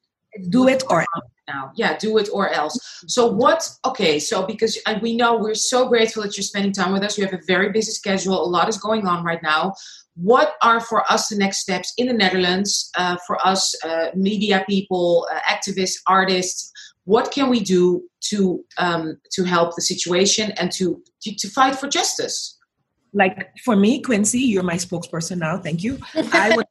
Do 0.50 0.68
it 0.68 0.82
or 0.90 1.04
now. 1.48 1.72
Yeah, 1.74 1.96
do 1.96 2.18
it 2.18 2.28
or 2.32 2.48
else. 2.48 2.78
So 3.06 3.26
what? 3.26 3.68
Okay, 3.84 4.18
so 4.18 4.46
because 4.46 4.78
we 5.02 5.16
know 5.16 5.36
we're 5.36 5.54
so 5.54 5.88
grateful 5.88 6.22
that 6.22 6.36
you're 6.36 6.44
spending 6.44 6.72
time 6.72 6.92
with 6.92 7.02
us. 7.02 7.18
You 7.18 7.24
have 7.24 7.34
a 7.34 7.40
very 7.46 7.70
busy 7.70 7.92
schedule. 7.92 8.44
A 8.44 8.48
lot 8.48 8.68
is 8.68 8.78
going 8.78 9.06
on 9.06 9.24
right 9.24 9.42
now. 9.42 9.74
What 10.16 10.54
are 10.62 10.80
for 10.80 11.10
us 11.10 11.28
the 11.28 11.36
next 11.36 11.58
steps 11.58 11.92
in 11.98 12.06
the 12.06 12.12
Netherlands? 12.12 12.90
Uh, 12.96 13.16
for 13.26 13.44
us, 13.46 13.74
uh, 13.84 14.10
media 14.14 14.64
people, 14.68 15.26
uh, 15.32 15.40
activists, 15.50 15.94
artists. 16.06 16.70
What 17.04 17.32
can 17.32 17.50
we 17.50 17.60
do 17.60 18.02
to 18.30 18.64
um, 18.78 19.18
to 19.32 19.44
help 19.44 19.74
the 19.76 19.82
situation 19.82 20.52
and 20.52 20.72
to, 20.72 21.02
to 21.22 21.34
to 21.34 21.48
fight 21.48 21.76
for 21.76 21.88
justice? 21.88 22.58
Like 23.12 23.50
for 23.64 23.76
me, 23.76 24.02
Quinsy, 24.02 24.40
you're 24.48 24.64
my 24.64 24.74
spokesperson 24.74 25.38
now. 25.38 25.58
Thank 25.58 25.84
you. 25.84 25.98
I 26.32 26.54
would 26.56 26.63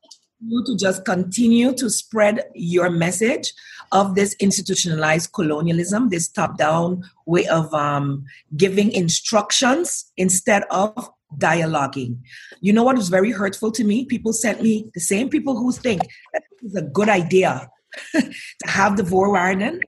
you 0.47 0.63
to 0.65 0.75
just 0.75 1.05
continue 1.05 1.73
to 1.73 1.89
spread 1.89 2.43
your 2.53 2.89
message 2.89 3.53
of 3.91 4.15
this 4.15 4.33
institutionalized 4.39 5.31
colonialism, 5.33 6.09
this 6.09 6.27
top 6.27 6.57
down 6.57 7.03
way 7.25 7.45
of 7.47 7.73
um, 7.73 8.25
giving 8.57 8.91
instructions 8.91 10.11
instead 10.17 10.63
of 10.71 11.09
dialoguing. 11.37 12.17
You 12.61 12.73
know 12.73 12.83
what 12.83 12.97
was 12.97 13.09
very 13.09 13.31
hurtful 13.31 13.71
to 13.71 13.83
me? 13.83 14.05
People 14.05 14.33
sent 14.33 14.61
me, 14.61 14.89
the 14.93 14.99
same 14.99 15.29
people 15.29 15.55
who 15.57 15.71
think 15.71 16.01
that 16.33 16.43
it's 16.61 16.75
a 16.75 16.81
good 16.81 17.09
idea 17.09 17.69
to 18.13 18.31
have 18.65 18.97
the 18.97 19.03
Voorwaarden. 19.03 19.79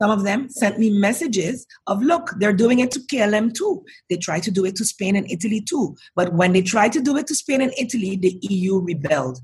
Some 0.00 0.10
of 0.10 0.24
them 0.24 0.50
sent 0.50 0.78
me 0.78 0.90
messages 0.90 1.66
of, 1.86 2.02
look, 2.02 2.32
they're 2.38 2.52
doing 2.52 2.80
it 2.80 2.90
to 2.92 3.00
KLM 3.00 3.54
too. 3.54 3.84
They 4.10 4.16
try 4.16 4.40
to 4.40 4.50
do 4.50 4.64
it 4.64 4.76
to 4.76 4.84
Spain 4.84 5.16
and 5.16 5.30
Italy 5.30 5.60
too. 5.60 5.96
But 6.16 6.34
when 6.34 6.52
they 6.52 6.62
tried 6.62 6.92
to 6.94 7.00
do 7.00 7.16
it 7.16 7.26
to 7.28 7.34
Spain 7.34 7.60
and 7.60 7.72
Italy, 7.78 8.16
the 8.16 8.36
EU 8.42 8.80
rebelled. 8.80 9.38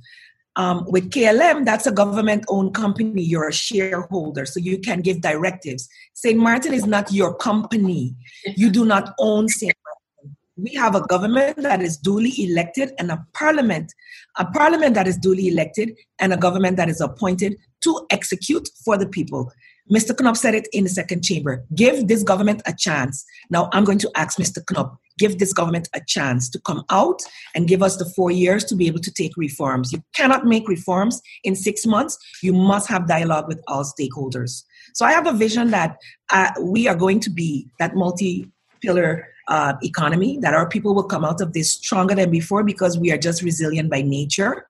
Um, 0.61 0.85
with 0.89 1.11
KLM, 1.11 1.65
that's 1.65 1.87
a 1.87 1.91
government 1.91 2.45
owned 2.49 2.75
company. 2.75 3.23
You're 3.23 3.49
a 3.49 3.53
shareholder, 3.53 4.45
so 4.45 4.61
you 4.61 4.79
can 4.79 5.01
give 5.01 5.23
directives. 5.23 5.89
St. 6.13 6.39
Martin 6.39 6.75
is 6.75 6.85
not 6.85 7.11
your 7.11 7.35
company. 7.35 8.15
You 8.57 8.69
do 8.69 8.85
not 8.85 9.15
own 9.19 9.49
St. 9.49 9.75
Martin. 9.85 10.37
We 10.59 10.75
have 10.75 10.95
a 10.95 11.01
government 11.07 11.57
that 11.63 11.81
is 11.81 11.97
duly 11.97 12.35
elected 12.37 12.93
and 12.99 13.11
a 13.11 13.25
parliament, 13.33 13.95
a 14.37 14.45
parliament 14.45 14.97
that 14.97 15.09
is 15.09 15.17
duly 15.17 15.49
elected 15.49 15.97
and 16.19 16.35
a 16.35 16.37
government 16.37 16.77
that 16.77 16.91
is 16.91 17.01
appointed 17.01 17.57
to 17.85 18.07
execute 18.11 18.69
for 18.85 18.99
the 18.99 19.09
people. 19.09 19.51
Mr. 19.91 20.15
Knops 20.21 20.41
said 20.41 20.55
it 20.55 20.69
in 20.75 20.85
the 20.85 20.91
second 20.91 21.23
chamber. 21.23 21.65
Give 21.75 22.07
this 22.07 22.23
government 22.23 22.61
a 22.67 22.75
chance. 22.77 23.25
Now 23.49 23.71
I'm 23.73 23.85
going 23.85 23.99
to 24.01 24.11
ask 24.15 24.39
Mr. 24.39 24.63
Knops, 24.71 24.99
give 25.21 25.39
this 25.39 25.53
government 25.53 25.89
a 25.95 26.01
chance 26.15 26.49
to 26.51 26.59
come 26.61 26.83
out 26.91 27.21
and 27.55 27.69
give 27.69 27.83
us 27.83 27.97
the 27.99 28.11
four 28.17 28.31
years 28.31 28.65
to 28.65 28.75
be 28.75 28.87
able 28.87 29.01
to 29.01 29.13
take 29.13 29.37
reforms. 29.37 29.93
You 29.93 30.03
cannot 30.15 30.47
make 30.47 30.67
reforms 30.67 31.21
in 31.45 31.55
six 31.55 31.87
months. 31.87 32.19
You 32.43 32.53
must 32.53 32.89
have 32.89 33.07
dialogue 33.07 33.47
with 33.47 33.61
all 33.69 33.85
stakeholders. 33.85 34.65
So 34.95 35.05
I 35.05 35.13
have 35.13 35.27
a 35.27 35.33
vision 35.33 35.71
that 35.71 35.97
uh, 36.31 36.51
we 36.61 36.89
are 36.89 36.97
going 36.97 37.21
to 37.21 37.31
be 37.31 37.69
that 37.79 37.95
multi 37.95 38.51
pillar 38.81 39.29
uh, 39.49 39.75
economy, 39.83 40.39
that 40.41 40.55
our 40.55 40.69
people 40.69 40.95
will 40.95 41.11
come 41.15 41.25
out 41.25 41.41
of 41.41 41.53
this 41.53 41.73
stronger 41.73 42.15
than 42.15 42.31
before 42.31 42.65
because 42.65 42.99
we 42.99 43.13
are 43.13 43.19
just 43.19 43.43
resilient 43.43 43.91
by 43.91 44.01
nature. 44.03 44.67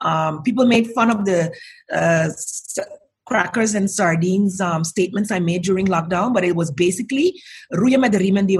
Um, 0.00 0.42
people 0.42 0.66
made 0.66 0.90
fun 0.92 1.10
of 1.10 1.24
the 1.24 1.52
uh, 1.92 2.28
crackers 3.30 3.76
and 3.76 3.88
sardines 3.88 4.60
um, 4.60 4.82
statements 4.82 5.30
I 5.30 5.38
made 5.38 5.62
during 5.62 5.86
lockdown, 5.86 6.34
but 6.34 6.44
it 6.44 6.56
was 6.56 6.70
basically 6.72 7.40
de 7.70 7.78
riemen 7.78 8.46
die. 8.46 8.56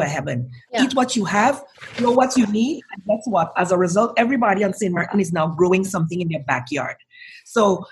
Yeah. 0.72 0.84
Eat 0.84 0.94
what 0.94 1.16
you 1.16 1.24
have, 1.24 1.64
grow 1.96 2.12
what 2.12 2.36
you 2.36 2.46
need, 2.46 2.82
and 2.92 3.04
guess 3.04 3.24
what? 3.26 3.52
As 3.56 3.72
a 3.72 3.76
result, 3.76 4.14
everybody 4.16 4.62
on 4.62 4.72
St. 4.72 4.94
Martin 4.94 5.18
is 5.18 5.32
now 5.32 5.48
growing 5.48 5.84
something 5.84 6.20
in 6.20 6.28
their 6.28 6.44
backyard. 6.44 6.96
So 7.44 7.84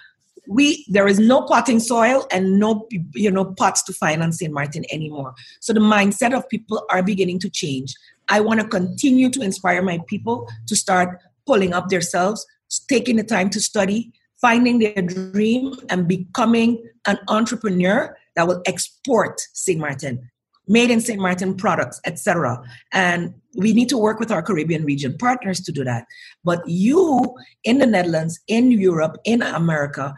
we 0.46 0.86
there 0.88 1.08
is 1.08 1.18
no 1.18 1.42
potting 1.42 1.80
soil 1.80 2.26
and 2.30 2.58
no 2.58 2.86
you 3.14 3.30
know 3.30 3.44
pots 3.44 3.82
to 3.82 3.92
finance 3.92 4.38
St. 4.38 4.52
Martin 4.52 4.84
anymore. 4.92 5.34
So 5.60 5.72
the 5.72 5.80
mindset 5.80 6.32
of 6.32 6.48
people 6.48 6.86
are 6.90 7.02
beginning 7.02 7.40
to 7.40 7.50
change. 7.50 7.92
I 8.28 8.40
want 8.40 8.60
to 8.60 8.68
continue 8.68 9.30
to 9.30 9.40
inspire 9.40 9.82
my 9.82 9.98
people 10.06 10.48
to 10.68 10.76
start 10.76 11.20
pulling 11.44 11.72
up 11.72 11.88
themselves, 11.88 12.46
taking 12.88 13.16
the 13.16 13.24
time 13.24 13.50
to 13.50 13.60
study, 13.60 14.12
finding 14.40 14.78
their 14.78 15.02
dream, 15.02 15.74
and 15.88 16.06
becoming 16.06 16.82
an 17.06 17.18
entrepreneur 17.28 18.16
that 18.36 18.46
will 18.46 18.62
export 18.66 19.40
St. 19.52 19.80
Martin, 19.80 20.30
made 20.68 20.90
in 20.90 21.00
St. 21.00 21.20
Martin 21.20 21.56
products, 21.56 22.00
etc. 22.04 22.62
And 22.92 23.34
we 23.56 23.72
need 23.72 23.88
to 23.88 23.98
work 23.98 24.20
with 24.20 24.30
our 24.30 24.42
Caribbean 24.42 24.84
region 24.84 25.16
partners 25.18 25.60
to 25.62 25.72
do 25.72 25.82
that. 25.84 26.06
But 26.44 26.62
you 26.68 27.34
in 27.64 27.78
the 27.78 27.86
Netherlands, 27.86 28.38
in 28.46 28.70
Europe, 28.70 29.16
in 29.24 29.42
America, 29.42 30.14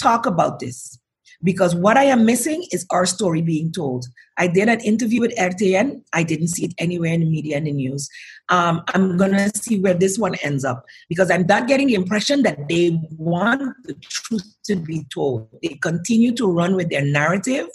talk 0.00 0.26
about 0.26 0.60
this 0.60 0.98
because 1.42 1.74
what 1.74 1.96
I 1.96 2.04
am 2.04 2.24
missing 2.24 2.66
is 2.72 2.86
our 2.90 3.06
story 3.06 3.42
being 3.42 3.72
told. 3.72 4.06
I 4.38 4.46
did 4.46 4.68
an 4.68 4.80
interview 4.80 5.20
with 5.20 5.34
RTN. 5.36 6.02
I 6.12 6.22
didn't 6.22 6.48
see 6.48 6.66
it 6.66 6.74
anywhere 6.78 7.12
in 7.12 7.20
the 7.20 7.30
media 7.30 7.56
and 7.56 7.66
the 7.66 7.72
news. 7.72 8.08
Um, 8.48 8.82
I'm 8.88 9.16
going 9.16 9.32
to 9.32 9.50
see 9.54 9.80
where 9.80 9.94
this 9.94 10.18
one 10.18 10.34
ends 10.36 10.64
up 10.64 10.84
because 11.08 11.30
I'm 11.30 11.46
not 11.46 11.66
getting 11.66 11.86
the 11.86 11.94
impression 11.94 12.42
that 12.42 12.68
they 12.68 13.00
want 13.16 13.62
the 13.84 13.94
truth 13.94 14.44
to 14.66 14.76
be 14.76 15.04
told. 15.12 15.48
They 15.62 15.78
continue 15.82 16.34
to 16.36 16.46
run 16.46 16.76
with 16.76 16.90
their 16.90 17.04
narrative. 17.04 17.66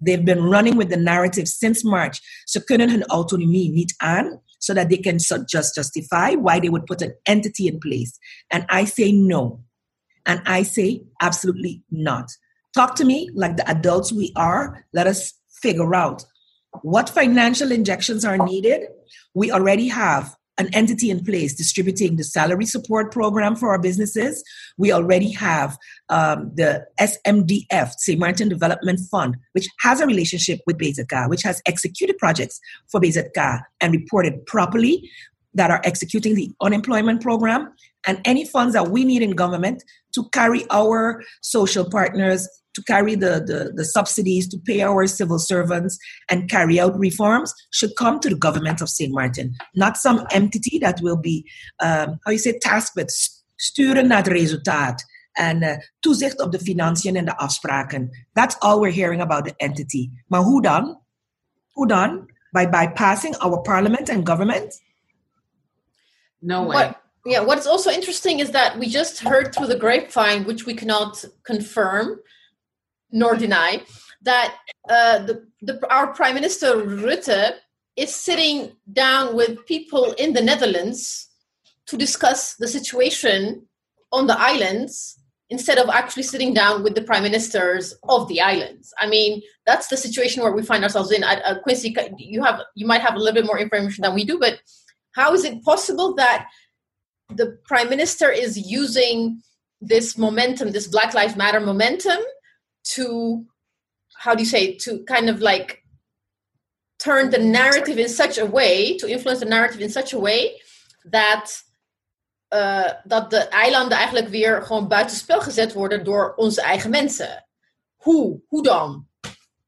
They've 0.00 0.24
been 0.24 0.44
running 0.44 0.76
with 0.76 0.90
the 0.90 0.96
narrative 0.96 1.48
since 1.48 1.84
March. 1.84 2.20
So 2.46 2.60
kunnen 2.60 2.90
hun 2.90 3.04
autonomie 3.04 3.70
niet 3.70 3.94
aan 3.98 4.40
so 4.58 4.74
that 4.74 4.90
they 4.90 4.98
can 4.98 5.18
just 5.18 5.74
justify 5.74 6.34
why 6.34 6.60
they 6.60 6.68
would 6.68 6.86
put 6.86 7.02
an 7.02 7.14
entity 7.26 7.66
in 7.66 7.80
place. 7.80 8.18
And 8.50 8.66
I 8.68 8.84
say 8.84 9.10
no. 9.10 9.64
And 10.26 10.42
I 10.46 10.62
say 10.62 11.02
absolutely 11.22 11.82
not. 11.90 12.30
Talk 12.74 12.94
to 12.96 13.04
me 13.04 13.30
like 13.34 13.56
the 13.56 13.68
adults 13.68 14.12
we 14.12 14.32
are. 14.36 14.84
Let 14.92 15.06
us 15.06 15.34
figure 15.62 15.94
out 15.94 16.24
what 16.82 17.10
financial 17.10 17.72
injections 17.72 18.24
are 18.24 18.38
needed. 18.38 18.86
We 19.34 19.50
already 19.50 19.88
have 19.88 20.36
an 20.60 20.68
entity 20.74 21.10
in 21.10 21.24
place 21.24 21.54
distributing 21.54 22.16
the 22.16 22.22
salary 22.24 22.66
support 22.66 23.10
program 23.10 23.56
for 23.56 23.70
our 23.70 23.78
businesses. 23.78 24.44
We 24.76 24.92
already 24.92 25.30
have 25.32 25.78
um, 26.10 26.52
the 26.54 26.86
SMDF, 27.00 27.94
St. 27.96 28.20
Martin 28.20 28.50
Development 28.50 29.00
Fund, 29.10 29.36
which 29.52 29.66
has 29.80 30.00
a 30.00 30.06
relationship 30.06 30.60
with 30.66 30.76
BZK, 30.76 31.30
which 31.30 31.42
has 31.42 31.62
executed 31.66 32.18
projects 32.18 32.60
for 32.88 33.00
BZK 33.00 33.62
and 33.80 33.92
reported 33.92 34.44
properly 34.46 35.10
that 35.54 35.70
are 35.70 35.80
executing 35.82 36.34
the 36.34 36.52
unemployment 36.60 37.22
program 37.22 37.72
and 38.06 38.20
any 38.24 38.44
funds 38.44 38.74
that 38.74 38.90
we 38.90 39.04
need 39.04 39.22
in 39.22 39.32
government 39.32 39.82
to 40.14 40.28
carry 40.28 40.64
our 40.70 41.22
social 41.40 41.88
partners 41.88 42.46
to 42.80 42.92
carry 42.92 43.14
the, 43.14 43.42
the, 43.46 43.72
the, 43.74 43.84
subsidies 43.84 44.48
to 44.48 44.58
pay 44.58 44.82
our 44.82 45.06
civil 45.06 45.38
servants 45.38 45.98
and 46.28 46.48
carry 46.48 46.80
out 46.80 46.98
reforms 46.98 47.52
should 47.70 47.94
come 47.96 48.18
to 48.20 48.28
the 48.28 48.36
government 48.36 48.80
of 48.80 48.88
St. 48.88 49.12
Martin, 49.12 49.54
not 49.74 49.96
some 49.96 50.26
entity 50.30 50.78
that 50.78 51.00
will 51.02 51.16
be, 51.16 51.44
um, 51.80 52.18
how 52.24 52.32
you 52.32 52.38
say, 52.38 52.58
tasked 52.58 52.96
with 52.96 53.10
sturen 53.56 54.06
naar 54.06 54.18
het 54.18 54.26
resultaat 54.26 55.04
en 55.32 55.62
uh, 55.62 55.76
toezicht 56.00 56.40
op 56.40 56.52
de 56.52 56.58
financiën 56.58 57.16
en 57.16 57.24
de 57.24 57.36
afspraken. 57.36 58.26
That's 58.32 58.58
all 58.58 58.78
we're 58.78 58.94
hearing 58.94 59.22
about 59.22 59.44
the 59.44 59.54
entity. 59.56 60.10
Maar 60.26 60.40
hoe 60.40 60.62
dan? 60.62 61.00
Hoe 61.70 61.86
dan? 61.86 62.30
By 62.50 62.68
bypassing 62.68 63.36
our 63.36 63.60
parliament 63.60 64.10
and 64.10 64.28
government? 64.28 64.82
No 66.38 66.66
way. 66.66 66.76
What, 66.76 67.00
yeah, 67.24 67.44
what's 67.44 67.66
also 67.66 67.90
interesting 67.90 68.40
is 68.40 68.50
that 68.50 68.78
we 68.78 68.86
just 68.86 69.20
heard 69.20 69.54
through 69.54 69.68
the 69.68 69.78
grapevine, 69.78 70.44
which 70.44 70.64
we 70.64 70.74
cannot 70.74 71.24
confirm, 71.42 72.20
nor 73.12 73.34
deny 73.36 73.82
that 74.22 74.56
uh, 74.88 75.18
the, 75.20 75.46
the, 75.62 75.92
our 75.92 76.08
Prime 76.08 76.34
Minister 76.34 76.74
Rutte 76.76 77.54
is 77.96 78.14
sitting 78.14 78.72
down 78.92 79.34
with 79.34 79.64
people 79.66 80.12
in 80.12 80.32
the 80.32 80.42
Netherlands 80.42 81.28
to 81.86 81.96
discuss 81.96 82.54
the 82.54 82.68
situation 82.68 83.66
on 84.12 84.26
the 84.26 84.38
islands 84.38 85.20
instead 85.50 85.78
of 85.78 85.88
actually 85.88 86.22
sitting 86.22 86.54
down 86.54 86.82
with 86.84 86.94
the 86.94 87.02
prime 87.02 87.24
ministers 87.24 87.92
of 88.08 88.28
the 88.28 88.40
islands. 88.40 88.94
I 88.98 89.08
mean, 89.08 89.42
that's 89.66 89.88
the 89.88 89.96
situation 89.96 90.42
where 90.42 90.52
we 90.52 90.62
find 90.62 90.84
ourselves 90.84 91.10
in. 91.10 91.24
Uh, 91.24 91.56
Quinsy, 91.66 91.94
you 92.18 92.42
have 92.42 92.60
you 92.76 92.86
might 92.86 93.00
have 93.00 93.14
a 93.14 93.18
little 93.18 93.34
bit 93.34 93.46
more 93.46 93.58
information 93.58 94.02
than 94.02 94.14
we 94.14 94.24
do, 94.24 94.38
but 94.38 94.60
how 95.16 95.34
is 95.34 95.44
it 95.44 95.62
possible 95.64 96.14
that 96.14 96.46
the 97.34 97.58
prime 97.64 97.90
minister 97.90 98.30
is 98.30 98.56
using 98.56 99.42
this 99.80 100.16
momentum, 100.16 100.70
this 100.70 100.86
Black 100.86 101.14
Lives 101.14 101.36
Matter 101.36 101.60
momentum, 101.60 102.18
to 102.94 103.44
how 104.12 104.34
do 104.34 104.42
you 104.42 104.48
say 104.48 104.76
to 104.76 105.04
kind 105.04 105.28
of 105.28 105.40
like 105.40 105.82
turn 106.98 107.30
the 107.30 107.38
narrative 107.38 107.98
in 107.98 108.08
such 108.08 108.38
a 108.38 108.46
way 108.46 108.96
to 108.96 109.08
influence 109.08 109.40
the 109.40 109.48
narrative 109.48 109.80
in 109.80 109.90
such 109.90 110.12
a 110.12 110.18
way 110.18 110.60
that 111.10 111.64
uh, 112.52 112.92
dat 113.04 113.30
de 113.30 113.48
eilanden 113.48 113.98
eigenlijk 113.98 114.28
weer 114.28 114.62
gewoon 114.62 114.88
buitenspel 114.88 115.40
gezet 115.40 115.72
worden 115.72 116.04
door 116.04 116.34
onze 116.36 116.62
eigen 116.62 116.90
mensen. 116.90 117.46
Hoe? 117.96 118.40
Hoe 118.46 118.62
dan? 118.62 119.08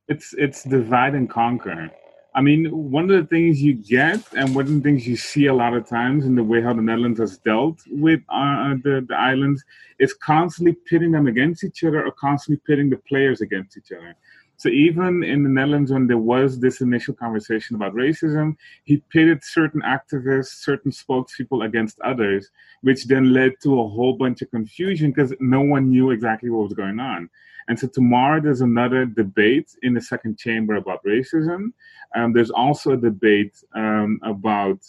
It's 0.05 0.33
it's 0.33 0.63
divide 0.63 1.17
and 1.17 1.33
conquer. 1.33 1.93
I 2.35 2.41
mean, 2.41 2.67
one 2.91 3.11
of 3.11 3.21
the 3.21 3.27
things 3.27 3.61
you 3.61 3.75
get, 3.75 4.21
and 4.35 4.55
one 4.55 4.65
of 4.65 4.73
the 4.73 4.81
things 4.81 5.07
you 5.07 5.17
see 5.17 5.47
a 5.47 5.55
lot 5.55 5.75
of 5.75 5.87
times 5.87 6.25
in 6.25 6.35
the 6.35 6.43
way 6.43 6.63
how 6.63 6.73
the 6.73 6.81
Netherlands 6.81 7.21
has 7.21 7.37
dealt 7.39 7.81
with 7.89 8.21
uh, 8.31 8.75
the, 8.83 9.05
the 9.07 9.15
islands, 9.15 9.63
is 9.99 10.15
constantly 10.15 10.75
pitting 10.87 11.13
them 11.13 11.27
against 11.27 11.63
each 11.63 11.85
other 11.85 12.03
or 12.05 12.11
constantly 12.13 12.61
pitting 12.67 12.89
the 12.89 12.97
players 12.97 13.43
against 13.43 13.77
each 13.77 13.93
other. 13.93 14.17
So 14.57 14.69
even 14.69 15.25
in 15.25 15.43
the 15.43 15.49
Netherlands, 15.49 15.91
when 15.91 16.07
there 16.07 16.19
was 16.19 16.61
this 16.61 16.81
initial 16.81 17.15
conversation 17.15 17.77
about 17.77 17.95
racism, 17.95 18.57
he 18.85 19.03
pitted 19.11 19.43
certain 19.43 19.83
activists, 19.83 20.63
certain 20.63 20.93
spokespeople 20.93 21.67
against 21.67 22.01
others, 22.01 22.49
which 22.83 23.07
then 23.07 23.33
led 23.33 23.55
to 23.65 23.81
a 23.81 23.89
whole 23.89 24.17
bunch 24.17 24.41
of 24.41 24.51
confusion 24.51 25.11
because 25.11 25.35
no 25.41 25.61
one 25.61 25.91
knew 25.91 26.13
exactly 26.13 26.49
what 26.49 26.65
was 26.65 26.75
going 26.75 27.01
on. 27.01 27.29
And 27.69 27.79
so 27.79 27.89
tomorrow 27.89 28.41
there's 28.41 28.61
another 28.61 29.07
debate 29.07 29.77
in 29.83 29.95
the 29.95 30.01
second 30.01 30.39
chamber 30.39 30.75
about 30.75 31.05
racism. 31.05 31.73
Um, 32.15 32.33
there's 32.33 32.51
also 32.51 32.93
a 32.93 32.97
debate 32.97 33.57
um, 33.75 34.21
about 34.23 34.81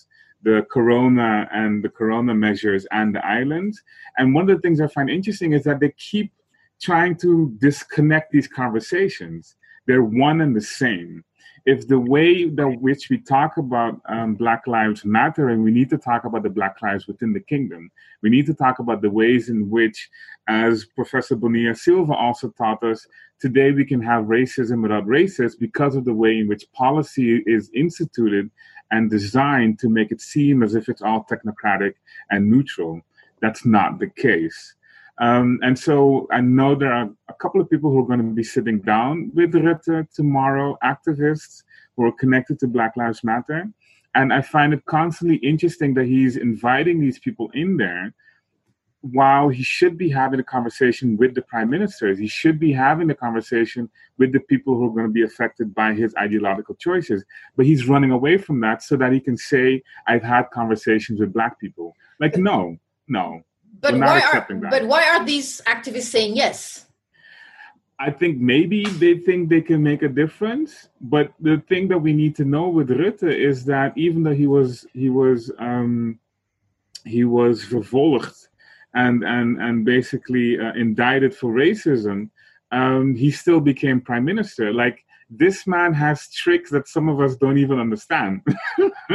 the 0.44 0.66
corona 0.70 1.48
and 1.54 1.84
the 1.84 1.90
corona 1.90 2.34
measures 2.36 2.86
and 2.92 3.16
the 3.16 3.26
islands. 3.26 3.82
And 4.18 4.34
one 4.34 4.50
of 4.50 4.56
the 4.56 4.62
things 4.62 4.82
I 4.82 4.88
find 4.88 5.10
interesting 5.10 5.54
is 5.54 5.64
that 5.64 5.80
they 5.80 5.94
keep 5.98 6.32
trying 6.82 7.16
to 7.18 7.56
disconnect 7.60 8.32
these 8.32 8.48
conversations. 8.48 9.56
They're 9.88 10.04
one 10.04 10.42
and 10.42 10.56
the 10.56 10.62
same 10.62 11.24
if 11.66 11.88
the 11.88 12.00
way 12.00 12.50
that 12.50 12.68
which 12.82 13.10
we 13.10 13.18
talk 13.18 13.58
about 13.58 14.02
um, 14.10 14.36
Black 14.36 14.68
Lives 14.68 15.06
Matter, 15.06 15.50
and 15.50 15.64
we 15.64 15.72
need 15.72 15.90
to 15.92 15.98
talk 15.98 16.26
about 16.26 16.44
the 16.44 16.50
Black 16.50 16.82
lives 16.82 17.08
within 17.08 17.32
the 17.32 17.40
kingdom, 17.40 17.90
we 18.22 18.30
need 18.30 18.46
to 18.48 18.54
talk 18.54 18.80
about 18.80 19.02
the 19.02 19.10
ways 19.10 19.48
in 19.48 19.70
which, 19.70 20.10
as 20.50 20.86
Professor 20.86 21.36
Bonilla 21.36 21.74
Silva 21.74 22.14
also 22.14 22.50
taught 22.50 22.84
us, 22.84 23.08
today 23.40 23.72
we 23.72 23.86
can 23.86 24.02
have 24.02 24.26
racism 24.26 24.82
without 24.82 25.06
racists 25.06 25.58
because 25.58 25.96
of 25.96 26.04
the 26.04 26.14
way 26.14 26.40
in 26.40 26.48
which 26.50 26.70
policy 26.74 27.42
is 27.46 27.72
instituted 27.74 28.52
and 28.92 29.10
designed 29.10 29.80
to 29.80 29.90
make 29.90 30.12
it 30.12 30.20
seem 30.20 30.64
as 30.64 30.76
if 30.76 30.90
it's 30.90 31.02
all 31.02 31.26
technocratic 31.26 31.94
and 32.30 32.50
neutral. 32.50 33.02
That's 33.42 33.66
not 33.66 34.00
the 34.00 34.10
case. 34.10 34.76
Um, 35.20 35.60
and 35.62 35.78
so 35.78 36.28
I 36.32 36.42
know 36.42 36.76
there 36.76 36.92
are 36.92 37.10
a 37.30 37.34
couple 37.36 37.62
of 37.62 37.70
people 37.70 37.92
who 37.92 38.00
are 38.00 38.08
going 38.08 38.20
to 38.20 38.36
be 38.36 38.44
sitting 38.44 38.80
down 38.80 39.32
with 39.36 39.54
Rutte 39.54 40.08
tomorrow, 40.14 40.78
activists 40.84 41.64
who 41.96 42.06
are 42.06 42.12
connected 42.12 42.60
to 42.60 42.68
Black 42.68 42.98
Lives 42.98 43.24
Matter. 43.24 43.70
And 44.16 44.34
I 44.34 44.42
find 44.42 44.74
it 44.74 44.86
constantly 44.86 45.38
interesting 45.38 45.94
that 45.96 46.06
he's 46.06 46.38
inviting 46.38 47.00
these 47.00 47.20
people 47.20 47.50
in 47.54 47.78
there 47.78 48.14
while 49.02 49.50
he 49.50 49.62
should 49.62 49.98
be 49.98 50.10
having 50.10 50.40
a 50.40 50.44
conversation 50.44 51.18
with 51.18 51.36
the 51.36 51.42
prime 51.42 51.70
ministers. 51.70 52.18
He 52.18 52.28
should 52.28 52.58
be 52.58 52.72
having 52.72 53.10
a 53.10 53.16
conversation 53.16 53.90
with 54.18 54.32
the 54.32 54.40
people 54.40 54.76
who 54.76 54.86
are 54.86 54.94
going 54.94 55.08
to 55.08 55.12
be 55.12 55.24
affected 55.24 55.76
by 55.76 55.94
his 55.94 56.16
ideological 56.16 56.76
choices. 56.76 57.24
But 57.56 57.66
he's 57.66 57.88
running 57.88 58.12
away 58.12 58.38
from 58.38 58.62
that 58.62 58.82
so 58.82 58.96
that 58.98 59.12
he 59.12 59.20
can 59.20 59.38
say, 59.38 59.84
I've 60.08 60.24
had 60.24 60.50
conversations 60.52 61.20
with 61.20 61.34
black 61.34 61.60
people. 61.60 61.94
Like, 62.20 62.38
no, 62.38 62.78
no 63.08 63.44
but 63.84 64.00
why 64.00 64.22
are 64.22 64.48
but 64.72 64.88
why 64.88 65.04
are 65.10 65.26
these 65.26 65.62
activists 65.68 66.10
saying 66.16 66.36
yes? 66.36 66.86
I 68.00 68.10
think 68.12 68.40
maybe 68.40 68.86
they 68.86 69.18
think 69.18 69.50
they 69.50 69.62
can 69.62 69.84
make 69.84 70.02
a 70.02 70.10
difference, 70.10 70.90
but 71.00 71.32
the 71.40 71.58
thing 71.70 71.88
that 71.90 72.00
we 72.00 72.12
need 72.12 72.36
to 72.38 72.46
know 72.46 72.68
with 72.70 72.90
Rutte 72.90 73.32
is 73.32 73.66
that 73.66 73.96
even 73.98 74.24
though 74.24 74.34
he 74.34 74.48
was 74.48 74.86
he 74.94 75.10
was 75.10 75.52
um, 75.60 76.20
he 77.06 77.24
was 77.26 77.66
vervolgd 77.66 78.48
and 78.94 79.24
and 79.24 79.62
and 79.62 79.86
basically 79.86 80.60
uh, 80.60 80.74
indicted 80.74 81.36
for 81.36 81.54
racism, 81.54 82.30
um, 82.72 83.16
he 83.16 83.32
still 83.32 83.60
became 83.60 84.02
prime 84.02 84.26
minister. 84.26 84.74
Like 84.74 85.04
this 85.30 85.66
man 85.68 85.94
has 85.94 86.30
tricks 86.30 86.70
that 86.72 86.88
some 86.88 87.10
of 87.10 87.20
us 87.20 87.36
don't 87.36 87.58
even 87.58 87.80
understand. 87.80 88.42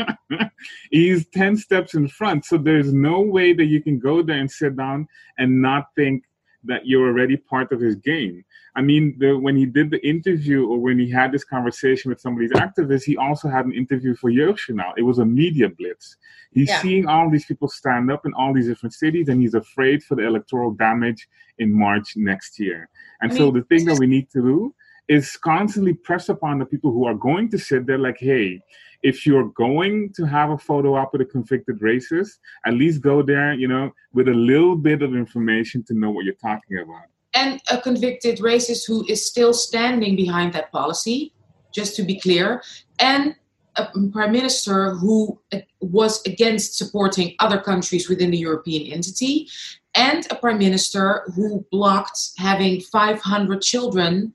He's 0.90 1.26
10 1.28 1.56
steps 1.56 1.94
in 1.94 2.08
front. 2.08 2.44
So 2.44 2.58
there's 2.58 2.92
no 2.92 3.20
way 3.20 3.52
that 3.52 3.66
you 3.66 3.82
can 3.82 3.98
go 3.98 4.22
there 4.22 4.38
and 4.38 4.50
sit 4.50 4.76
down 4.76 5.08
and 5.38 5.62
not 5.62 5.86
think 5.94 6.24
that 6.64 6.86
you're 6.86 7.08
already 7.08 7.36
part 7.36 7.72
of 7.72 7.80
his 7.80 7.94
game. 7.96 8.44
I 8.74 8.82
mean, 8.82 9.16
the, 9.18 9.36
when 9.36 9.56
he 9.56 9.66
did 9.66 9.90
the 9.90 10.06
interview 10.06 10.66
or 10.66 10.78
when 10.78 10.98
he 10.98 11.10
had 11.10 11.32
this 11.32 11.44
conversation 11.44 12.10
with 12.10 12.20
some 12.20 12.34
of 12.34 12.40
these 12.40 12.52
activists, 12.52 13.04
he 13.04 13.16
also 13.16 13.48
had 13.48 13.64
an 13.64 13.72
interview 13.72 14.14
for 14.14 14.30
Jeugdjournaal. 14.30 14.92
It 14.96 15.02
was 15.02 15.18
a 15.18 15.24
media 15.24 15.68
blitz. 15.68 16.16
He's 16.52 16.68
yeah. 16.68 16.82
seeing 16.82 17.06
all 17.06 17.30
these 17.30 17.46
people 17.46 17.68
stand 17.68 18.10
up 18.10 18.26
in 18.26 18.34
all 18.34 18.52
these 18.52 18.68
different 18.68 18.94
cities, 18.94 19.28
and 19.28 19.40
he's 19.40 19.54
afraid 19.54 20.02
for 20.02 20.14
the 20.14 20.26
electoral 20.26 20.72
damage 20.72 21.28
in 21.58 21.72
March 21.72 22.12
next 22.16 22.58
year. 22.58 22.88
And 23.20 23.32
I 23.32 23.36
so 23.36 23.50
the 23.50 23.62
thing 23.62 23.84
that 23.86 23.98
we 23.98 24.06
need 24.06 24.30
to 24.30 24.42
do 24.42 24.74
is 25.08 25.36
constantly 25.36 25.94
press 25.94 26.28
upon 26.28 26.58
the 26.58 26.66
people 26.66 26.92
who 26.92 27.06
are 27.06 27.14
going 27.14 27.50
to 27.50 27.58
sit 27.58 27.86
there 27.86 27.98
like, 27.98 28.18
hey, 28.18 28.60
if 29.02 29.26
you're 29.26 29.48
going 29.50 30.12
to 30.14 30.24
have 30.24 30.50
a 30.50 30.58
photo 30.58 30.96
op 30.96 31.12
with 31.12 31.22
a 31.22 31.24
convicted 31.24 31.80
racist, 31.80 32.38
at 32.66 32.74
least 32.74 33.00
go 33.00 33.22
there, 33.22 33.54
you 33.54 33.68
know, 33.68 33.90
with 34.12 34.28
a 34.28 34.34
little 34.34 34.76
bit 34.76 35.02
of 35.02 35.14
information 35.14 35.84
to 35.84 35.94
know 35.94 36.10
what 36.10 36.24
you're 36.24 36.34
talking 36.34 36.78
about. 36.78 37.04
And 37.34 37.60
a 37.70 37.80
convicted 37.80 38.38
racist 38.38 38.86
who 38.86 39.06
is 39.08 39.24
still 39.24 39.54
standing 39.54 40.16
behind 40.16 40.52
that 40.54 40.72
policy, 40.72 41.32
just 41.72 41.94
to 41.96 42.02
be 42.02 42.18
clear, 42.18 42.62
and 42.98 43.36
a 43.76 43.86
prime 44.10 44.32
minister 44.32 44.94
who 44.94 45.38
uh, 45.52 45.58
was 45.80 46.20
against 46.26 46.76
supporting 46.76 47.36
other 47.38 47.60
countries 47.60 48.08
within 48.08 48.32
the 48.32 48.38
European 48.38 48.92
entity, 48.92 49.48
and 49.94 50.26
a 50.30 50.34
prime 50.34 50.58
minister 50.58 51.30
who 51.36 51.64
blocked 51.70 52.18
having 52.38 52.80
500 52.80 53.62
children 53.62 54.32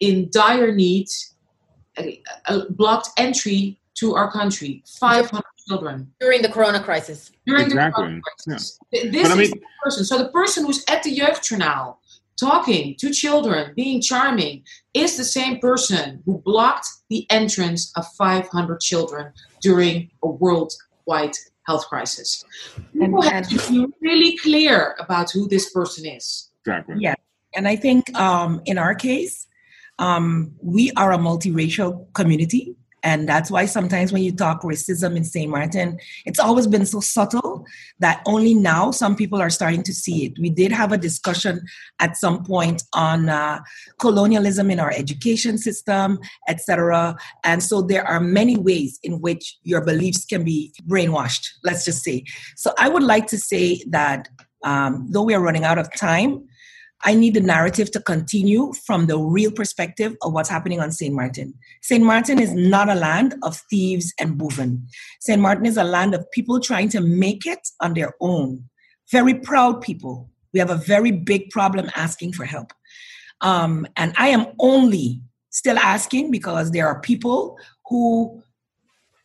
in 0.00 0.28
dire 0.30 0.72
need, 0.72 1.08
uh, 1.96 2.62
blocked 2.70 3.10
entry 3.16 3.80
to 3.94 4.14
our 4.14 4.30
country. 4.30 4.82
500 4.98 5.42
children. 5.68 6.12
During 6.20 6.42
the 6.42 6.48
corona 6.48 6.82
crisis. 6.82 7.30
During 7.46 7.66
exactly. 7.66 8.02
the 8.02 8.08
corona 8.08 8.20
crisis. 8.46 8.78
Yeah. 8.90 9.10
This 9.10 9.30
I 9.30 9.34
mean, 9.34 9.42
is 9.42 9.50
the 9.50 9.60
person. 9.82 10.04
So 10.04 10.18
the 10.18 10.28
person 10.30 10.66
who's 10.66 10.84
at 10.88 11.02
the 11.02 11.16
Jeugdjournaal 11.16 11.96
talking 12.38 12.96
to 12.98 13.10
children, 13.10 13.72
being 13.76 14.00
charming, 14.00 14.64
is 14.92 15.16
the 15.16 15.24
same 15.24 15.60
person 15.60 16.22
who 16.26 16.38
blocked 16.44 16.86
the 17.08 17.26
entrance 17.30 17.92
of 17.96 18.06
500 18.18 18.80
children 18.80 19.32
during 19.60 20.10
a 20.22 20.28
worldwide 20.28 21.36
health 21.66 21.86
crisis. 21.88 22.44
People 22.92 23.22
and, 23.22 23.32
have 23.32 23.48
to 23.48 23.72
be 23.72 23.86
really 24.00 24.36
clear 24.38 24.96
about 24.98 25.30
who 25.30 25.48
this 25.48 25.70
person 25.70 26.06
is. 26.06 26.50
Exactly. 26.66 26.96
Yeah. 26.98 27.14
And 27.54 27.68
I 27.68 27.76
think 27.76 28.12
um, 28.18 28.60
in 28.64 28.78
our 28.78 28.94
case, 28.94 29.46
um, 29.98 30.52
we 30.62 30.90
are 30.96 31.12
a 31.12 31.18
multiracial 31.18 32.12
community. 32.14 32.76
And 33.04 33.28
that's 33.28 33.50
why 33.50 33.66
sometimes 33.66 34.14
when 34.14 34.22
you 34.22 34.32
talk 34.32 34.62
racism 34.62 35.14
in 35.14 35.24
St. 35.24 35.50
Martin, 35.50 35.98
it's 36.24 36.38
always 36.38 36.66
been 36.66 36.86
so 36.86 37.00
subtle 37.00 37.66
that 37.98 38.22
only 38.24 38.54
now 38.54 38.90
some 38.92 39.14
people 39.14 39.42
are 39.42 39.50
starting 39.50 39.82
to 39.82 39.92
see 39.92 40.24
it. 40.24 40.38
We 40.40 40.48
did 40.48 40.72
have 40.72 40.90
a 40.90 40.96
discussion 40.96 41.60
at 42.00 42.16
some 42.16 42.44
point 42.44 42.82
on 42.94 43.28
uh, 43.28 43.60
colonialism 44.00 44.70
in 44.70 44.80
our 44.80 44.90
education 44.90 45.58
system, 45.58 46.18
etc. 46.48 47.14
And 47.44 47.62
so 47.62 47.82
there 47.82 48.06
are 48.06 48.20
many 48.20 48.56
ways 48.56 48.98
in 49.02 49.20
which 49.20 49.58
your 49.64 49.84
beliefs 49.84 50.24
can 50.24 50.42
be 50.42 50.72
brainwashed, 50.88 51.46
let's 51.62 51.84
just 51.84 52.02
say. 52.02 52.24
So 52.56 52.72
I 52.78 52.88
would 52.88 53.02
like 53.02 53.26
to 53.26 53.38
say 53.38 53.84
that 53.90 54.30
um, 54.64 55.08
though 55.10 55.22
we 55.22 55.34
are 55.34 55.42
running 55.42 55.64
out 55.64 55.76
of 55.76 55.94
time, 55.94 56.48
I 57.04 57.14
need 57.14 57.34
the 57.34 57.40
narrative 57.40 57.90
to 57.92 58.00
continue 58.00 58.72
from 58.86 59.06
the 59.06 59.18
real 59.18 59.52
perspective 59.52 60.16
of 60.22 60.32
what's 60.32 60.48
happening 60.48 60.80
on 60.80 60.90
St. 60.90 61.14
Martin. 61.14 61.54
St. 61.82 62.02
Martin 62.02 62.40
is 62.40 62.54
not 62.54 62.88
a 62.88 62.94
land 62.94 63.34
of 63.42 63.60
thieves 63.68 64.14
and 64.18 64.38
boven. 64.38 64.86
St. 65.20 65.40
Martin 65.40 65.66
is 65.66 65.76
a 65.76 65.84
land 65.84 66.14
of 66.14 66.30
people 66.30 66.60
trying 66.60 66.88
to 66.90 67.00
make 67.00 67.44
it 67.46 67.68
on 67.80 67.92
their 67.92 68.14
own. 68.20 68.64
Very 69.10 69.34
proud 69.34 69.82
people. 69.82 70.30
We 70.54 70.60
have 70.60 70.70
a 70.70 70.76
very 70.76 71.10
big 71.10 71.50
problem 71.50 71.90
asking 71.94 72.32
for 72.32 72.46
help. 72.46 72.72
Um, 73.42 73.86
and 73.96 74.14
I 74.16 74.28
am 74.28 74.46
only 74.58 75.20
still 75.50 75.78
asking 75.78 76.30
because 76.30 76.70
there 76.70 76.86
are 76.86 77.00
people 77.00 77.58
who 77.90 78.42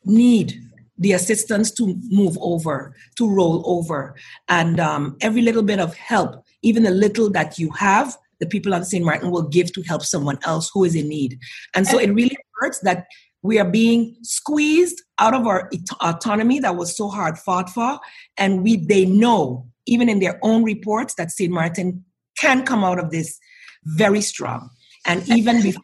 need 0.03 0.61
the 0.97 1.13
assistance 1.13 1.71
to 1.71 1.97
move 2.09 2.37
over, 2.41 2.93
to 3.17 3.29
roll 3.29 3.63
over. 3.65 4.15
And 4.49 4.81
um, 4.81 5.15
every 5.21 5.41
little 5.41 5.63
bit 5.63 5.79
of 5.79 5.95
help 5.95 6.43
even 6.61 6.83
the 6.83 6.91
little 6.91 7.29
that 7.31 7.57
you 7.57 7.71
have, 7.71 8.17
the 8.39 8.45
people 8.45 8.73
on 8.73 8.85
St. 8.85 9.03
Martin 9.03 9.31
will 9.31 9.47
give 9.47 9.71
to 9.73 9.81
help 9.83 10.03
someone 10.03 10.39
else 10.43 10.69
who 10.73 10.83
is 10.83 10.95
in 10.95 11.07
need. 11.09 11.39
And 11.75 11.85
so 11.85 11.99
it 11.99 12.13
really 12.13 12.37
hurts 12.59 12.79
that 12.79 13.05
we 13.41 13.59
are 13.59 13.69
being 13.69 14.17
squeezed 14.21 15.01
out 15.17 15.33
of 15.33 15.47
our 15.47 15.69
autonomy 16.01 16.59
that 16.59 16.75
was 16.75 16.95
so 16.95 17.09
hard 17.09 17.37
fought 17.37 17.69
for. 17.69 17.99
And 18.37 18.63
we 18.63 18.77
they 18.77 19.05
know, 19.05 19.67
even 19.85 20.09
in 20.09 20.19
their 20.19 20.39
own 20.41 20.63
reports, 20.63 21.15
that 21.15 21.31
St. 21.31 21.51
Martin 21.51 22.03
can 22.37 22.65
come 22.65 22.83
out 22.83 22.99
of 22.99 23.11
this 23.11 23.39
very 23.85 24.21
strong. 24.21 24.69
And 25.05 25.27
even 25.29 25.61
before. 25.61 25.81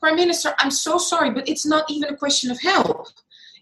Prime 0.00 0.16
Minister, 0.16 0.54
I'm 0.58 0.70
so 0.70 0.98
sorry, 0.98 1.30
but 1.30 1.48
it's 1.48 1.66
not 1.66 1.90
even 1.90 2.12
a 2.12 2.16
question 2.16 2.50
of 2.50 2.60
help. 2.60 3.08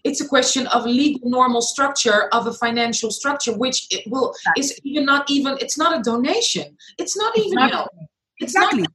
It's 0.03 0.19
a 0.19 0.27
question 0.27 0.67
of 0.67 0.85
legal 0.85 1.29
normal 1.29 1.61
structure 1.61 2.27
of 2.33 2.47
a 2.47 2.53
financial 2.53 3.09
structure, 3.09 3.57
which 3.57 3.87
it 3.89 4.09
will 4.11 4.35
is 4.57 4.77
even 4.83 5.05
not 5.05 5.29
even. 5.29 5.57
It's 5.59 5.77
not 5.77 5.97
a 5.97 6.01
donation. 6.01 6.77
It's 6.97 7.15
not 7.15 7.37
even 7.37 7.53
exactly. 7.53 7.71
help. 7.71 7.89
It's 8.39 8.55
exactly. 8.55 8.81
not 8.81 8.91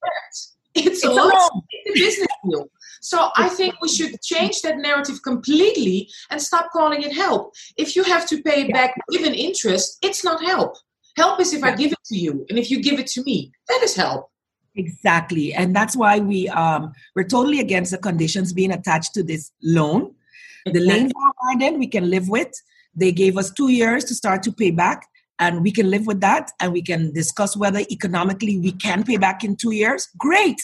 It's, 0.74 0.86
it's 0.86 1.04
a 1.04 1.10
loan. 1.10 1.32
It's 1.70 1.90
a 1.90 2.04
business 2.04 2.28
deal. 2.44 2.68
So 3.00 3.30
I 3.36 3.48
think 3.48 3.80
we 3.80 3.88
should 3.88 4.20
change 4.22 4.60
that 4.62 4.78
narrative 4.78 5.22
completely 5.22 6.10
and 6.30 6.42
stop 6.42 6.70
calling 6.72 7.02
it 7.02 7.12
help. 7.12 7.54
If 7.76 7.96
you 7.96 8.02
have 8.02 8.28
to 8.28 8.42
pay 8.42 8.62
it 8.62 8.72
back 8.72 8.94
given 9.10 9.34
interest, 9.34 9.98
it's 10.02 10.24
not 10.24 10.42
help. 10.42 10.76
Help 11.16 11.40
is 11.40 11.52
if 11.52 11.64
I 11.64 11.74
give 11.74 11.92
it 11.92 11.98
to 12.06 12.16
you, 12.16 12.46
and 12.48 12.58
if 12.58 12.70
you 12.70 12.80
give 12.80 13.00
it 13.00 13.06
to 13.08 13.22
me, 13.24 13.50
that 13.68 13.80
is 13.82 13.96
help. 13.96 14.30
Exactly, 14.76 15.52
and 15.52 15.74
that's 15.74 15.96
why 15.96 16.20
we 16.20 16.48
um, 16.48 16.92
we're 17.16 17.24
totally 17.24 17.58
against 17.58 17.90
the 17.90 17.98
conditions 17.98 18.52
being 18.52 18.72
attached 18.72 19.14
to 19.14 19.24
this 19.24 19.50
loan 19.62 20.14
the 20.72 20.80
lanes 20.80 21.12
are 21.12 21.78
we 21.78 21.86
can 21.86 22.10
live 22.10 22.28
with. 22.28 22.52
They 22.94 23.12
gave 23.12 23.36
us 23.36 23.50
two 23.50 23.68
years 23.68 24.04
to 24.04 24.14
start 24.14 24.42
to 24.44 24.52
pay 24.52 24.70
back, 24.70 25.06
and 25.38 25.62
we 25.62 25.70
can 25.70 25.90
live 25.90 26.06
with 26.06 26.20
that. 26.20 26.50
And 26.60 26.72
we 26.72 26.82
can 26.82 27.12
discuss 27.12 27.56
whether 27.56 27.80
economically 27.90 28.58
we 28.58 28.72
can 28.72 29.04
pay 29.04 29.16
back 29.16 29.44
in 29.44 29.56
two 29.56 29.72
years. 29.72 30.08
Great, 30.18 30.60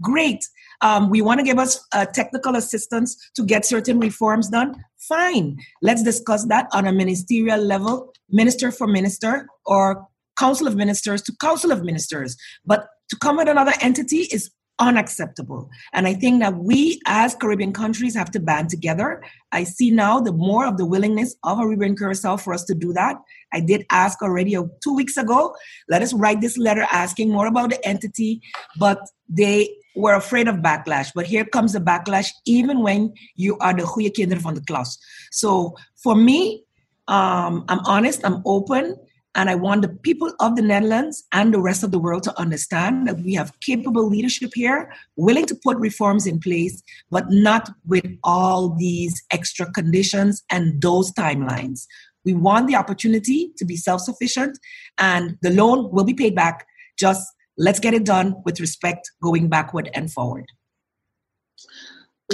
great. 0.00 0.44
Um, 0.80 1.08
we 1.10 1.22
want 1.22 1.40
to 1.40 1.44
give 1.44 1.58
us 1.58 1.82
uh, 1.92 2.04
technical 2.06 2.56
assistance 2.56 3.16
to 3.36 3.44
get 3.44 3.64
certain 3.64 4.00
reforms 4.00 4.48
done. 4.50 4.74
Fine. 4.98 5.58
Let's 5.82 6.02
discuss 6.02 6.46
that 6.46 6.66
on 6.72 6.86
a 6.86 6.92
ministerial 6.92 7.60
level, 7.60 8.12
minister 8.28 8.70
for 8.70 8.86
minister, 8.86 9.46
or 9.64 10.06
council 10.38 10.66
of 10.66 10.74
ministers 10.74 11.22
to 11.22 11.32
council 11.40 11.70
of 11.70 11.84
ministers. 11.84 12.36
But 12.64 12.86
to 13.10 13.16
come 13.16 13.36
with 13.36 13.48
another 13.48 13.72
entity 13.80 14.22
is 14.32 14.50
unacceptable. 14.78 15.70
And 15.92 16.06
I 16.06 16.14
think 16.14 16.40
that 16.40 16.56
we 16.56 17.00
as 17.06 17.34
Caribbean 17.34 17.72
countries 17.72 18.14
have 18.16 18.30
to 18.32 18.40
band 18.40 18.70
together. 18.70 19.22
I 19.52 19.64
see 19.64 19.90
now 19.90 20.20
the 20.20 20.32
more 20.32 20.66
of 20.66 20.78
the 20.78 20.86
willingness 20.86 21.36
of 21.44 21.58
a 21.58 21.62
Caribbean 21.62 21.96
Curacao 21.96 22.36
for 22.36 22.52
us 22.52 22.64
to 22.64 22.74
do 22.74 22.92
that. 22.92 23.16
I 23.52 23.60
did 23.60 23.86
ask 23.90 24.20
already 24.20 24.56
two 24.82 24.94
weeks 24.94 25.16
ago, 25.16 25.54
let 25.88 26.02
us 26.02 26.12
write 26.12 26.40
this 26.40 26.58
letter 26.58 26.86
asking 26.90 27.30
more 27.30 27.46
about 27.46 27.70
the 27.70 27.86
entity, 27.86 28.40
but 28.78 28.98
they 29.28 29.76
were 29.94 30.14
afraid 30.14 30.48
of 30.48 30.56
backlash. 30.56 31.12
But 31.14 31.26
here 31.26 31.44
comes 31.44 31.72
the 31.72 31.80
backlash, 31.80 32.30
even 32.46 32.82
when 32.82 33.12
you 33.36 33.56
are 33.58 33.72
the 33.72 33.84
goede 33.84 34.12
kinderen 34.14 34.42
van 34.42 34.54
de 34.54 34.60
klas. 34.60 34.98
So 35.30 35.76
for 36.02 36.16
me, 36.16 36.64
um, 37.06 37.64
I'm 37.68 37.80
honest, 37.86 38.24
I'm 38.24 38.42
open. 38.44 38.96
And 39.34 39.50
I 39.50 39.56
want 39.56 39.82
the 39.82 39.88
people 39.88 40.32
of 40.38 40.54
the 40.54 40.62
Netherlands 40.62 41.24
and 41.32 41.52
the 41.52 41.60
rest 41.60 41.82
of 41.82 41.90
the 41.90 41.98
world 41.98 42.22
to 42.24 42.38
understand 42.38 43.08
that 43.08 43.18
we 43.18 43.34
have 43.34 43.58
capable 43.60 44.08
leadership 44.08 44.52
here, 44.54 44.92
willing 45.16 45.46
to 45.46 45.56
put 45.56 45.76
reforms 45.78 46.26
in 46.26 46.38
place, 46.38 46.82
but 47.10 47.24
not 47.30 47.68
with 47.86 48.06
all 48.22 48.70
these 48.76 49.22
extra 49.32 49.70
conditions 49.72 50.44
and 50.50 50.80
those 50.80 51.12
timelines. 51.12 51.86
We 52.24 52.34
want 52.34 52.68
the 52.68 52.76
opportunity 52.76 53.52
to 53.58 53.64
be 53.64 53.76
self 53.76 54.00
sufficient, 54.02 54.58
and 54.98 55.36
the 55.42 55.50
loan 55.50 55.90
will 55.90 56.04
be 56.04 56.14
paid 56.14 56.34
back. 56.34 56.66
Just 56.98 57.26
let's 57.58 57.80
get 57.80 57.94
it 57.94 58.04
done 58.04 58.36
with 58.44 58.60
respect 58.60 59.10
going 59.22 59.48
backward 59.48 59.90
and 59.94 60.12
forward. 60.12 60.46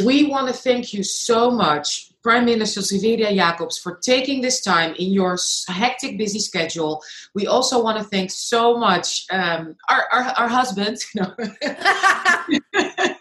We 0.04 0.26
want 0.26 0.48
to 0.48 0.54
thank 0.54 0.94
you 0.94 1.02
so 1.02 1.50
much 1.50 2.10
Prime 2.22 2.44
Minister 2.44 2.80
Silveria 2.80 3.34
Jacobs 3.34 3.78
for 3.78 3.96
taking 3.96 4.40
this 4.40 4.60
time 4.60 4.94
in 4.98 5.10
your 5.10 5.38
hectic, 5.68 6.18
busy 6.18 6.38
schedule. 6.38 7.02
We 7.34 7.46
also 7.46 7.82
want 7.82 7.98
to 7.98 8.04
thank 8.04 8.30
so 8.30 8.76
much 8.76 9.24
um, 9.30 9.76
our, 9.88 10.06
our, 10.12 10.22
our 10.36 10.48
husband. 10.48 10.98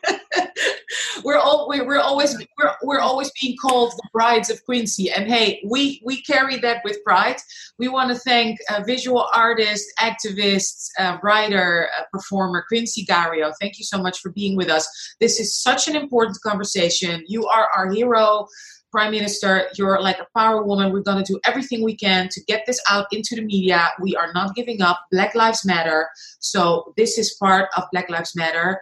we're 1.23 1.37
all 1.37 1.67
we're, 1.67 1.85
we're 1.85 1.99
always 1.99 2.35
we're, 2.57 2.75
we're 2.83 2.99
always 2.99 3.31
being 3.41 3.55
called 3.61 3.91
the 3.93 4.09
brides 4.13 4.49
of 4.49 4.59
Quinsy, 4.67 5.07
and 5.15 5.27
hey, 5.27 5.61
we 5.65 6.01
we 6.05 6.21
carry 6.21 6.57
that 6.59 6.81
with 6.83 7.03
pride. 7.03 7.37
We 7.77 7.87
want 7.87 8.11
to 8.11 8.17
thank 8.17 8.59
uh, 8.69 8.83
visual 8.85 9.27
artist, 9.33 9.87
activist, 9.99 10.89
uh, 10.97 11.17
writer, 11.23 11.89
uh, 11.97 12.03
performer 12.11 12.65
Quinsy 12.71 13.05
Gario. 13.05 13.53
Thank 13.59 13.79
you 13.79 13.85
so 13.85 14.01
much 14.01 14.19
for 14.19 14.31
being 14.31 14.55
with 14.55 14.69
us. 14.69 14.87
This 15.19 15.39
is 15.39 15.55
such 15.55 15.87
an 15.87 15.95
important 15.95 16.37
conversation. 16.41 17.23
You 17.27 17.45
are 17.47 17.67
our 17.75 17.91
hero 17.91 18.47
Prime 18.91 19.11
Minister, 19.11 19.67
you're 19.75 20.01
like 20.01 20.19
a 20.19 20.27
power 20.35 20.63
woman. 20.63 20.91
We're 20.91 21.01
going 21.01 21.23
to 21.23 21.33
do 21.33 21.39
everything 21.45 21.83
we 21.83 21.95
can 21.95 22.27
to 22.29 22.41
get 22.45 22.65
this 22.65 22.81
out 22.89 23.05
into 23.11 23.35
the 23.35 23.41
media. 23.41 23.89
We 24.01 24.15
are 24.15 24.33
not 24.33 24.55
giving 24.55 24.81
up. 24.81 24.99
Black 25.11 25.35
Lives 25.35 25.65
Matter. 25.65 26.09
So 26.39 26.93
this 26.97 27.17
is 27.17 27.35
part 27.35 27.69
of 27.77 27.83
Black 27.91 28.09
Lives 28.09 28.35
Matter. 28.35 28.81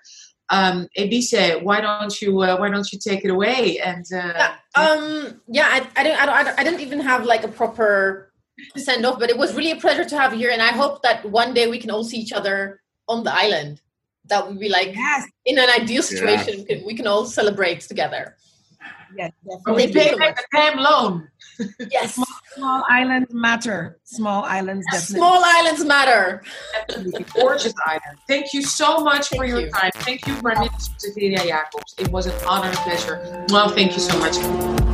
Um, 0.49 0.87
Ebissé, 0.97 1.61
why 1.61 1.81
don't 1.81 2.21
you 2.21 2.41
uh, 2.41 2.57
why 2.57 2.69
don't 2.69 2.89
you 2.91 2.99
take 2.99 3.25
it 3.25 3.29
away? 3.31 3.79
And 3.79 4.05
uh, 4.13 4.33
yeah, 4.35 4.55
um, 4.75 5.41
yeah, 5.47 5.67
I, 5.69 5.87
I 5.97 6.03
didn't 6.03 6.19
I, 6.19 6.43
don't, 6.43 6.59
I 6.59 6.63
didn't 6.63 6.79
even 6.79 6.99
have 7.01 7.25
like 7.25 7.43
a 7.43 7.49
proper 7.49 8.31
send 8.75 9.05
off, 9.05 9.19
but 9.19 9.29
it 9.29 9.37
was 9.37 9.55
really 9.55 9.71
a 9.71 9.75
pleasure 9.75 10.05
to 10.05 10.17
have 10.17 10.33
you 10.33 10.39
here, 10.39 10.51
and 10.51 10.61
I 10.61 10.71
hope 10.71 11.01
that 11.03 11.25
one 11.29 11.53
day 11.53 11.67
we 11.67 11.79
can 11.79 11.91
all 11.91 12.03
see 12.03 12.17
each 12.17 12.31
other 12.31 12.81
on 13.07 13.23
the 13.23 13.33
island. 13.33 13.81
That 14.25 14.47
would 14.47 14.59
be 14.59 14.69
like 14.69 14.95
yes. 14.95 15.27
in 15.45 15.57
an 15.57 15.69
ideal 15.69 16.03
situation, 16.03 16.65
yes. 16.67 16.83
we 16.85 16.95
can 16.95 17.07
all 17.07 17.25
celebrate 17.25 17.81
together. 17.81 18.35
Yes, 19.15 19.31
definitely. 19.45 19.87
We 19.87 19.93
pay 19.93 20.15
back 20.17 20.35
the 20.35 20.43
damn 20.53 20.77
loan. 20.77 21.27
Yes. 21.89 22.15
Small, 22.15 22.27
small, 22.55 22.83
islands 22.89 23.33
matter. 23.33 23.99
Small 24.03 24.43
islands 24.43 24.85
definitely. 24.91 25.15
Small 25.15 25.41
islands 25.43 25.85
matter. 25.85 26.43
Gorgeous 27.33 27.73
island. 27.85 28.19
Thank 28.27 28.53
you 28.53 28.61
so 28.61 29.03
much 29.03 29.29
thank 29.29 29.41
for 29.41 29.45
your 29.45 29.61
you. 29.61 29.71
time. 29.71 29.91
Thank 29.95 30.27
you, 30.27 30.35
Prime 30.35 30.59
Minister 30.59 31.09
Silveria 31.09 31.41
Jacobs. 31.43 31.95
It 31.97 32.09
was 32.09 32.27
an 32.27 32.33
honor 32.47 32.67
and 32.67 32.77
pleasure. 32.77 33.45
Well, 33.49 33.69
thank 33.69 33.93
you 33.93 33.99
so 33.99 34.17
much. 34.19 34.86